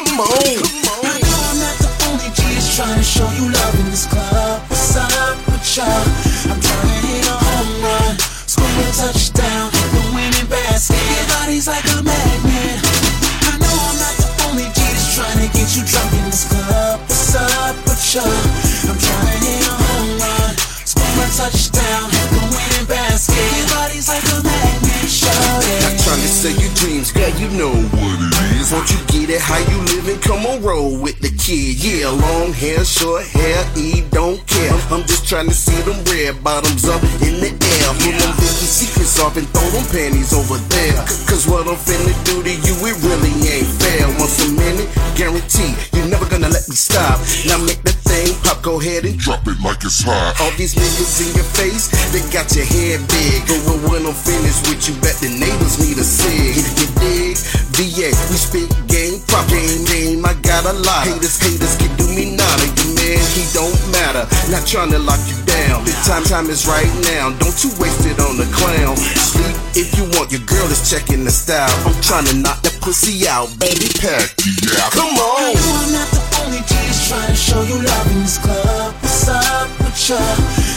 Hair, 32.61 32.85
short 32.85 33.25
hair, 33.25 33.65
E 33.75 34.05
don't 34.13 34.37
care. 34.45 34.77
I'm 34.93 35.01
just 35.09 35.25
trying 35.25 35.49
to 35.49 35.57
see 35.57 35.75
them 35.81 35.97
red 36.05 36.37
bottoms 36.45 36.85
up 36.85 37.01
in 37.25 37.41
the 37.41 37.49
air. 37.49 37.89
Pull 37.97 38.13
them 38.13 38.33
Vicky 38.37 38.69
secrets 38.69 39.17
off 39.17 39.35
and 39.35 39.49
throw 39.49 39.65
them 39.73 39.85
panties 39.89 40.29
over 40.37 40.61
there. 40.69 41.01
Cause 41.25 41.49
what 41.49 41.65
I'm 41.65 41.75
finna 41.81 42.13
do 42.21 42.45
to 42.45 42.53
you, 42.53 42.75
it 42.85 42.97
really 43.01 43.33
ain't 43.49 43.71
fair. 43.81 44.05
Once 44.21 44.37
a 44.45 44.53
minute, 44.53 44.89
guarantee 45.17 45.73
you're 45.97 46.05
never 46.05 46.29
gonna 46.29 46.53
let 46.53 46.69
me 46.69 46.77
stop. 46.77 47.17
Now 47.49 47.57
make 47.65 47.81
that 47.81 47.97
thing 48.05 48.37
pop, 48.45 48.61
go 48.61 48.77
ahead 48.79 49.09
and 49.09 49.17
Drop 49.17 49.41
it 49.49 49.57
like 49.65 49.81
it's 49.81 50.05
hot. 50.05 50.37
all 50.41 50.53
these 50.53 50.77
niggas 50.77 51.17
in 51.25 51.33
your 51.33 51.49
face, 51.57 51.89
they 52.13 52.21
got 52.29 52.45
your 52.53 52.65
head 52.69 53.01
big. 53.09 53.41
But 53.49 53.59
when, 53.65 53.79
when 53.89 54.01
I'm 54.05 54.13
finished 54.13 54.69
with 54.69 54.85
you, 54.85 54.93
bet 55.01 55.17
the 55.17 55.33
neighbors 55.33 55.81
need 55.81 55.97
a 55.97 56.05
cig. 56.05 56.61
You, 56.77 56.87
dig? 57.01 57.37
VA, 57.81 58.13
we 58.29 58.37
spit 58.37 58.69
game, 58.85 59.10
game, 59.49 59.83
game. 59.85 60.25
I 60.25 60.33
got 60.41 60.65
a 60.65 60.73
lot. 60.73 61.07
Haters, 61.07 61.39
haters 61.39 61.75
can 61.77 61.91
do 61.97 62.05
me 62.11 62.35
nada. 62.35 62.65
You 62.81 62.93
man, 62.97 63.21
he 63.33 63.43
don't 63.55 63.77
matter. 63.91 64.27
Not 64.51 64.67
trying 64.67 64.91
to 64.91 64.99
lock 64.99 65.21
you 65.29 65.37
down. 65.45 65.85
The 65.85 65.93
time, 66.05 66.23
time 66.23 66.49
is 66.49 66.67
right 66.67 66.91
now. 67.07 67.31
Don't 67.39 67.57
you 67.63 67.71
waste 67.79 68.05
it 68.05 68.19
on 68.19 68.37
the 68.37 68.47
clown. 68.53 68.97
Sleep 68.97 69.55
if 69.73 69.97
you 69.97 70.05
want. 70.17 70.31
Your 70.31 70.43
girl 70.45 70.67
is 70.69 70.89
checking 70.89 71.23
the 71.23 71.31
style. 71.31 71.71
I'm 71.87 71.95
trying 72.01 72.25
to 72.29 72.35
knock 72.37 72.61
that 72.61 72.77
pussy 72.81 73.27
out, 73.27 73.49
baby. 73.59 73.89
Pack 73.97 74.35
yeah. 74.41 74.89
Come 74.93 75.13
I 75.13 75.21
on. 75.21 75.53
know 75.53 75.73
I'm 75.81 75.91
not 75.93 76.09
the 76.11 76.21
only 76.43 76.61
G 76.65 76.71
that's 76.73 77.07
trying 77.07 77.27
to 77.31 77.37
show 77.37 77.61
you 77.63 77.77
love 77.81 78.07
in 78.11 78.21
this 78.23 78.37
club. 78.37 78.93
What's 79.01 79.27
up 79.27 79.69
with 79.79 79.97
ya? 80.09 80.19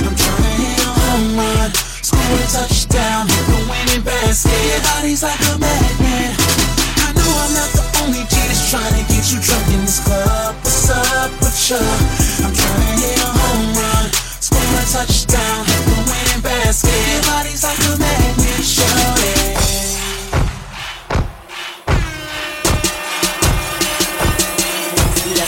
I'm 0.05 0.15
trying 0.15 0.43
to 0.43 0.53
hit 0.59 0.81
a 0.81 0.89
home 0.91 1.39
run, 1.39 1.71
score 2.03 2.21
a 2.21 2.47
touchdown, 2.51 3.29
hit 3.29 3.45
the 3.47 3.59
winning 3.71 4.03
basket. 4.05 4.53
Your 4.53 4.83
body's 4.83 5.23
like 5.23 5.41
a 5.41 5.55
magnet. 5.59 6.35
I 7.05 7.13
know 7.15 7.31
I'm 7.31 7.53
not 7.55 7.71
the 7.73 7.85
only 8.03 8.25
trying 8.71 8.95
to 8.95 9.05
get 9.13 9.31
you 9.33 9.39
drunk 9.41 9.67
in 9.75 9.81
this 9.83 10.01
club. 10.01 10.55
What's 10.63 10.91
up 10.91 11.31
with 11.41 11.71
ya? 11.71 11.77
I'm 11.77 12.53
trying 12.55 12.81
to 12.81 13.05
hit 13.05 13.19
a 13.21 13.29
home 13.29 13.77
run, 13.77 14.07
score 14.41 14.61
a 14.61 14.85
touchdown, 14.89 15.65
hit 15.69 15.83
the 15.85 15.97
winning 16.09 16.43
basket. 16.43 16.97
Your 17.13 17.23
body's 17.29 17.63
like 17.63 17.79
a 17.79 17.93
magnet, 17.99 18.65
shorty. 18.65 19.35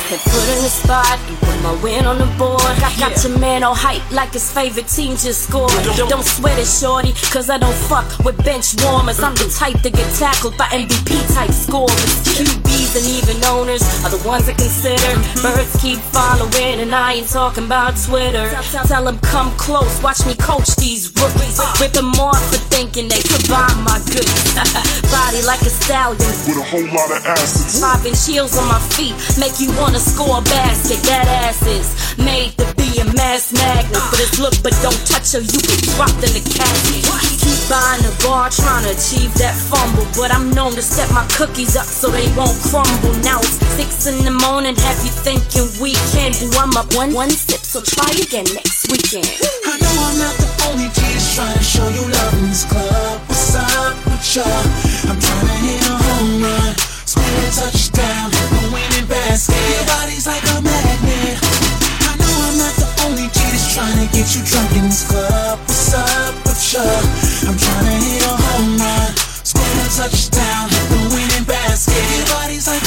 The 0.07 0.19
foot 0.19 0.49
in 0.55 0.63
the 0.63 0.71
spot 0.71 1.19
and 1.27 1.37
put 1.39 1.61
my 1.65 1.83
win 1.83 2.07
on 2.07 2.19
the 2.19 2.27
board. 2.39 2.63
Got, 2.79 2.97
got 2.97 3.25
your 3.25 3.37
man 3.41 3.65
all 3.65 3.75
hype 3.75 4.09
like 4.13 4.33
his 4.33 4.53
favorite 4.53 4.87
team 4.87 5.17
just 5.17 5.49
scored. 5.49 5.73
Don't 5.97 6.25
sweat 6.25 6.61
it, 6.61 6.67
shorty, 6.67 7.13
cause 7.33 7.51
I 7.51 7.59
don't 7.59 7.75
fuck 7.75 8.07
with 8.25 8.37
bench 8.45 8.81
warmers. 8.85 9.19
I'm 9.19 9.35
the 9.35 9.53
type 9.59 9.83
to 9.83 9.91
get 9.91 10.07
tackled 10.15 10.57
by 10.57 10.67
MVP 10.67 11.35
type 11.35 11.51
scorers. 11.51 12.23
QBs 12.23 12.76
and 12.97 13.05
even 13.13 13.37
owners 13.45 13.85
are 14.01 14.09
the 14.09 14.23
ones 14.25 14.49
that 14.49 14.57
consider. 14.57 15.13
Birds 15.45 15.77
keep 15.85 16.01
following, 16.17 16.81
and 16.81 16.97
I 16.97 17.21
ain't 17.21 17.29
talking 17.29 17.69
about 17.69 17.93
Twitter. 18.01 18.49
Tell 18.89 19.05
them 19.05 19.21
come 19.21 19.53
close, 19.61 20.01
watch 20.01 20.25
me 20.25 20.33
coach 20.41 20.73
these 20.81 21.13
rookies. 21.13 21.61
Rip 21.77 21.93
them 21.93 22.17
off 22.17 22.41
for 22.49 22.61
thinking 22.73 23.09
they 23.13 23.21
could 23.21 23.45
buy 23.53 23.69
my 23.85 24.01
goods. 24.09 24.33
Body 25.13 25.45
like 25.45 25.61
a 25.61 25.73
stallion, 25.73 26.33
With 26.49 26.57
a 26.57 26.65
whole 26.65 26.89
lot 26.89 27.13
of 27.13 27.21
acids. 27.29 27.85
Inch 28.07 28.25
heels 28.25 28.57
on 28.57 28.65
my 28.69 28.81
feet 28.97 29.13
make 29.37 29.61
you 29.61 29.69
wanna 29.77 30.01
score 30.01 30.41
a 30.41 30.43
basket. 30.49 30.97
That 31.05 31.29
ass 31.45 31.61
is 31.69 31.93
made 32.17 32.57
to 32.57 32.65
be 32.81 32.97
a 32.97 33.07
mass 33.13 33.53
magnet. 33.53 34.01
For 34.09 34.17
this 34.17 34.41
look, 34.41 34.57
but 34.65 34.73
don't 34.81 34.97
touch 35.05 35.37
her, 35.37 35.45
you 35.45 35.61
get 35.61 35.85
dropped 35.93 36.25
in 36.25 36.33
the 36.33 36.41
casket. 36.41 37.05
Keep 37.45 37.61
buying 37.69 38.03
the 38.09 38.15
bar, 38.25 38.49
trying 38.49 38.89
to 38.89 38.93
achieve 38.97 39.35
that 39.37 39.53
fumble. 39.53 40.09
But 40.17 40.33
I'm 40.33 40.49
known 40.57 40.73
to 40.79 40.83
set 40.83 41.13
my 41.13 41.27
cookies 41.37 41.77
up 41.77 41.85
so 41.85 42.09
they 42.09 42.31
won't 42.33 42.57
crumble. 42.65 42.86
Now 43.23 43.39
it's 43.43 43.59
six 43.75 44.07
in 44.07 44.25
the 44.25 44.31
morning, 44.31 44.77
have 44.77 45.01
you 45.03 45.11
thinking 45.11 45.67
weekend? 45.83 46.39
Boo, 46.39 46.51
I'm 46.59 46.77
up 46.77 46.95
one, 46.95 47.13
one 47.13 47.31
sip, 47.31 47.61
so 47.61 47.83
try 47.83 48.07
again 48.15 48.47
next 48.55 48.87
weekend. 48.91 49.27
I 49.67 49.75
know 49.83 49.95
I'm 50.07 50.17
not 50.19 50.35
the 50.39 50.49
only 50.71 50.89
that's 50.95 51.35
trying 51.35 51.59
to 51.59 51.65
show 51.65 51.89
you 51.91 52.07
love 52.07 52.35
in 52.39 52.49
this 52.49 52.65
club. 52.65 53.19
What's 53.27 53.55
up 53.59 53.99
with 54.07 54.23
ya? 54.31 54.47
I'm 55.11 55.19
trying 55.19 55.49
to 55.51 55.57
hit 55.59 55.83
a 55.91 55.95
home 55.99 56.43
run, 56.43 56.73
score 57.03 57.27
a 57.27 57.51
touchdown, 57.51 58.31
the 58.31 58.71
winning 58.71 59.09
basket. 59.11 59.59
Your 59.59 59.85
body's 59.91 60.27
like 60.27 60.47
a 60.47 60.63
magnet. 60.63 61.37
I 62.07 62.15
know 62.17 62.31
I'm 62.31 62.57
not 62.63 62.75
the 62.79 62.89
only 63.11 63.27
G 63.35 63.37
that's 63.43 63.75
trying 63.75 63.99
to 64.01 64.07
get 64.15 64.31
you 64.39 64.43
drunk 64.47 64.71
in 64.79 64.87
this 64.87 65.03
club. 65.03 65.59
What's 65.67 65.93
up 65.99 66.35
with 66.47 66.63
ya? 66.73 66.87
I'm 67.51 67.59
trying 67.59 67.87
to 67.91 67.97
hit 68.07 68.23
a 68.23 68.33
home 68.33 68.79
run, 68.79 69.11
score 69.43 69.67
a 69.67 69.87
touchdown, 69.99 70.36
Your 71.77 72.25
body's 72.29 72.67
like 72.67 72.86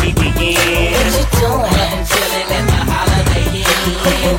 party. 0.00 0.56
What 0.94 1.12
you 1.12 1.24
doing? 1.36 2.00
Chillin' 2.08 2.50
at 2.56 2.64
the 2.66 2.80
Holiday 2.88 3.60
Inn. 3.60 3.68
Who 4.00 4.10
you 4.24 4.32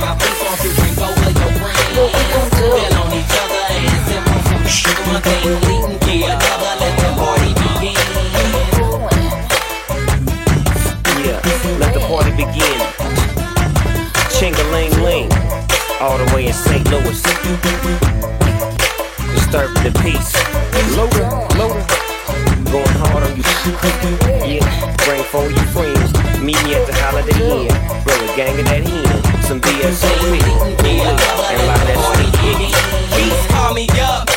my 0.00 0.12
won't 0.42 0.60
you 0.64 0.70
bring 0.76 0.94
all 1.00 1.16
of 1.16 1.32
your 1.40 1.52
friends? 1.60 1.92
What 1.96 2.10
we 2.12 2.22
gon' 2.32 2.48
do? 2.52 2.66
Feel 2.76 2.94
on 3.00 3.08
each 3.16 3.34
other 3.40 3.62
and 3.72 4.00
sip 4.06 4.24
on 4.28 4.40
to 4.44 4.56
let 6.80 6.94
the 7.00 7.10
party 7.16 7.50
begin. 7.54 7.96
Yeah, 11.24 11.38
let 11.78 11.92
the 11.94 12.00
party 12.00 12.32
begin. 12.36 12.78
All 16.00 16.16
the 16.16 16.24
way 16.34 16.46
in 16.46 16.52
St. 16.54 16.84
Louis. 16.90 17.22
Disturbing 19.34 19.82
the 19.84 19.92
peace. 20.00 20.32
Loader, 20.96 21.28
loader, 21.58 21.84
on 23.30 23.36
you. 23.36 23.42
Yeah, 24.44 24.96
bring 25.04 25.22
for 25.24 25.48
you 25.48 25.62
friends. 25.72 26.12
Meet 26.40 26.62
me 26.64 26.74
at 26.74 26.86
the 26.86 26.94
Holiday 26.94 27.38
Inn. 27.38 27.68
Bring 28.04 28.22
a 28.22 28.36
gang 28.36 28.58
of 28.58 28.66
that 28.66 28.82
hen, 28.82 29.42
some 29.42 29.60
BSO 29.60 30.30
with 30.30 30.42
it. 30.42 30.84
Yeah, 30.84 31.10
and 31.10 31.62
a 31.62 31.66
lot 31.66 31.80
of 31.80 31.86
that 31.86 31.98
sweet. 32.16 32.74
Please 33.12 33.46
call 33.52 33.74
me 33.74 33.86
up, 34.00 34.28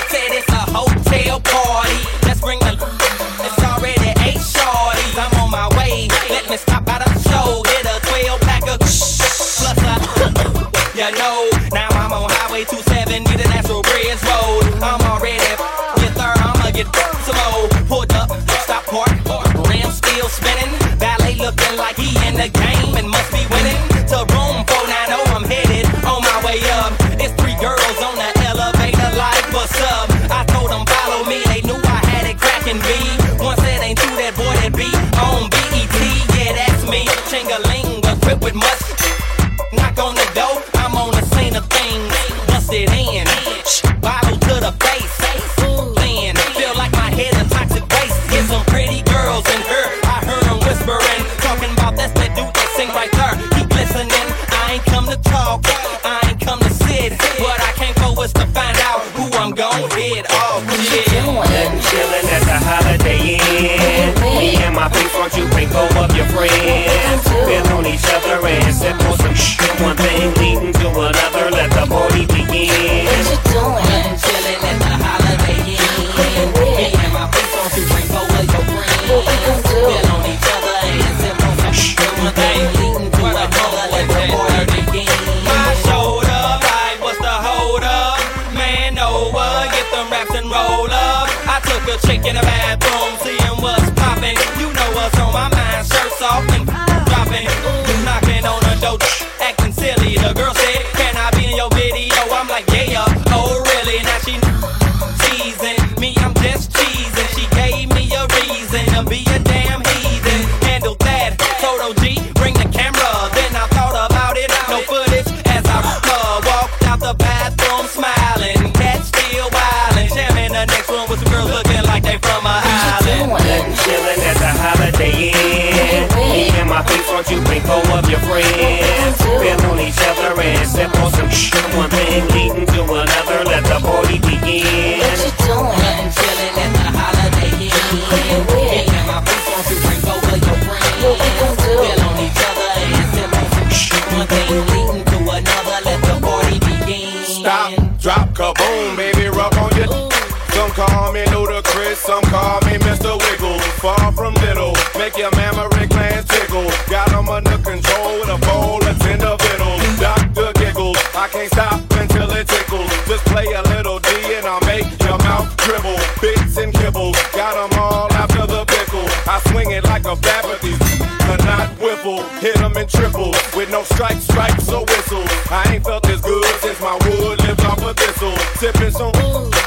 on 173.84 173.96
strike, 173.96 174.22
stripes, 174.22 174.70
or 174.70 174.86
whistles. 174.86 175.30
I 175.52 175.74
ain't 175.74 175.84
felt 175.84 176.04
this 176.04 176.22
good 176.22 176.46
since 176.62 176.80
my 176.80 176.96
wood 177.06 177.40
lives 177.44 177.64
off 177.64 177.82
a 177.82 177.94
thistle. 177.94 178.36
Sipping 178.60 178.92
some, 178.92 179.12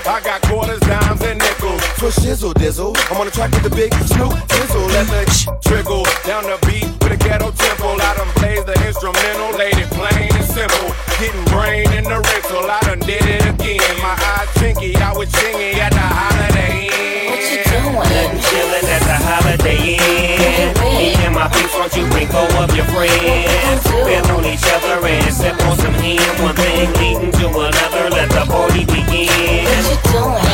I 0.07 0.21
got 0.25 0.43
quarters, 0.43 0.81
dimes, 0.81 1.23
and 1.23 1.39
nickels. 1.39 1.83
Twist 1.99 2.21
shizzle, 2.21 2.55
dizzle. 2.55 2.97
I'm 3.11 3.21
on 3.21 3.27
the 3.27 3.33
track 3.33 3.51
with 3.53 3.63
the 3.63 3.71
big 3.71 3.93
Snoop 4.09 4.33
Dizzle. 4.49 4.87
Let 4.89 5.07
the 5.09 5.25
trickle 5.65 6.05
down 6.25 6.45
the 6.45 6.59
beat 6.67 6.89
with 7.03 7.13
a 7.13 7.17
ghetto 7.17 7.51
tempo. 7.51 7.97
I 7.97 8.15
done 8.17 8.33
plays 8.41 8.65
the 8.65 8.77
instrumental, 8.87 9.57
laid 9.59 9.77
it 9.77 9.91
plain 9.91 10.31
and 10.33 10.45
simple. 10.45 10.89
Getting 11.21 11.45
brain 11.53 11.91
in 11.93 12.05
the 12.05 12.21
rental, 12.21 12.71
I 12.71 12.81
done 12.83 13.01
did 13.01 13.25
it 13.25 13.45
again. 13.47 13.97
My 14.01 14.17
eyes 14.17 14.49
chinky, 14.57 14.97
I 14.97 15.13
was 15.17 15.29
chingy 15.33 15.75
at 15.77 15.96
Won't 21.87 21.99
you 21.99 22.11
bring 22.11 22.27
four 22.27 22.65
of 22.65 22.75
your 22.75 22.85
friends? 22.87 23.85
Build 23.85 24.31
on 24.33 24.45
each 24.45 24.65
other 24.75 25.07
and 25.07 25.33
sip 25.33 25.55
on 25.67 25.79
some 25.79 25.95
hymn. 25.95 26.19
One 26.43 26.57
thing 26.57 26.93
leading 26.95 27.31
to 27.31 27.47
another. 27.47 28.11
Let 28.11 28.29
the 28.29 28.45
party 28.45 28.85
begin. 28.87 29.65
What 29.67 30.05
you 30.05 30.11
doing? 30.11 30.46